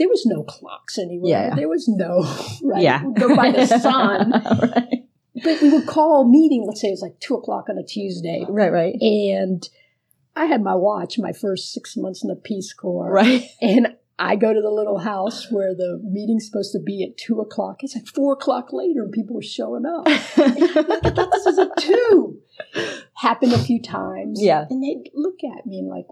There 0.02 0.10
was 0.10 0.26
no 0.26 0.42
clocks 0.42 0.98
anywhere. 0.98 1.30
Yeah. 1.30 1.54
There 1.56 1.70
was 1.70 1.88
no 1.88 2.24
right. 2.64 2.82
yeah. 2.82 3.04
Go 3.16 3.36
by 3.36 3.52
the 3.52 3.68
sun. 3.80 4.32
right. 4.32 5.08
but 5.44 5.62
we 5.62 5.70
would 5.70 5.86
call 5.86 6.24
a 6.24 6.28
meeting. 6.28 6.66
Let's 6.66 6.82
say 6.82 6.88
it 6.88 6.92
was 6.92 7.04
like 7.04 7.20
two 7.20 7.36
o'clock 7.36 7.66
on 7.70 7.78
a 7.78 7.84
Tuesday, 7.84 8.44
right, 8.50 8.72
right, 8.72 8.96
and 9.00 9.62
I 10.36 10.46
had 10.46 10.64
my 10.64 10.74
watch 10.74 11.20
my 11.20 11.34
first 11.34 11.72
six 11.72 11.96
months 11.96 12.24
in 12.24 12.30
the 12.30 12.36
Peace 12.36 12.74
Corps, 12.74 13.12
right. 13.12 13.44
and 13.62 13.90
I 14.18 14.38
go 14.38 14.52
to 14.56 14.62
the 14.62 14.72
little 14.72 14.98
house 14.98 15.52
where 15.52 15.76
the 15.76 16.00
meeting's 16.04 16.48
supposed 16.48 16.72
to 16.72 16.80
be 16.80 17.04
at 17.04 17.16
two 17.18 17.40
o'clock. 17.42 17.84
It's 17.84 17.96
like 17.96 18.08
four 18.08 18.34
o'clock 18.34 18.74
later, 18.74 19.04
and 19.04 19.12
people 19.12 19.36
were 19.36 19.44
showing 19.44 19.86
up. 19.86 20.08
Thought 20.08 21.32
this 21.32 21.46
was 21.46 21.60
at 21.60 21.78
two. 21.78 22.40
Happened 23.18 23.54
a 23.54 23.60
few 23.60 23.80
times. 23.80 24.42
Yeah. 24.42 24.66
And 24.68 24.82
they'd 24.84 25.12
look 25.14 25.40
at 25.44 25.68
me 25.68 25.78
and 25.78 25.90
like, 25.90 26.06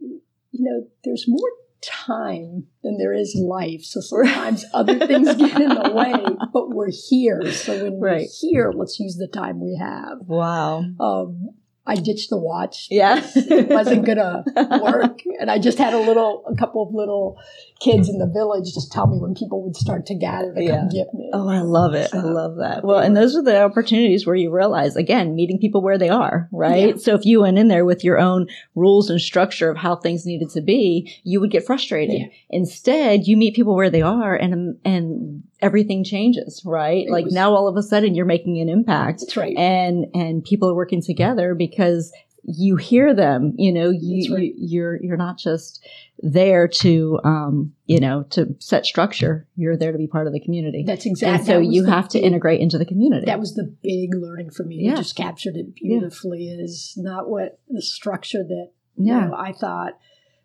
you 0.00 0.20
know, 0.52 0.86
there's 1.04 1.24
more 1.26 1.48
time 1.82 2.66
than 2.82 2.98
there 2.98 3.12
is 3.12 3.34
life. 3.34 3.82
So 3.82 4.00
sometimes 4.00 4.64
other 4.74 4.98
things 5.06 5.34
get 5.36 5.60
in 5.60 5.68
the 5.68 5.92
way, 5.92 6.36
but 6.52 6.70
we're 6.70 6.90
here. 7.08 7.52
So 7.52 7.72
when 7.84 8.00
Right. 8.00 8.20
we're 8.22 8.50
here, 8.50 8.72
let's 8.74 8.98
use 8.98 9.16
the 9.16 9.28
time 9.28 9.60
we 9.60 9.76
have. 9.80 10.18
wow. 10.26 10.84
Um, 11.00 11.50
I 11.86 11.94
ditched 11.94 12.30
the 12.30 12.36
watch. 12.38 12.88
Yeah. 12.90 13.24
It 13.36 13.68
wasn't 13.68 14.04
gonna 14.04 14.44
work. 14.82 15.20
And 15.40 15.50
I 15.50 15.58
just 15.58 15.78
had 15.78 15.94
a 15.94 15.98
little, 16.00 16.44
a 16.50 16.54
couple 16.56 16.82
of 16.82 16.92
little 16.94 17.38
kids 17.80 18.08
in 18.08 18.18
the 18.18 18.26
village 18.26 18.72
just 18.74 18.90
tell 18.92 19.06
me 19.06 19.18
when 19.18 19.34
people 19.34 19.62
would 19.62 19.76
start 19.76 20.06
to 20.06 20.14
gather 20.14 20.52
to 20.54 20.62
Yeah. 20.62 20.76
come 20.80 20.88
get 20.88 21.14
me. 21.14 21.30
Oh, 21.32 21.48
I 21.48 21.60
love 21.60 21.94
it. 21.94 22.10
I 22.12 22.22
love 22.22 22.56
that. 22.56 22.84
Well, 22.84 22.98
and 22.98 23.16
those 23.16 23.36
are 23.36 23.42
the 23.42 23.62
opportunities 23.62 24.26
where 24.26 24.34
you 24.36 24.50
realize, 24.50 24.96
again, 24.96 25.34
meeting 25.36 25.58
people 25.58 25.82
where 25.82 25.98
they 25.98 26.08
are, 26.08 26.48
right? 26.52 26.88
Yeah. 26.96 26.96
So 26.96 27.14
if 27.14 27.24
you 27.24 27.42
went 27.42 27.58
in 27.58 27.68
there 27.68 27.84
with 27.84 28.02
your 28.02 28.18
own 28.18 28.48
rules 28.74 29.08
and 29.10 29.20
structure 29.20 29.70
of 29.70 29.76
how 29.76 29.96
things 29.96 30.26
needed 30.26 30.50
to 30.50 30.60
be, 30.62 31.12
you 31.24 31.40
would 31.40 31.50
get 31.50 31.64
frustrated. 31.66 32.20
Yeah. 32.20 32.26
Instead, 32.50 33.26
you 33.26 33.36
meet 33.36 33.54
people 33.54 33.74
where 33.76 33.90
they 33.90 34.02
are 34.02 34.34
and, 34.34 34.76
and 34.84 35.42
everything 35.60 36.04
changes, 36.04 36.62
right? 36.64 37.06
It 37.06 37.10
like 37.10 37.26
was- 37.26 37.34
now 37.34 37.54
all 37.54 37.68
of 37.68 37.76
a 37.76 37.82
sudden 37.82 38.14
you're 38.14 38.26
making 38.26 38.60
an 38.60 38.68
impact 38.68 39.20
That's 39.20 39.36
right. 39.36 39.56
and, 39.56 40.06
and 40.14 40.44
people 40.44 40.68
are 40.70 40.74
working 40.74 41.02
together 41.02 41.54
because 41.54 42.12
you 42.48 42.76
hear 42.76 43.12
them, 43.12 43.54
you 43.56 43.72
know, 43.72 43.90
you, 43.90 44.34
right. 44.34 44.42
you 44.44 44.54
you're 44.56 45.02
you're 45.02 45.16
not 45.16 45.36
just 45.36 45.84
there 46.20 46.68
to, 46.68 47.18
um, 47.24 47.72
you 47.86 47.98
know, 47.98 48.22
to 48.30 48.54
set 48.60 48.86
structure. 48.86 49.48
You're 49.56 49.76
there 49.76 49.90
to 49.90 49.98
be 49.98 50.06
part 50.06 50.28
of 50.28 50.32
the 50.32 50.38
community. 50.38 50.84
That's 50.86 51.06
exactly. 51.06 51.38
And 51.38 51.46
so 51.46 51.58
you 51.58 51.84
have 51.86 52.08
to 52.10 52.20
integrate 52.20 52.60
into 52.60 52.78
the 52.78 52.84
community. 52.84 53.26
That 53.26 53.40
was 53.40 53.54
the 53.54 53.74
big 53.82 54.14
learning 54.14 54.50
for 54.50 54.62
me. 54.62 54.76
Yeah. 54.76 54.90
You 54.90 54.96
just 54.96 55.16
captured 55.16 55.56
it 55.56 55.74
beautifully. 55.74 56.48
Is 56.48 56.94
not 56.96 57.28
what 57.28 57.58
the 57.68 57.82
structure 57.82 58.44
that 58.44 58.70
yeah. 58.96 59.24
you 59.24 59.30
know, 59.30 59.36
I 59.36 59.52
thought 59.52 59.98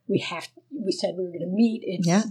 we 0.07 0.19
have. 0.19 0.47
We 0.73 0.91
said 0.91 1.15
we 1.17 1.23
were 1.23 1.29
going 1.29 1.41
to 1.41 1.47
meet. 1.47 1.83
It's 1.85 2.07
Yeah. 2.07 2.23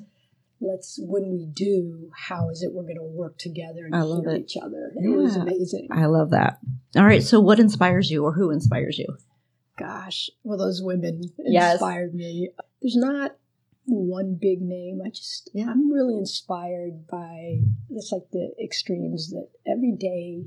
Let's 0.61 0.98
when 1.02 1.30
we 1.30 1.46
do, 1.46 2.11
how 2.28 2.50
is 2.50 2.62
it 2.62 2.72
we're 2.72 2.82
going 2.82 2.96
to 2.96 3.02
work 3.02 3.38
together 3.38 3.84
and 3.86 3.94
I 3.94 4.02
love 4.02 4.24
hear 4.24 4.34
it. 4.36 4.42
each 4.42 4.56
other? 4.62 4.92
It 4.96 5.08
was 5.08 5.36
amazing. 5.36 5.88
I 5.90 6.06
love 6.06 6.30
that. 6.30 6.58
All 6.96 7.04
right. 7.04 7.22
So 7.22 7.40
what 7.40 7.58
inspires 7.61 8.11
you 8.11 8.24
or 8.24 8.32
who 8.32 8.50
inspires 8.50 8.98
you? 8.98 9.06
Gosh, 9.78 10.28
well, 10.44 10.58
those 10.58 10.82
women 10.82 11.22
Yes. 11.38 11.74
inspired 11.74 12.14
me. 12.14 12.50
There's 12.82 12.96
not 12.96 13.36
one 13.86 14.36
big 14.40 14.61
name. 14.61 15.00
I 15.04 15.08
just 15.08 15.50
Yeah. 15.54 15.70
I'm 15.70 15.90
really 15.90 16.16
inspired 16.16 17.06
by 17.06 17.62
it's 17.88 18.12
like 18.12 18.30
the 18.30 18.52
extremes 18.62 19.30
that 19.30 19.48
every 19.66 19.92
day 19.92 20.44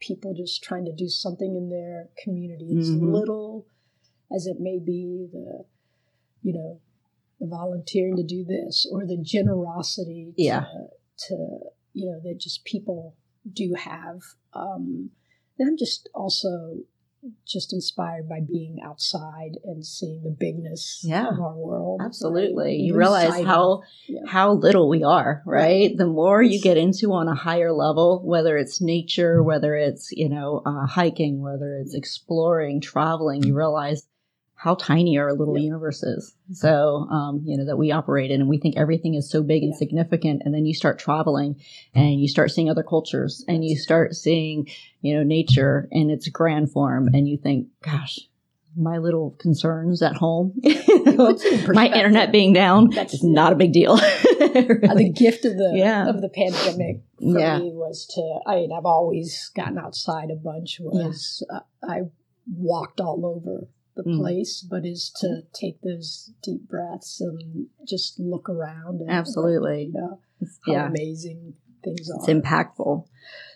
people 0.00 0.32
just 0.32 0.62
trying 0.62 0.86
to 0.86 0.92
do 0.94 1.08
something 1.08 1.54
in 1.54 1.68
their 1.68 2.08
community 2.24 2.74
as 2.78 2.90
Mhm. 2.90 3.12
little 3.12 3.66
as 4.32 4.46
it 4.46 4.58
may 4.58 4.78
be 4.78 5.28
the 5.30 5.66
you 6.42 6.54
know 6.54 6.80
the 7.40 7.46
volunteering 7.46 8.16
to 8.16 8.22
do 8.22 8.44
this 8.44 8.86
or 8.92 9.06
the 9.06 9.18
generosity 9.22 10.32
to, 10.36 10.42
Yeah. 10.42 10.64
to 11.28 11.34
you 11.92 12.06
know 12.10 12.20
that 12.22 12.38
just 12.38 12.64
people 12.64 13.16
do 13.50 13.74
have 13.76 14.20
um 14.52 15.10
and 15.58 15.68
i'm 15.68 15.76
just 15.76 16.08
also 16.14 16.76
just 17.46 17.74
inspired 17.74 18.26
by 18.28 18.40
being 18.40 18.78
outside 18.82 19.58
and 19.64 19.84
seeing 19.84 20.22
the 20.22 20.30
bigness 20.30 21.02
Yeah. 21.04 21.28
of 21.28 21.38
our 21.38 21.54
world 21.54 22.00
Absolutely. 22.02 22.64
right? 22.64 22.78
You 22.78 22.96
realize 22.96 23.44
how 23.44 23.82
yeah. 24.08 24.20
how 24.26 24.52
little 24.52 24.88
we 24.88 25.02
are, 25.02 25.42
right? 25.44 25.60
Right. 25.90 25.96
The 25.98 26.06
more 26.06 26.42
you 26.42 26.62
get 26.62 26.78
into 26.78 27.12
on 27.12 27.28
a 27.28 27.34
higher 27.34 27.72
level, 27.72 28.22
whether 28.24 28.56
it's 28.56 28.80
nature, 28.80 29.42
whether 29.42 29.74
it's, 29.74 30.08
you 30.12 30.30
know, 30.30 30.62
uh, 30.64 30.86
hiking, 30.86 31.42
whether 31.42 31.76
it's 31.76 31.94
exploring, 31.94 32.80
traveling, 32.80 33.42
you 33.42 33.54
realize 33.54 34.06
how 34.62 34.74
tiny 34.74 35.16
our 35.16 35.32
little 35.32 35.56
Yeah. 35.56 35.64
universe 35.64 36.02
is. 36.02 36.34
So, 36.52 37.06
um, 37.10 37.40
you 37.46 37.56
know, 37.56 37.64
that 37.64 37.78
we 37.78 37.92
operate 37.92 38.30
in 38.30 38.42
and 38.42 38.50
we 38.50 38.58
think 38.58 38.76
everything 38.76 39.14
is 39.14 39.30
so 39.30 39.42
big 39.42 39.62
and 39.62 39.72
Yeah. 39.72 39.78
significant. 39.78 40.42
And 40.44 40.52
then 40.54 40.66
you 40.66 40.74
start 40.74 40.98
traveling 40.98 41.56
and 41.94 42.20
you 42.20 42.28
start 42.28 42.50
seeing 42.50 42.68
other 42.68 42.82
cultures 42.82 43.42
and 43.48 43.64
you 43.64 43.74
start 43.76 44.14
seeing, 44.14 44.68
you 45.00 45.14
know, 45.16 45.22
nature 45.22 45.88
in 45.90 46.10
its 46.10 46.28
grand 46.28 46.70
form. 46.72 47.08
And 47.14 47.26
you 47.26 47.38
think, 47.38 47.68
gosh, 47.82 48.18
my 48.76 48.98
little 48.98 49.30
concerns 49.38 50.02
at 50.02 50.16
home, 50.16 50.52
you 50.62 50.74
know, 51.04 51.28
puts 51.28 51.42
it 51.42 51.66
in 51.66 51.74
my 51.74 51.86
internet 51.86 52.30
being 52.30 52.52
down 52.52 52.90
That's- 52.90 53.14
is 53.14 53.24
not 53.24 53.54
a 53.54 53.56
big 53.56 53.72
deal. 53.72 53.98
Uh, 54.50 54.94
the 54.94 55.12
gift 55.14 55.44
of 55.44 55.56
the 55.56 55.72
Yeah. 55.76 56.08
of 56.08 56.20
the 56.22 56.28
pandemic 56.28 57.02
for 57.18 57.38
Yeah. 57.38 57.58
me 57.60 57.70
was 57.72 58.04
to 58.14 58.40
I 58.50 58.56
mean 58.56 58.72
I've 58.76 58.84
always 58.86 59.50
gotten 59.54 59.78
outside 59.78 60.28
a 60.30 60.34
bunch 60.34 60.78
was 60.80 61.46
uh, 61.54 61.60
I 61.84 62.00
walked 62.52 63.00
all 63.00 63.24
over 63.24 63.68
the 63.96 64.02
Mm. 64.04 64.18
place 64.18 64.62
but 64.62 64.84
is 64.86 65.10
to 65.20 65.42
take 65.52 65.80
those 65.82 66.32
deep 66.42 66.68
breaths 66.68 67.20
and 67.20 67.66
just 67.86 68.18
look 68.18 68.48
around 68.48 69.00
and 69.00 69.10
Absolutely. 69.10 69.86
you 69.86 69.92
know 69.92 70.20
how 70.66 70.72
yeah, 70.72 70.86
amazing 70.88 71.54
things 71.82 72.10
are 72.10 72.16
it's 72.16 72.26
impactful. 72.28 73.06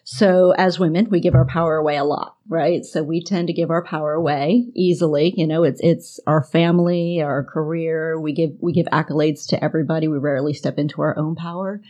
So, 0.06 0.50
as 0.52 0.78
women, 0.78 1.08
we 1.08 1.20
give 1.20 1.34
our 1.34 1.46
power 1.46 1.76
away 1.76 1.96
a 1.96 2.04
lot, 2.04 2.36
right? 2.46 2.84
So 2.84 3.02
we 3.02 3.22
tend 3.22 3.46
to 3.48 3.54
give 3.54 3.70
our 3.70 3.82
power 3.82 4.12
away 4.12 4.66
easily. 4.74 5.32
You 5.34 5.46
know, 5.46 5.64
it's 5.64 5.80
it's 5.82 6.20
our 6.26 6.42
family, 6.42 7.22
our 7.22 7.42
career. 7.42 8.20
We 8.20 8.32
give 8.34 8.50
we 8.60 8.72
give 8.72 8.86
accolades 8.86 9.48
to 9.48 9.64
everybody. 9.64 10.08
We 10.08 10.18
rarely 10.18 10.52
step 10.52 10.78
into 10.78 11.00
our 11.00 11.18
own 11.18 11.36
power. 11.36 11.80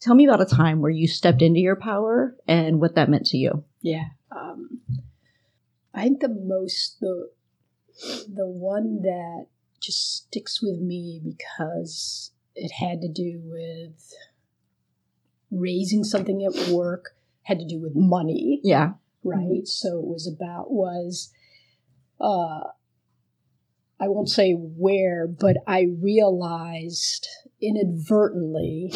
Tell 0.00 0.16
me 0.16 0.26
about 0.26 0.40
a 0.42 0.56
time 0.56 0.80
where 0.80 0.90
you 0.90 1.06
stepped 1.06 1.42
into 1.42 1.60
your 1.60 1.76
power 1.76 2.36
and 2.48 2.80
what 2.80 2.96
that 2.96 3.08
meant 3.08 3.26
to 3.26 3.36
you. 3.36 3.62
Yeah. 3.80 4.06
Um, 4.32 4.80
I 5.94 6.02
think 6.02 6.20
the 6.20 6.28
most 6.28 6.98
the 7.00 7.28
the 8.28 8.46
one 8.46 9.02
that 9.02 9.46
just 9.80 10.16
sticks 10.16 10.62
with 10.62 10.80
me 10.80 11.20
because 11.24 12.32
it 12.54 12.70
had 12.72 13.00
to 13.00 13.08
do 13.08 13.40
with 13.44 14.14
raising 15.50 16.04
something 16.04 16.44
at 16.44 16.68
work, 16.68 17.16
had 17.42 17.58
to 17.58 17.66
do 17.66 17.80
with 17.80 17.94
money, 17.94 18.60
Yeah. 18.62 18.92
right? 19.24 19.66
So 19.66 19.98
it 19.98 20.06
was 20.06 20.26
about 20.26 20.70
was 20.70 21.32
uh 22.20 22.60
I 24.00 24.08
won't 24.08 24.28
say 24.28 24.52
where, 24.52 25.28
but 25.28 25.58
I 25.64 25.82
realized 25.82 27.28
inadvertently 27.60 28.92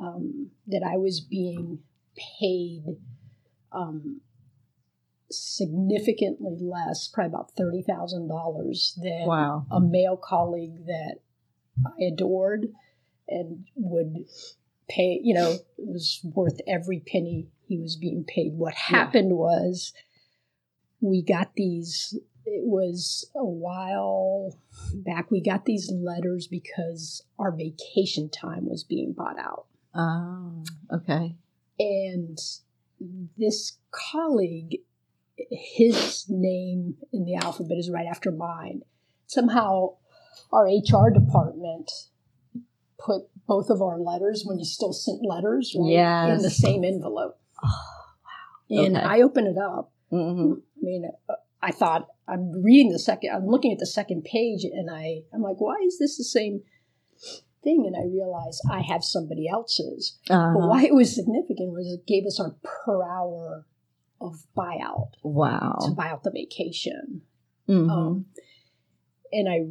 um, 0.00 0.50
that 0.66 0.82
I 0.84 0.96
was 0.96 1.20
being 1.20 1.78
paid 2.40 2.82
um, 3.70 4.20
significantly 5.30 6.58
less, 6.60 7.08
probably 7.08 7.28
about 7.28 7.52
thirty 7.52 7.82
thousand 7.82 8.28
dollars, 8.28 8.98
than 9.02 9.26
Wow. 9.26 9.66
a 9.70 9.80
male 9.80 10.16
colleague 10.16 10.86
that 10.86 11.16
I 11.86 12.04
adored 12.12 12.68
and 13.28 13.64
would 13.76 14.24
pay. 14.88 15.20
You 15.22 15.34
know, 15.34 15.50
it 15.78 15.86
was 15.86 16.20
worth 16.24 16.60
every 16.66 17.00
penny 17.00 17.48
he 17.66 17.78
was 17.78 17.96
being 17.96 18.24
paid. 18.24 18.54
What 18.56 18.74
happened 18.74 19.32
was 19.36 19.92
we 21.00 21.22
got 21.22 21.54
these. 21.54 22.18
It 22.46 22.64
was 22.66 23.30
a 23.36 23.44
while 23.44 24.56
back. 24.94 25.30
We 25.30 25.40
got 25.40 25.66
these 25.66 25.92
letters 25.92 26.46
because 26.48 27.22
our 27.38 27.52
vacation 27.52 28.28
time 28.30 28.66
was 28.68 28.82
being 28.82 29.12
bought 29.12 29.38
out. 29.38 29.66
Oh, 29.94 30.64
okay. 30.92 31.36
And 31.78 32.38
this 33.36 33.78
colleague, 33.92 34.78
his 35.50 36.26
name 36.28 36.96
in 37.12 37.24
the 37.24 37.34
alphabet 37.36 37.78
is 37.78 37.90
right 37.90 38.06
after 38.06 38.30
mine. 38.30 38.82
Somehow, 39.26 39.94
our 40.52 40.66
HR 40.66 41.10
department 41.10 41.90
put 42.98 43.22
both 43.46 43.70
of 43.70 43.80
our 43.80 43.98
letters 43.98 44.42
when 44.44 44.58
you 44.58 44.64
still 44.64 44.92
sent 44.92 45.24
letters 45.24 45.74
right, 45.78 45.90
Yes. 45.90 46.28
in 46.36 46.42
the 46.42 46.50
same 46.50 46.84
envelope. 46.84 47.38
Wow! 48.70 48.84
And 48.84 48.96
Okay. 48.96 49.04
I 49.06 49.20
open 49.22 49.46
it 49.46 49.58
up. 49.58 49.92
hmm 50.10 50.52
I 50.76 50.80
mean, 50.80 51.10
uh, 51.28 51.34
I 51.60 51.72
thought 51.72 52.06
I'm 52.28 52.62
reading 52.62 52.92
the 52.92 52.98
second. 53.00 53.30
I'm 53.34 53.46
looking 53.46 53.72
at 53.72 53.78
the 53.80 53.86
second 53.86 54.22
page, 54.24 54.62
and 54.64 54.88
I 54.90 55.22
I'm 55.34 55.42
like, 55.42 55.60
why 55.60 55.76
is 55.84 55.98
this 55.98 56.16
the 56.16 56.22
same 56.24 56.62
thing? 57.64 57.84
And 57.86 57.96
I 57.96 58.04
realize 58.06 58.60
I 58.70 58.80
have 58.82 59.02
somebody 59.02 59.48
else's. 59.48 60.18
But 60.28 60.34
Uh-huh. 60.36 60.68
why 60.68 60.84
it 60.84 60.94
was 60.94 61.12
significant 61.14 61.72
was 61.72 61.86
it 61.92 62.06
gave 62.06 62.24
us 62.26 62.38
our 62.38 62.54
per 62.62 63.02
hour 63.02 63.66
of 64.20 64.46
buyout 64.56 65.12
Wow. 65.22 65.78
to 65.86 65.90
buy 65.92 66.08
out 66.08 66.22
the 66.24 66.30
vacation. 66.30 67.22
Mhm. 67.68 67.90
Um, 67.90 68.26
and 69.32 69.48
I 69.48 69.66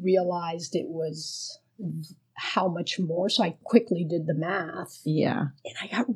realized 0.00 0.76
it 0.76 0.88
was 0.88 1.58
how 2.34 2.68
much 2.68 3.00
more. 3.00 3.28
So 3.28 3.42
I 3.42 3.56
quickly 3.64 4.04
did 4.04 4.26
the 4.26 4.34
math. 4.34 5.00
Yeah. 5.04 5.46
And 5.64 5.74
I 5.82 5.86
got, 5.88 6.06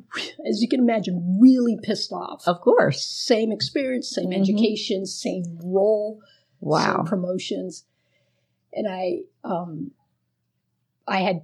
as 0.47 0.61
you 0.61 0.69
can 0.69 0.79
imagine, 0.79 1.37
really 1.41 1.77
pissed 1.81 2.13
off. 2.13 2.43
Of 2.47 2.61
course. 2.61 3.03
Same 3.05 3.51
experience, 3.51 4.09
same 4.09 4.29
Mhm. 4.29 4.39
education, 4.41 5.05
same 5.05 5.59
role, 5.63 6.19
Wow. 6.61 6.97
same 6.97 7.05
promotions. 7.05 7.85
And 8.71 8.87
I, 8.87 9.23
um, 9.43 9.91
I 11.07 11.21
had 11.21 11.43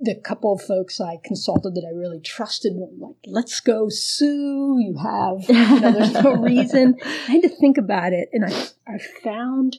the 0.00 0.14
couple 0.14 0.52
of 0.54 0.62
folks 0.62 1.00
I 1.00 1.18
consulted 1.22 1.74
that 1.74 1.86
I 1.86 1.94
really 1.94 2.20
trusted 2.20 2.72
were 2.74 2.88
like, 2.96 3.16
let's 3.26 3.60
go 3.60 3.88
sue. 3.90 4.78
You 4.80 4.96
have, 4.96 5.48
you 5.48 5.80
know, 5.80 5.92
there's 5.92 6.12
no 6.12 6.32
reason. 6.36 6.96
I 7.04 7.32
had 7.32 7.42
to 7.42 7.48
think 7.48 7.76
about 7.76 8.12
it. 8.12 8.30
And 8.32 8.44
I, 8.44 8.50
I 8.86 8.98
found 9.22 9.78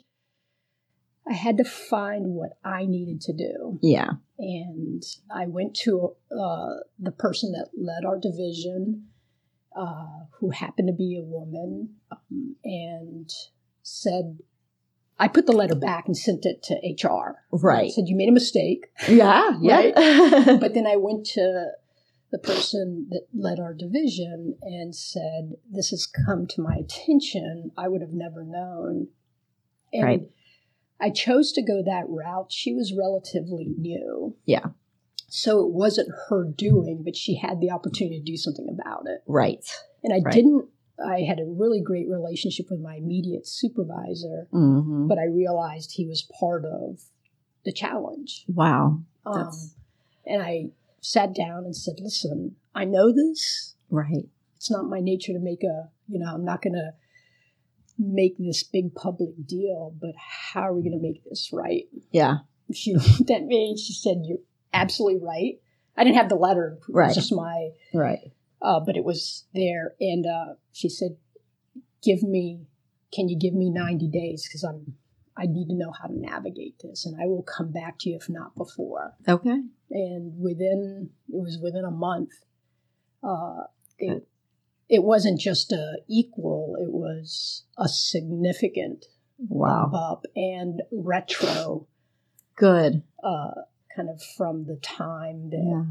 I 1.28 1.34
had 1.34 1.58
to 1.58 1.64
find 1.64 2.34
what 2.34 2.58
I 2.64 2.86
needed 2.86 3.22
to 3.22 3.34
do. 3.34 3.80
Yeah. 3.82 4.10
And 4.38 5.04
I 5.34 5.48
went 5.48 5.76
to 5.84 6.16
uh, 6.32 6.76
the 7.00 7.12
person 7.12 7.52
that 7.54 7.70
led 7.78 8.06
our 8.06 8.18
division, 8.18 9.08
uh, 9.76 10.26
who 10.40 10.50
happened 10.50 10.88
to 10.88 10.94
be 10.94 11.18
a 11.18 11.24
woman, 11.24 11.96
um, 12.12 12.56
and 12.64 13.32
said, 13.84 14.40
I 15.22 15.28
put 15.28 15.46
the 15.46 15.52
letter 15.54 15.76
back 15.76 16.08
and 16.08 16.18
sent 16.18 16.46
it 16.46 16.64
to 16.64 16.76
HR. 17.08 17.36
I 17.54 17.58
Right. 17.58 17.92
said, 17.92 18.06
You 18.08 18.16
made 18.16 18.30
a 18.30 18.34
mistake. 18.34 18.88
Yeah. 19.08 19.58
Yeah. 19.62 20.58
But 20.60 20.74
then 20.74 20.88
I 20.88 20.96
went 20.98 21.26
to 21.38 21.72
the 22.32 22.40
person 22.40 23.08
that 23.12 23.28
led 23.34 23.60
our 23.60 23.74
division 23.74 24.58
and 24.64 24.96
said, 24.96 25.56
This 25.70 25.90
has 25.92 26.06
come 26.08 26.48
to 26.48 26.62
my 26.62 26.76
attention. 26.76 27.72
I 27.78 27.88
would 27.88 28.02
have 28.02 28.14
never 28.14 28.44
known. 28.44 29.08
And 29.94 30.04
Right. 30.04 30.32
I 31.00 31.10
chose 31.10 31.52
to 31.54 31.62
go 31.62 31.82
that 31.84 32.06
route. 32.10 32.52
She 32.52 32.74
was 32.74 32.94
relatively 32.94 33.66
new. 33.78 34.36
Yeah. 34.46 34.68
So 35.28 35.64
it 35.66 35.72
wasn't 35.72 36.10
her 36.30 36.44
doing, 36.44 37.04
but 37.04 37.16
she 37.16 37.36
had 37.36 37.60
the 37.62 37.72
opportunity 37.72 38.20
to 38.20 38.26
do 38.26 38.38
something 38.38 38.68
about 38.70 39.04
it. 39.08 39.22
right. 39.28 39.64
And 40.04 40.14
I 40.14 40.20
Right. 40.24 40.34
didn't, 40.34 40.66
I 41.04 41.22
had 41.22 41.40
a 41.40 41.46
really 41.46 41.82
great 41.82 42.08
relationship 42.10 42.68
with 42.70 42.80
my 42.80 42.96
immediate 42.96 43.48
supervisor, 43.48 44.48
hmm 44.52 45.08
but 45.08 45.18
I 45.18 45.26
realized 45.26 45.92
he 45.94 46.06
was 46.08 46.28
part 46.40 46.64
of 46.66 47.02
the 47.66 47.72
challenge. 47.72 48.46
Wow. 48.48 49.02
Um, 49.26 49.52
and 50.26 50.42
I 50.42 50.70
sat 51.02 51.34
down 51.36 51.66
and 51.66 51.76
said, 51.76 51.96
listen, 52.00 52.56
I 52.76 52.86
know 52.86 53.12
this. 53.12 53.76
Right. 53.90 54.28
It's 54.56 54.72
not 54.72 54.86
my 54.90 55.00
nature 55.00 55.34
to 55.34 55.40
make 55.40 55.64
a, 55.64 55.90
you 56.08 56.20
know, 56.20 56.32
I'm 56.34 56.46
not 56.46 56.62
going 56.62 56.74
to 56.74 56.92
make 57.98 58.38
this 58.38 58.64
big 58.64 58.94
public 58.96 59.30
deal, 59.46 59.94
but 60.00 60.14
how 60.18 60.62
are 60.62 60.74
we 60.74 60.82
going 60.82 60.98
to 60.98 61.02
make 61.02 61.24
this 61.26 61.50
right? 61.52 61.86
Yeah. 62.12 62.38
She 62.74 62.94
looked 62.96 63.30
at 63.30 63.44
me 63.44 63.72
and 63.72 63.78
she 63.80 63.92
said, 63.92 64.22
you're 64.26 64.38
absolutely 64.74 65.20
right. 65.22 65.60
I 65.98 66.06
didn't 66.06 66.16
have 66.16 66.30
the 66.30 66.36
letter. 66.38 66.78
It 66.88 66.94
Right. 66.94 67.08
was 67.08 67.16
just 67.16 67.34
my, 67.34 67.72
Right. 67.94 68.32
Uh, 68.62 68.80
but 68.80 68.96
it 68.98 69.04
was 69.04 69.46
there. 69.54 69.94
And 70.00 70.26
uh, 70.26 70.54
she 70.72 70.90
said, 70.90 71.18
give 72.04 72.24
me, 72.24 72.62
can 73.14 73.30
you 73.30 73.38
give 73.38 73.54
me 73.54 73.70
90 73.70 74.08
days? 74.10 74.48
Because 74.48 74.64
I'm, 74.64 74.96
I 75.38 75.46
need 75.48 75.68
to 75.70 75.76
know 75.76 75.92
how 75.92 76.08
to 76.08 76.20
navigate 76.20 76.76
this 76.84 77.06
and 77.06 77.20
I 77.22 77.26
will 77.26 77.44
come 77.44 77.72
back 77.72 77.98
to 78.00 78.10
you 78.10 78.18
if 78.18 78.30
not 78.30 78.56
before 78.56 79.14
Okay. 79.28 79.62
and 79.90 80.40
within 80.40 81.10
it 81.30 81.36
was 81.36 81.58
within 81.58 81.86
a 81.86 81.90
month 81.90 82.32
uh, 83.24 83.64
it, 83.98 84.28
it 84.90 85.04
wasn't 85.04 85.40
just 85.40 85.72
a 85.72 86.00
equal 86.10 86.76
it 86.80 86.92
was 86.92 87.64
a 87.78 87.88
significant 87.88 89.06
bump 89.40 89.50
Wow. 89.50 89.92
up 89.94 90.26
and 90.36 90.82
retro 90.92 91.88
Good. 92.58 93.02
uh, 93.24 93.52
kind 93.96 94.10
of 94.10 94.22
from 94.38 94.66
the 94.66 94.76
time 94.76 95.50
that 95.52 95.64
Yeah. 95.66 95.84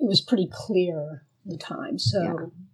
it 0.00 0.08
was 0.08 0.20
pretty 0.20 0.48
clear 0.52 1.24
the 1.46 1.56
time 1.56 1.98
so 1.98 2.22
Yeah. 2.22 2.32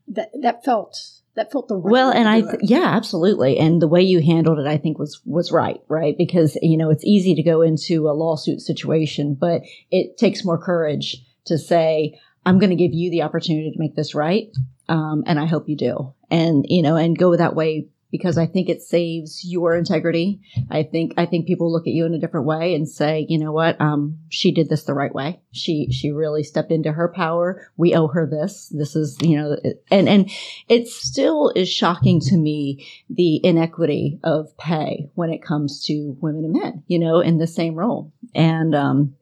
that 0.09 0.31
that 0.43 0.65
felt 0.65 0.97
that 1.35 1.53
felt 1.53 1.69
the 1.69 1.77
right 1.77 1.93
Well, 1.93 2.11
and 2.11 2.29
I, 2.29 2.41
th- 2.41 2.63
yeah, 2.63 2.87
absolutely. 2.97 3.59
And 3.59 3.81
the 3.81 3.87
way 3.87 4.03
you 4.03 4.21
handled 4.21 4.59
it, 4.59 4.67
I 4.67 4.77
think 4.77 4.99
was, 4.99 5.21
was 5.25 5.53
right, 5.53 5.81
right? 5.87 6.19
Because, 6.19 6.59
you 6.63 6.77
know, 6.77 6.91
it's 6.91 7.05
easy 7.05 7.37
to 7.37 7.45
go 7.45 7.63
into 7.63 8.09
a 8.09 8.11
lawsuit 8.11 8.61
situation, 8.61 9.35
but 9.35 9.63
it 9.93 10.17
takes 10.17 10.45
more 10.45 10.59
courage 10.59 11.17
to 11.45 11.57
say, 11.57 12.19
I'm 12.45 12.59
going 12.59 12.71
to 12.71 12.77
give 12.77 12.93
you 12.93 13.13
the 13.13 13.23
opportunity 13.23 13.71
to 13.71 13.79
make 13.79 13.95
this 13.95 14.17
right. 14.17 14.49
Um, 14.89 15.23
and 15.27 15.39
I 15.39 15.47
hope 15.47 15.69
you 15.69 15.77
do. 15.77 16.13
And, 16.29 16.67
you 16.69 16.83
know, 16.83 16.97
and 16.97 17.17
go 17.17 17.37
that 17.37 17.55
way 17.55 17.87
because 18.11 18.39
I 18.39 18.47
think 18.47 18.69
it 18.69 18.83
saves 18.83 19.45
your 19.45 19.77
integrity. 19.77 20.41
I 20.71 20.83
think, 20.83 21.13
I 21.17 21.27
think 21.27 21.47
people 21.47 21.73
look 21.73 21.87
at 21.87 21.93
you 21.93 22.07
in 22.07 22.15
a 22.15 22.19
different 22.19 22.47
way 22.47 22.75
and 22.75 22.89
say, 22.89 23.27
you 23.29 23.39
know 23.39 23.53
what? 23.53 23.81
Um, 23.81 24.19
she 24.29 24.53
did 24.53 24.69
this 24.69 24.85
the 24.85 24.95
right 24.95 25.15
way. 25.15 25.41
She, 25.53 25.89
she 25.91 26.11
really 26.11 26.43
stepped 26.43 26.71
into 26.71 26.93
her 26.93 27.13
power. 27.15 27.71
We 27.77 27.95
owe 27.95 28.09
her 28.09 28.27
this. 28.27 28.73
This 28.77 28.97
is, 28.97 29.19
you 29.21 29.37
know, 29.37 29.57
and, 29.91 30.09
and 30.09 30.31
it 30.69 30.89
still 30.89 31.53
is 31.55 31.69
shocking 31.69 32.21
to 32.21 32.37
me 32.37 32.87
the 33.11 33.45
inequity 33.45 34.19
of 34.25 34.57
pay 34.57 35.11
when 35.15 35.31
it 35.31 35.43
comes 35.43 35.85
to 35.87 36.17
women 36.21 36.45
and 36.45 36.53
men, 36.55 36.83
you 36.87 36.99
know, 36.99 37.21
in 37.21 37.39
the 37.39 37.47
same 37.47 37.75
role. 37.75 38.13
And, 38.35 38.75
um, 38.75 39.15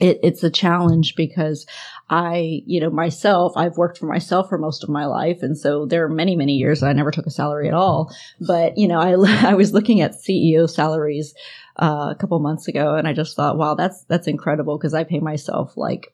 it, 0.00 0.18
it's 0.22 0.42
a 0.42 0.50
challenge 0.50 1.14
because 1.14 1.66
I, 2.08 2.62
you 2.66 2.80
know, 2.80 2.90
myself, 2.90 3.52
I've 3.56 3.76
worked 3.76 3.98
for 3.98 4.06
myself 4.06 4.48
for 4.48 4.58
most 4.58 4.82
of 4.82 4.88
my 4.88 5.06
life. 5.06 5.42
And 5.42 5.56
so 5.56 5.86
there 5.86 6.04
are 6.04 6.08
many, 6.08 6.34
many 6.34 6.54
years 6.54 6.82
I 6.82 6.92
never 6.92 7.10
took 7.10 7.26
a 7.26 7.30
salary 7.30 7.68
at 7.68 7.74
all. 7.74 8.12
But, 8.40 8.76
you 8.76 8.88
know, 8.88 8.98
I, 8.98 9.10
I 9.50 9.54
was 9.54 9.72
looking 9.72 10.00
at 10.00 10.14
CEO 10.14 10.68
salaries 10.68 11.34
uh, 11.76 12.08
a 12.10 12.16
couple 12.18 12.38
months 12.40 12.66
ago 12.66 12.96
and 12.96 13.06
I 13.06 13.12
just 13.12 13.36
thought, 13.36 13.58
wow, 13.58 13.74
that's, 13.74 14.04
that's 14.04 14.26
incredible 14.26 14.76
because 14.76 14.94
I 14.94 15.04
pay 15.04 15.20
myself 15.20 15.76
like 15.76 16.12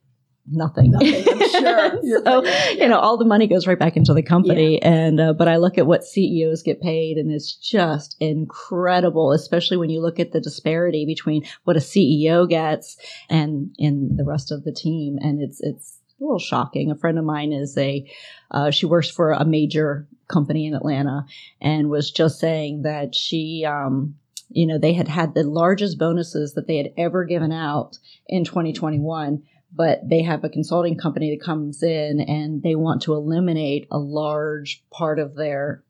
nothing. 0.51 0.91
Nothing, 0.91 1.25
I'm 1.29 1.51
sure. 1.51 2.23
So, 2.25 2.45
you 2.73 2.89
know, 2.89 2.99
all 2.99 3.17
the 3.17 3.25
money 3.25 3.47
goes 3.47 3.67
right 3.67 3.79
back 3.79 3.97
into 3.97 4.15
the 4.15 4.23
company. 4.23 4.81
And, 4.83 5.21
uh, 5.21 5.33
but 5.33 5.49
I 5.49 5.57
look 5.57 5.79
at 5.79 5.87
what 5.87 6.05
CEOs 6.05 6.63
get 6.63 6.81
paid 6.81 7.17
and 7.17 7.31
it's 7.31 7.55
just 7.55 8.17
incredible, 8.21 9.33
especially 9.33 9.77
when 9.77 9.91
you 9.91 10.01
look 10.01 10.21
at 10.21 10.33
the 10.33 10.41
disparity 10.41 11.05
between 11.05 11.45
what 11.65 11.77
a 11.77 11.81
CEO 11.81 12.49
gets 12.49 12.97
and 13.29 13.75
in 13.79 14.17
the 14.17 14.25
rest 14.25 14.53
of 14.53 14.65
the 14.65 14.73
team. 14.73 15.19
And 15.21 15.41
it's, 15.43 15.61
it's 15.61 15.99
a 16.21 16.25
little 16.25 16.39
shocking. 16.39 16.91
A 16.91 16.97
friend 16.97 17.19
of 17.19 17.25
mine 17.25 17.53
is 17.53 17.77
a, 17.77 18.09
uh, 18.51 18.71
she 18.71 18.87
works 18.87 19.11
for 19.11 19.33
a 19.33 19.45
major 19.45 20.07
company 20.29 20.67
in 20.67 20.75
Atlanta 20.75 21.27
and 21.61 21.91
was 21.91 22.11
just 22.11 22.39
saying 22.39 22.83
that 22.83 23.15
she, 23.15 23.65
um, 23.65 24.17
you 24.49 24.67
know, 24.67 24.79
they 24.79 24.93
had 24.93 25.09
had 25.09 25.35
the 25.35 25.43
largest 25.43 25.99
bonuses 25.99 26.55
that 26.55 26.67
they 26.67 26.77
had 26.77 26.93
ever 26.97 27.25
given 27.25 27.53
out 27.53 27.99
in 28.29 28.45
2021 28.45 29.43
but 29.73 30.01
they 30.09 30.23
have 30.23 30.45
a 30.45 30.49
consulting 30.49 30.97
company 30.97 31.31
that 31.31 31.45
comes 31.45 31.83
in 31.83 32.21
and 32.21 32.63
they 32.63 32.75
want 32.75 33.03
to 33.03 33.15
eliminate 33.15 33.87
a 33.91 33.99
large 33.99 34.83
part 34.91 35.19
of 35.19 35.35
their 35.35 35.83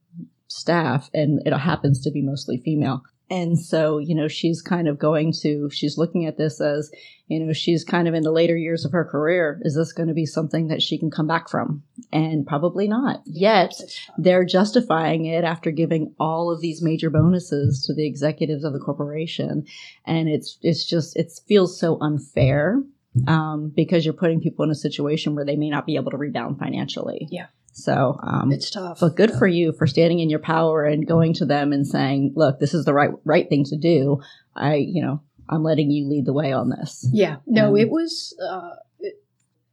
staff 0.49 1.11
and 1.13 1.41
it 1.45 1.53
happens 1.57 2.01
to 2.03 2.11
be 2.11 2.23
mostly 2.23 2.59
female. 2.59 3.03
And 3.29 3.59
so 3.59 3.99
you 3.99 4.15
know 4.15 4.29
she's 4.29 4.63
kind 4.63 4.87
of 4.87 5.01
going 5.01 5.33
to 5.43 5.69
she's 5.71 5.99
looking 5.99 6.27
at 6.27 6.39
this 6.39 6.61
as 6.61 6.93
you 7.27 7.41
know 7.41 7.53
she's 7.53 7.83
kind 7.83 8.07
of 8.07 8.15
in 8.15 8.23
the 8.23 8.31
later 8.31 8.57
years 8.57 8.85
of 8.85 8.93
her 8.93 9.05
career. 9.05 9.61
Is 9.63 9.75
this 9.75 9.93
going 9.93 10.07
to 10.07 10.15
be 10.15 10.27
something 10.27 10.69
that 10.69 10.81
she 10.81 10.97
can 10.97 11.11
come 11.11 11.27
back 11.27 11.49
from? 11.49 11.83
And 12.13 12.47
probably 12.47 12.87
not. 12.87 13.23
Yet 13.25 13.75
they're 14.17 14.45
justifying 14.45 15.25
it 15.25 15.43
after 15.43 15.73
giving 15.73 16.15
all 16.21 16.53
of 16.53 16.61
these 16.61 16.83
major 16.83 17.11
bonuses 17.11 17.83
to 17.87 17.95
the 17.95 18.07
executives 18.07 18.63
of 18.63 18.73
the 18.73 18.79
corporation. 18.79 19.67
And 20.05 20.29
it's 20.29 20.59
it's 20.63 20.85
just 20.85 21.17
it 21.17 21.33
feels 21.49 21.81
so 21.81 21.99
unfair 22.01 22.81
um, 23.27 23.73
because 23.75 24.05
you're 24.05 24.15
putting 24.15 24.41
people 24.41 24.65
in 24.65 24.71
a 24.71 24.75
situation 24.75 25.35
where 25.35 25.45
they 25.45 25.57
may 25.57 25.71
not 25.71 25.87
be 25.87 25.97
able 25.97 26.11
to 26.11 26.17
rebound 26.17 26.59
financially 26.59 27.29
Yeah. 27.31 27.47
so 27.73 28.19
um, 28.23 28.53
it's 28.53 28.71
tough 28.71 28.99
but 29.01 29.17
good 29.17 29.33
for 29.33 29.47
you 29.47 29.73
for 29.73 29.87
standing 29.87 30.21
in 30.21 30.31
your 30.31 30.39
power 30.41 30.85
and 30.85 31.07
going 31.07 31.33
to 31.35 31.45
them 31.47 31.73
and 31.73 31.87
saying 31.87 32.33
look 32.37 32.59
this 32.61 32.75
is 32.75 32.85
the 32.85 32.95
right 32.95 33.11
right 33.25 33.49
thing 33.49 33.65
to 33.65 33.77
do 33.77 34.21
i 34.55 34.75
you 34.75 35.03
know 35.03 35.23
i'm 35.49 35.63
letting 35.63 35.91
you 35.91 36.09
lead 36.09 36.25
the 36.27 36.33
way 36.33 36.53
on 36.53 36.71
this 36.71 37.09
Yeah, 37.13 37.37
no, 37.47 37.71
Um, 37.71 37.77
it 37.77 37.91
was. 37.91 38.35
Uh, 38.51 38.71
it, 39.01 39.15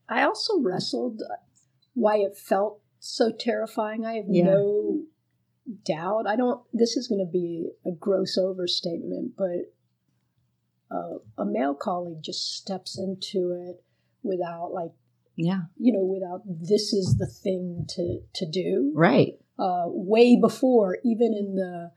I 0.08 0.24
also 0.24 0.60
wrestled 0.62 1.22
why 1.96 2.18
it 2.18 2.38
felt 2.38 2.80
so 3.00 3.32
terrifying. 3.32 4.06
I 4.06 4.14
have 4.16 4.26
Yeah. 4.30 4.46
no 4.46 5.02
doubt. 5.86 6.28
I 6.28 6.36
don't. 6.36 6.62
This 6.74 6.96
is 6.98 7.08
going 7.08 7.26
to 7.26 7.32
be 7.32 7.70
a 7.86 7.92
gross 7.92 8.38
overstatement, 8.38 9.34
but 9.38 9.72
uh, 10.94 11.18
a 11.38 11.46
male 11.46 11.74
colleague 11.74 12.22
just 12.22 12.56
steps 12.56 12.98
into 13.00 13.52
it 13.52 13.84
without, 14.22 14.72
like, 14.74 14.92
yeah 15.36 15.62
you 15.78 15.92
know, 15.92 16.04
without 16.06 16.42
this 16.46 16.94
is 16.94 17.18
the 17.18 17.26
thing 17.26 17.86
to 17.90 18.20
to 18.36 18.46
do. 18.50 18.92
right 18.96 19.34
Uh, 19.58 19.86
way 19.88 20.36
before, 20.40 20.98
even 21.04 21.34
in 21.34 21.56
the 21.56 21.92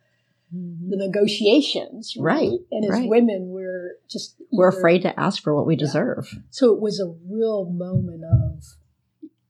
the 0.53 0.97
negotiations, 0.97 2.14
Right, 2.18 2.59
And 2.70 2.84
as 2.84 2.90
right. 2.92 3.09
women, 3.09 3.49
we're 3.49 3.97
just 4.09 4.40
we're 4.53 4.68
afraid 4.68 5.03
to 5.03 5.18
ask 5.20 5.42
for 5.42 5.55
what 5.55 5.66
we 5.66 5.76
deserve 5.76 6.38
so 6.51 6.72
it 6.72 6.80
was 6.80 7.01
a 7.01 7.12
real 7.28 7.64
moment 7.70 8.22
of, 8.24 8.64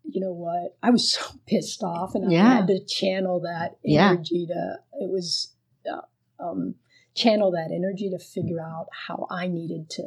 you 0.04 0.20
know 0.20 0.32
what? 0.32 0.76
I 0.82 0.90
was 0.90 1.12
so 1.14 1.20
pissed 1.46 1.82
off, 1.82 2.14
and 2.14 2.30
Yeah. 2.32 2.44
I 2.44 2.54
had 2.56 2.66
to 2.68 2.84
channel 2.84 3.40
that 3.40 3.76
Yeah. 3.84 4.12
energy 4.12 4.46
to. 4.46 4.78
It 4.94 5.10
was 5.10 5.54
uh, 5.90 6.00
um, 6.42 6.74
channel 7.16 7.50
that 7.52 7.72
energy 7.74 8.10
to 8.10 8.18
figure 8.18 8.60
out 8.60 8.86
how 9.06 9.26
I 9.30 9.48
needed 9.48 9.90
to 9.90 10.04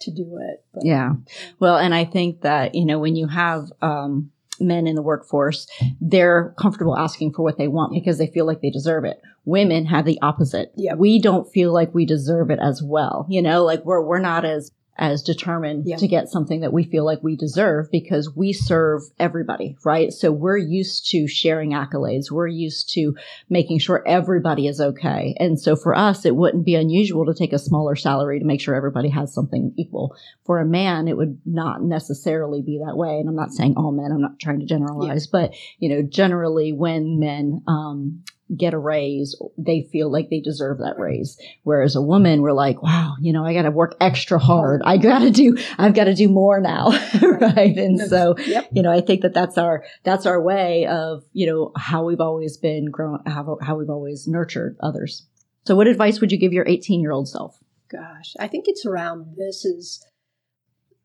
to 0.00 0.10
do 0.10 0.38
it. 0.38 0.64
But, 0.74 0.84
yeah. 0.84 1.12
Well, 1.60 1.78
and 1.78 1.94
I 1.94 2.04
think 2.04 2.40
that, 2.40 2.74
you 2.74 2.84
know, 2.84 2.98
when 2.98 3.14
you 3.14 3.28
have, 3.28 3.70
um, 3.80 4.32
men 4.60 4.86
in 4.86 4.94
the 4.94 5.02
workforce, 5.02 5.66
they're 6.00 6.54
comfortable 6.58 6.96
asking 6.96 7.32
for 7.32 7.42
what 7.42 7.58
they 7.58 7.68
want 7.68 7.92
because 7.92 8.18
they 8.18 8.26
feel 8.26 8.46
like 8.46 8.60
they 8.60 8.70
deserve 8.70 9.04
it. 9.04 9.20
Women 9.44 9.86
have 9.86 10.04
the 10.04 10.20
opposite. 10.22 10.72
Yeah. 10.76 10.94
We 10.94 11.20
don't 11.20 11.50
feel 11.50 11.72
like 11.72 11.94
we 11.94 12.04
deserve 12.04 12.50
it 12.50 12.60
as 12.62 12.82
well. 12.82 13.26
You 13.28 13.42
know, 13.42 13.64
like 13.64 13.84
we're, 13.84 14.02
we're 14.02 14.20
not 14.20 14.44
as 14.44 14.70
as 14.96 15.22
determined 15.22 15.86
yeah. 15.86 15.96
to 15.96 16.06
get 16.06 16.28
something 16.28 16.60
that 16.60 16.72
we 16.72 16.84
feel 16.84 17.04
like 17.04 17.22
we 17.22 17.34
deserve 17.34 17.90
because 17.90 18.34
we 18.36 18.52
serve 18.52 19.02
everybody, 19.18 19.76
right? 19.84 20.12
So 20.12 20.30
we're 20.30 20.58
used 20.58 21.10
to 21.10 21.26
sharing 21.26 21.72
accolades. 21.72 22.30
We're 22.30 22.48
used 22.48 22.92
to 22.94 23.16
making 23.48 23.78
sure 23.78 24.06
everybody 24.06 24.66
is 24.66 24.80
okay. 24.80 25.34
And 25.38 25.58
so 25.58 25.76
for 25.76 25.96
us, 25.96 26.26
it 26.26 26.36
wouldn't 26.36 26.66
be 26.66 26.74
unusual 26.74 27.24
to 27.26 27.34
take 27.34 27.54
a 27.54 27.58
smaller 27.58 27.96
salary 27.96 28.38
to 28.38 28.44
make 28.44 28.60
sure 28.60 28.74
everybody 28.74 29.08
has 29.08 29.32
something 29.32 29.72
equal. 29.78 30.14
For 30.44 30.58
a 30.58 30.66
man, 30.66 31.08
it 31.08 31.16
would 31.16 31.40
not 31.46 31.82
necessarily 31.82 32.60
be 32.60 32.82
that 32.84 32.96
way. 32.96 33.18
And 33.18 33.28
I'm 33.28 33.36
not 33.36 33.52
saying 33.52 33.74
all 33.76 33.92
men, 33.92 34.12
I'm 34.12 34.20
not 34.20 34.38
trying 34.38 34.60
to 34.60 34.66
generalize, 34.66 35.26
yeah. 35.26 35.40
but 35.40 35.54
you 35.78 35.88
know, 35.88 36.02
generally 36.02 36.72
when 36.72 37.18
men, 37.18 37.62
um, 37.66 38.24
get 38.56 38.74
a 38.74 38.78
raise, 38.78 39.40
they 39.56 39.88
feel 39.90 40.10
like 40.10 40.28
they 40.30 40.40
deserve 40.40 40.78
that 40.78 40.98
raise. 40.98 41.38
Whereas 41.62 41.96
a 41.96 42.02
woman, 42.02 42.42
we're 42.42 42.52
like, 42.52 42.82
wow, 42.82 43.14
you 43.20 43.32
know, 43.32 43.44
I 43.44 43.54
got 43.54 43.62
to 43.62 43.70
work 43.70 43.96
extra 44.00 44.38
hard. 44.38 44.82
I 44.84 44.96
got 44.96 45.20
to 45.20 45.30
do, 45.30 45.56
I've 45.78 45.94
got 45.94 46.04
to 46.04 46.14
do 46.14 46.28
more 46.28 46.60
now. 46.60 46.90
right. 47.22 47.76
And 47.76 48.00
so, 48.00 48.36
yep. 48.38 48.68
you 48.72 48.82
know, 48.82 48.92
I 48.92 49.00
think 49.00 49.22
that 49.22 49.34
that's 49.34 49.56
our, 49.56 49.84
that's 50.04 50.26
our 50.26 50.40
way 50.40 50.86
of, 50.86 51.24
you 51.32 51.46
know, 51.46 51.72
how 51.76 52.04
we've 52.04 52.20
always 52.20 52.56
been 52.56 52.90
grown, 52.90 53.20
how, 53.26 53.58
how 53.62 53.76
we've 53.76 53.90
always 53.90 54.26
nurtured 54.26 54.76
others. 54.80 55.26
So 55.64 55.74
what 55.74 55.86
advice 55.86 56.20
would 56.20 56.32
you 56.32 56.38
give 56.38 56.52
your 56.52 56.66
18 56.66 57.00
year 57.00 57.12
old 57.12 57.28
self? 57.28 57.58
Gosh, 57.90 58.34
I 58.38 58.48
think 58.48 58.64
it's 58.68 58.84
around 58.84 59.36
this 59.36 59.64
is, 59.64 60.04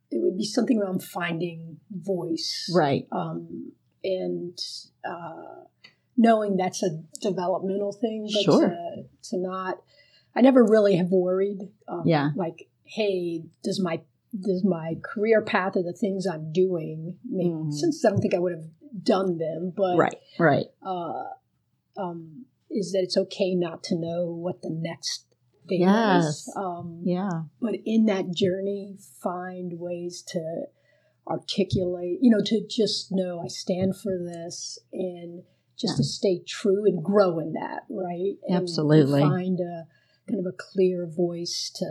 it 0.10 0.22
would 0.22 0.38
be 0.38 0.46
something 0.46 0.80
around 0.80 1.04
finding 1.04 1.78
voice. 1.92 2.72
Right. 2.74 3.06
Um, 3.12 3.74
and, 4.04 4.58
uh, 5.08 5.66
knowing 6.18 6.58
that's 6.58 6.84
a 6.84 7.02
developmental 7.22 7.94
thing, 7.94 8.28
but 8.34 8.44
sure. 8.44 8.70
to, 8.70 9.04
to 9.30 9.38
not, 9.38 9.78
I 10.36 10.42
never 10.42 10.64
really 10.64 10.96
have 10.98 11.12
worried. 11.12 11.60
Um, 11.88 12.04
yeah. 12.06 12.32
Like, 12.36 12.68
hey, 12.84 13.44
does 13.64 13.80
my 13.82 14.02
does 14.40 14.64
my 14.64 14.96
career 15.04 15.42
path 15.42 15.78
or 15.78 15.84
the 15.84 15.94
things 15.94 16.28
I'm 16.28 16.52
doing 16.52 17.18
make 17.26 17.48
mm. 17.48 17.74
sense? 17.74 18.04
I 18.06 18.10
don't 18.10 18.20
think 18.20 18.34
I 18.34 18.40
would 18.40 18.54
have 18.54 18.66
done 19.04 19.38
them, 19.38 19.74
but 19.76 19.98
right, 19.98 20.16
right. 20.38 20.66
Uh, 20.86 21.24
um, 21.98 22.46
is 22.70 22.92
that 22.92 23.04
it's 23.04 23.18
okay 23.18 23.56
not 23.56 23.84
to 23.84 23.96
know 23.96 24.26
what 24.26 24.62
the 24.62 24.70
next 24.70 25.26
thing 25.70 25.82
yes. 25.82 26.26
is? 26.26 26.54
Um, 26.58 27.02
yeah. 27.06 27.44
But 27.62 27.76
in 27.86 28.06
that 28.06 28.34
journey, 28.34 28.98
find 29.22 29.80
ways 29.80 30.24
to 30.30 30.64
articulate. 31.28 32.20
You 32.22 32.32
know, 32.32 32.44
to 32.44 32.62
just 32.70 33.12
know 33.12 33.42
I 33.44 33.48
stand 33.48 33.96
for 33.96 34.18
this 34.18 34.78
and 34.92 35.44
just 35.78 35.94
yeah. 35.94 35.98
to 35.98 36.04
stay 36.04 36.42
true 36.48 36.86
and 36.86 37.04
grow 37.04 37.40
in 37.40 37.54
that, 37.54 37.84
right? 37.90 38.36
And 38.48 38.58
Absolutely. 38.58 39.22
Find 39.22 39.60
a 39.60 39.86
kind 40.30 40.46
of 40.46 40.52
a 40.52 40.56
clear 40.58 41.08
voice 41.08 41.72
to 41.76 41.86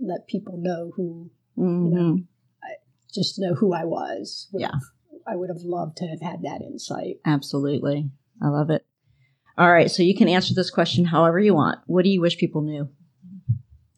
let 0.00 0.26
people 0.26 0.58
know 0.58 0.92
who, 0.96 1.30
mm-hmm. 1.56 1.84
you 1.86 1.90
know, 1.90 2.12
mm-hmm. 2.12 2.22
I, 2.62 2.74
just 3.12 3.38
know 3.38 3.54
who 3.54 3.72
I 3.72 3.84
was. 3.84 4.48
Would 4.52 4.62
yeah. 4.62 4.72
Have, 4.72 4.82
I 5.26 5.36
would 5.36 5.50
have 5.50 5.62
loved 5.62 5.98
to 5.98 6.06
have 6.06 6.20
had 6.20 6.42
that 6.42 6.62
insight. 6.62 7.16
Absolutely. 7.24 8.10
I 8.42 8.48
love 8.48 8.70
it. 8.70 8.84
All 9.58 9.70
right. 9.70 9.90
So 9.90 10.02
you 10.02 10.14
can 10.14 10.28
answer 10.28 10.54
this 10.54 10.70
question 10.70 11.04
however 11.04 11.38
you 11.38 11.54
want. 11.54 11.78
What 11.86 12.04
do 12.04 12.10
you 12.10 12.20
wish 12.20 12.36
people 12.36 12.62
knew? 12.62 12.88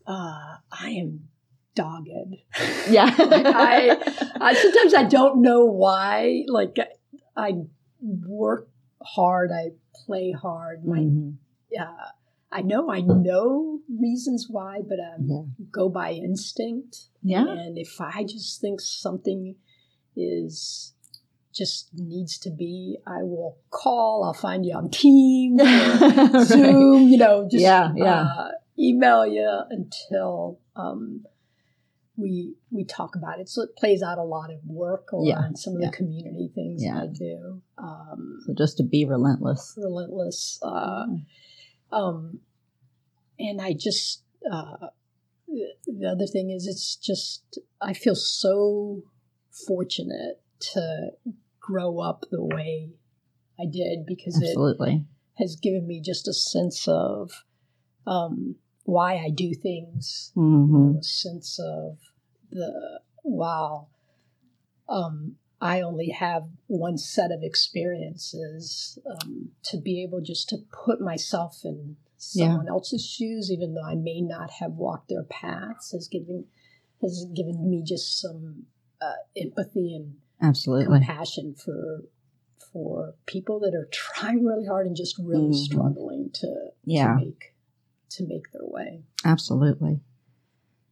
Uh, 0.07 0.57
I 0.71 0.91
am 0.91 1.29
dogged. 1.75 2.09
Yeah. 2.89 3.15
I, 3.19 4.31
I, 4.41 4.55
sometimes 4.55 4.95
I 4.95 5.05
don't 5.05 5.43
know 5.43 5.65
why. 5.67 6.45
Like 6.49 6.77
I 7.37 7.53
work 8.01 8.69
hard. 9.03 9.51
I 9.53 9.71
play 10.07 10.33
hard. 10.33 10.85
My, 10.85 10.99
mm-hmm. 10.99 11.31
uh, 11.81 12.11
I 12.51 12.63
know 12.63 12.91
I 12.91 13.01
know 13.01 13.81
reasons 14.01 14.47
why, 14.49 14.81
but 14.87 14.99
um, 14.99 15.27
yeah. 15.29 15.65
go 15.71 15.89
by 15.89 16.13
instinct. 16.13 17.09
Yeah. 17.23 17.47
And 17.47 17.77
if 17.77 18.01
I 18.01 18.25
just 18.25 18.61
think 18.61 18.81
something 18.81 19.57
is 20.17 20.95
just 21.55 21.91
needs 21.95 22.39
to 22.39 22.51
be, 22.51 22.99
I 23.07 23.23
will 23.23 23.59
call. 23.71 24.25
I'll 24.25 24.41
find 24.41 24.65
you 24.65 24.75
on 24.75 24.91
Teams, 24.91 25.61
right. 25.63 26.47
Zoom. 26.47 27.09
You 27.09 27.19
know, 27.19 27.49
just 27.51 27.63
yeah, 27.63 27.91
yeah. 27.95 28.23
Uh, 28.23 28.49
email 28.79 29.27
you 29.27 29.63
until 29.69 30.61
um, 30.77 31.25
we 32.19 32.55
we 32.71 32.85
talk 32.85 33.15
about 33.15 33.39
it. 33.39 33.49
So 33.49 33.63
it 33.63 33.77
plays 33.77 34.03
out 34.03 34.19
a 34.19 34.25
lot 34.25 34.51
of 34.51 34.59
work 34.67 35.13
on 35.13 35.25
yeah. 35.25 35.49
some 35.55 35.77
of 35.77 35.81
yeah. 35.81 35.91
the 35.91 35.97
community 35.97 36.51
things 36.55 36.83
yeah. 36.83 37.03
I 37.03 37.07
do. 37.07 37.63
Um, 37.79 38.41
so 38.45 38.55
just 38.59 38.77
to 38.79 38.83
be 38.83 39.05
relentless, 39.05 39.75
relentless. 39.77 40.59
Uh, 40.61 41.07
um, 41.93 42.41
and 43.39 43.61
I 43.61 43.73
just 43.73 44.25
uh, 44.51 44.89
the 45.47 46.09
other 46.11 46.27
thing 46.27 46.51
is 46.51 46.67
it's 46.67 46.97
just 46.97 47.59
I 47.81 47.93
feel 47.93 48.17
so 48.17 49.03
fortunate 49.67 50.43
to 50.73 51.11
grow 51.61 52.01
up 52.01 52.25
the 52.31 52.45
way 52.45 52.91
I 53.61 53.65
did 53.65 54.07
because 54.07 54.37
Absolutely. 54.37 55.07
it 55.39 55.43
has 55.43 55.57
given 55.57 55.87
me 55.87 56.01
just 56.01 56.27
a 56.27 56.33
sense 56.33 56.87
of 56.89 57.31
um, 58.07 58.57
why 58.89 59.17
I 59.19 59.29
do 59.29 59.53
things, 59.53 60.33
mm-hmm. 60.35 60.75
you 60.75 60.93
know, 60.95 60.99
a 60.99 61.03
sense 61.03 61.61
of 61.63 61.99
the 62.51 63.01
wow. 63.23 63.89
Um, 64.89 65.37
I 65.61 65.83
only 65.83 66.09
have 66.09 66.45
one 66.69 66.97
set 66.97 67.31
of 67.31 67.41
experiences 67.43 68.99
um, 69.07 69.51
to 69.65 69.77
be 69.77 70.03
able 70.03 70.23
just 70.23 70.49
to 70.49 70.57
put 70.73 71.03
myself 71.03 71.61
in 71.65 71.97
someone 72.17 72.65
yeah. 72.65 72.71
else's 72.71 73.05
shoes, 73.05 73.51
even 73.53 73.75
though 73.75 73.85
I 73.85 73.95
may 73.95 74.23
not 74.23 74.53
have 74.53 74.73
walked 74.73 75.11
their 75.11 75.25
paths, 75.25 75.93
has 75.93 76.09
given 76.09 76.47
has 77.03 77.27
given 77.37 77.69
me 77.69 77.85
just 77.87 78.19
some 78.19 78.65
uh, 79.03 79.21
empathy 79.37 79.95
and 79.97 80.15
absolutely 80.41 80.87
compassion 80.87 81.55
for 81.55 82.05
for 82.73 83.15
people 83.27 83.61
that 83.61 83.75
are 83.75 83.89
trying 83.93 84.47
really 84.47 84.67
hard 84.67 84.87
and 84.87 84.97
just 84.97 85.19
really 85.19 85.51
mm-hmm. 85.51 85.53
struggling 85.53 86.31
to, 86.33 86.71
yeah. 86.87 87.09
to 87.09 87.17
make 87.17 87.53
to 88.11 88.27
make 88.27 88.51
their 88.53 88.63
way. 88.65 89.03
Absolutely. 89.25 90.01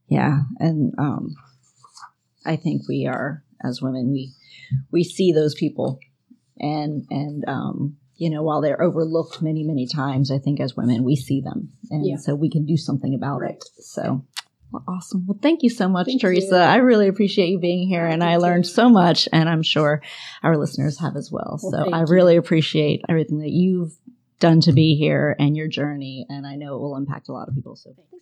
Yeah. 0.09 0.41
And 0.59 0.95
um, 0.99 1.35
I 2.45 2.57
think 2.57 2.83
we 2.89 3.07
are, 3.07 3.43
as 3.64 3.83
women, 3.83 4.12
we 4.12 4.33
we 4.91 5.05
see 5.05 5.33
those 5.33 5.55
people 5.55 5.99
and 6.59 7.07
and 7.11 7.45
um, 7.49 7.97
you 8.17 8.31
know, 8.31 8.43
while 8.43 8.62
they're 8.62 8.81
overlooked 8.81 9.43
many, 9.43 9.62
many 9.62 9.87
times, 9.87 10.31
I 10.31 10.39
think 10.39 10.61
as 10.61 10.75
women 10.75 11.05
we 11.05 11.17
see 11.17 11.41
them. 11.41 11.73
And 11.91 12.07
yeah. 12.07 12.17
so 12.17 12.35
we 12.35 12.51
can 12.51 12.64
do 12.64 12.77
something 12.77 13.14
about 13.14 13.41
right. 13.41 13.55
it. 13.55 13.64
So 13.81 14.25
well, 14.73 14.85
awesome. 14.89 15.27
Well, 15.27 15.39
thank 15.41 15.62
you 15.62 15.71
so 15.71 15.89
much, 15.89 16.07
thank 16.07 16.21
Teresa. 16.21 16.57
You. 16.57 16.61
I 16.61 16.77
really 16.77 17.09
appreciate 17.09 17.49
you 17.49 17.61
being 17.61 17.89
here, 17.89 18.07
and 18.07 18.23
I 18.23 18.37
learned 18.37 18.67
so 18.67 18.89
much, 18.89 19.29
and 19.33 19.49
I'm 19.49 19.62
sure 19.62 20.03
our 20.43 20.57
listeners 20.57 20.99
have 21.01 21.14
as 21.17 21.31
well. 21.31 21.61
well 21.62 21.73
so 21.73 21.93
I 21.93 22.03
really 22.03 22.35
you. 22.35 22.41
appreciate 22.41 23.03
everything 23.09 23.39
that 23.39 23.51
you've 23.51 23.93
done 24.39 24.61
to 24.62 24.72
be 24.72 24.95
here 24.97 25.37
and 25.39 25.57
your 25.57 25.68
journey, 25.68 26.26
and 26.28 26.47
I 26.47 26.57
know 26.57 26.76
it 26.76 26.80
will 26.80 26.97
impact 26.97 27.28
a 27.28 27.32
lot 27.32 27.49
of 27.49 27.55
people. 27.55 27.76
So 27.76 27.95
thanks. 27.95 28.12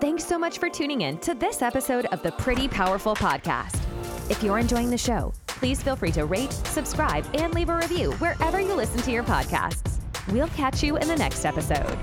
Thanks 0.00 0.24
so 0.24 0.38
much 0.38 0.58
for 0.58 0.70
tuning 0.70 1.02
in 1.02 1.18
to 1.18 1.34
this 1.34 1.60
episode 1.60 2.06
of 2.06 2.22
the 2.22 2.32
Pretty 2.32 2.68
Powerful 2.68 3.14
Podcast. 3.14 3.78
If 4.30 4.42
you're 4.42 4.58
enjoying 4.58 4.88
the 4.88 4.96
show, 4.96 5.32
please 5.46 5.82
feel 5.82 5.96
free 5.96 6.12
to 6.12 6.24
rate, 6.24 6.52
subscribe, 6.52 7.26
and 7.34 7.52
leave 7.54 7.68
a 7.68 7.76
review 7.76 8.12
wherever 8.12 8.60
you 8.60 8.74
listen 8.74 9.02
to 9.02 9.10
your 9.10 9.24
podcasts. 9.24 10.00
We'll 10.32 10.48
catch 10.48 10.82
you 10.82 10.96
in 10.96 11.08
the 11.08 11.16
next 11.16 11.44
episode. 11.44 11.98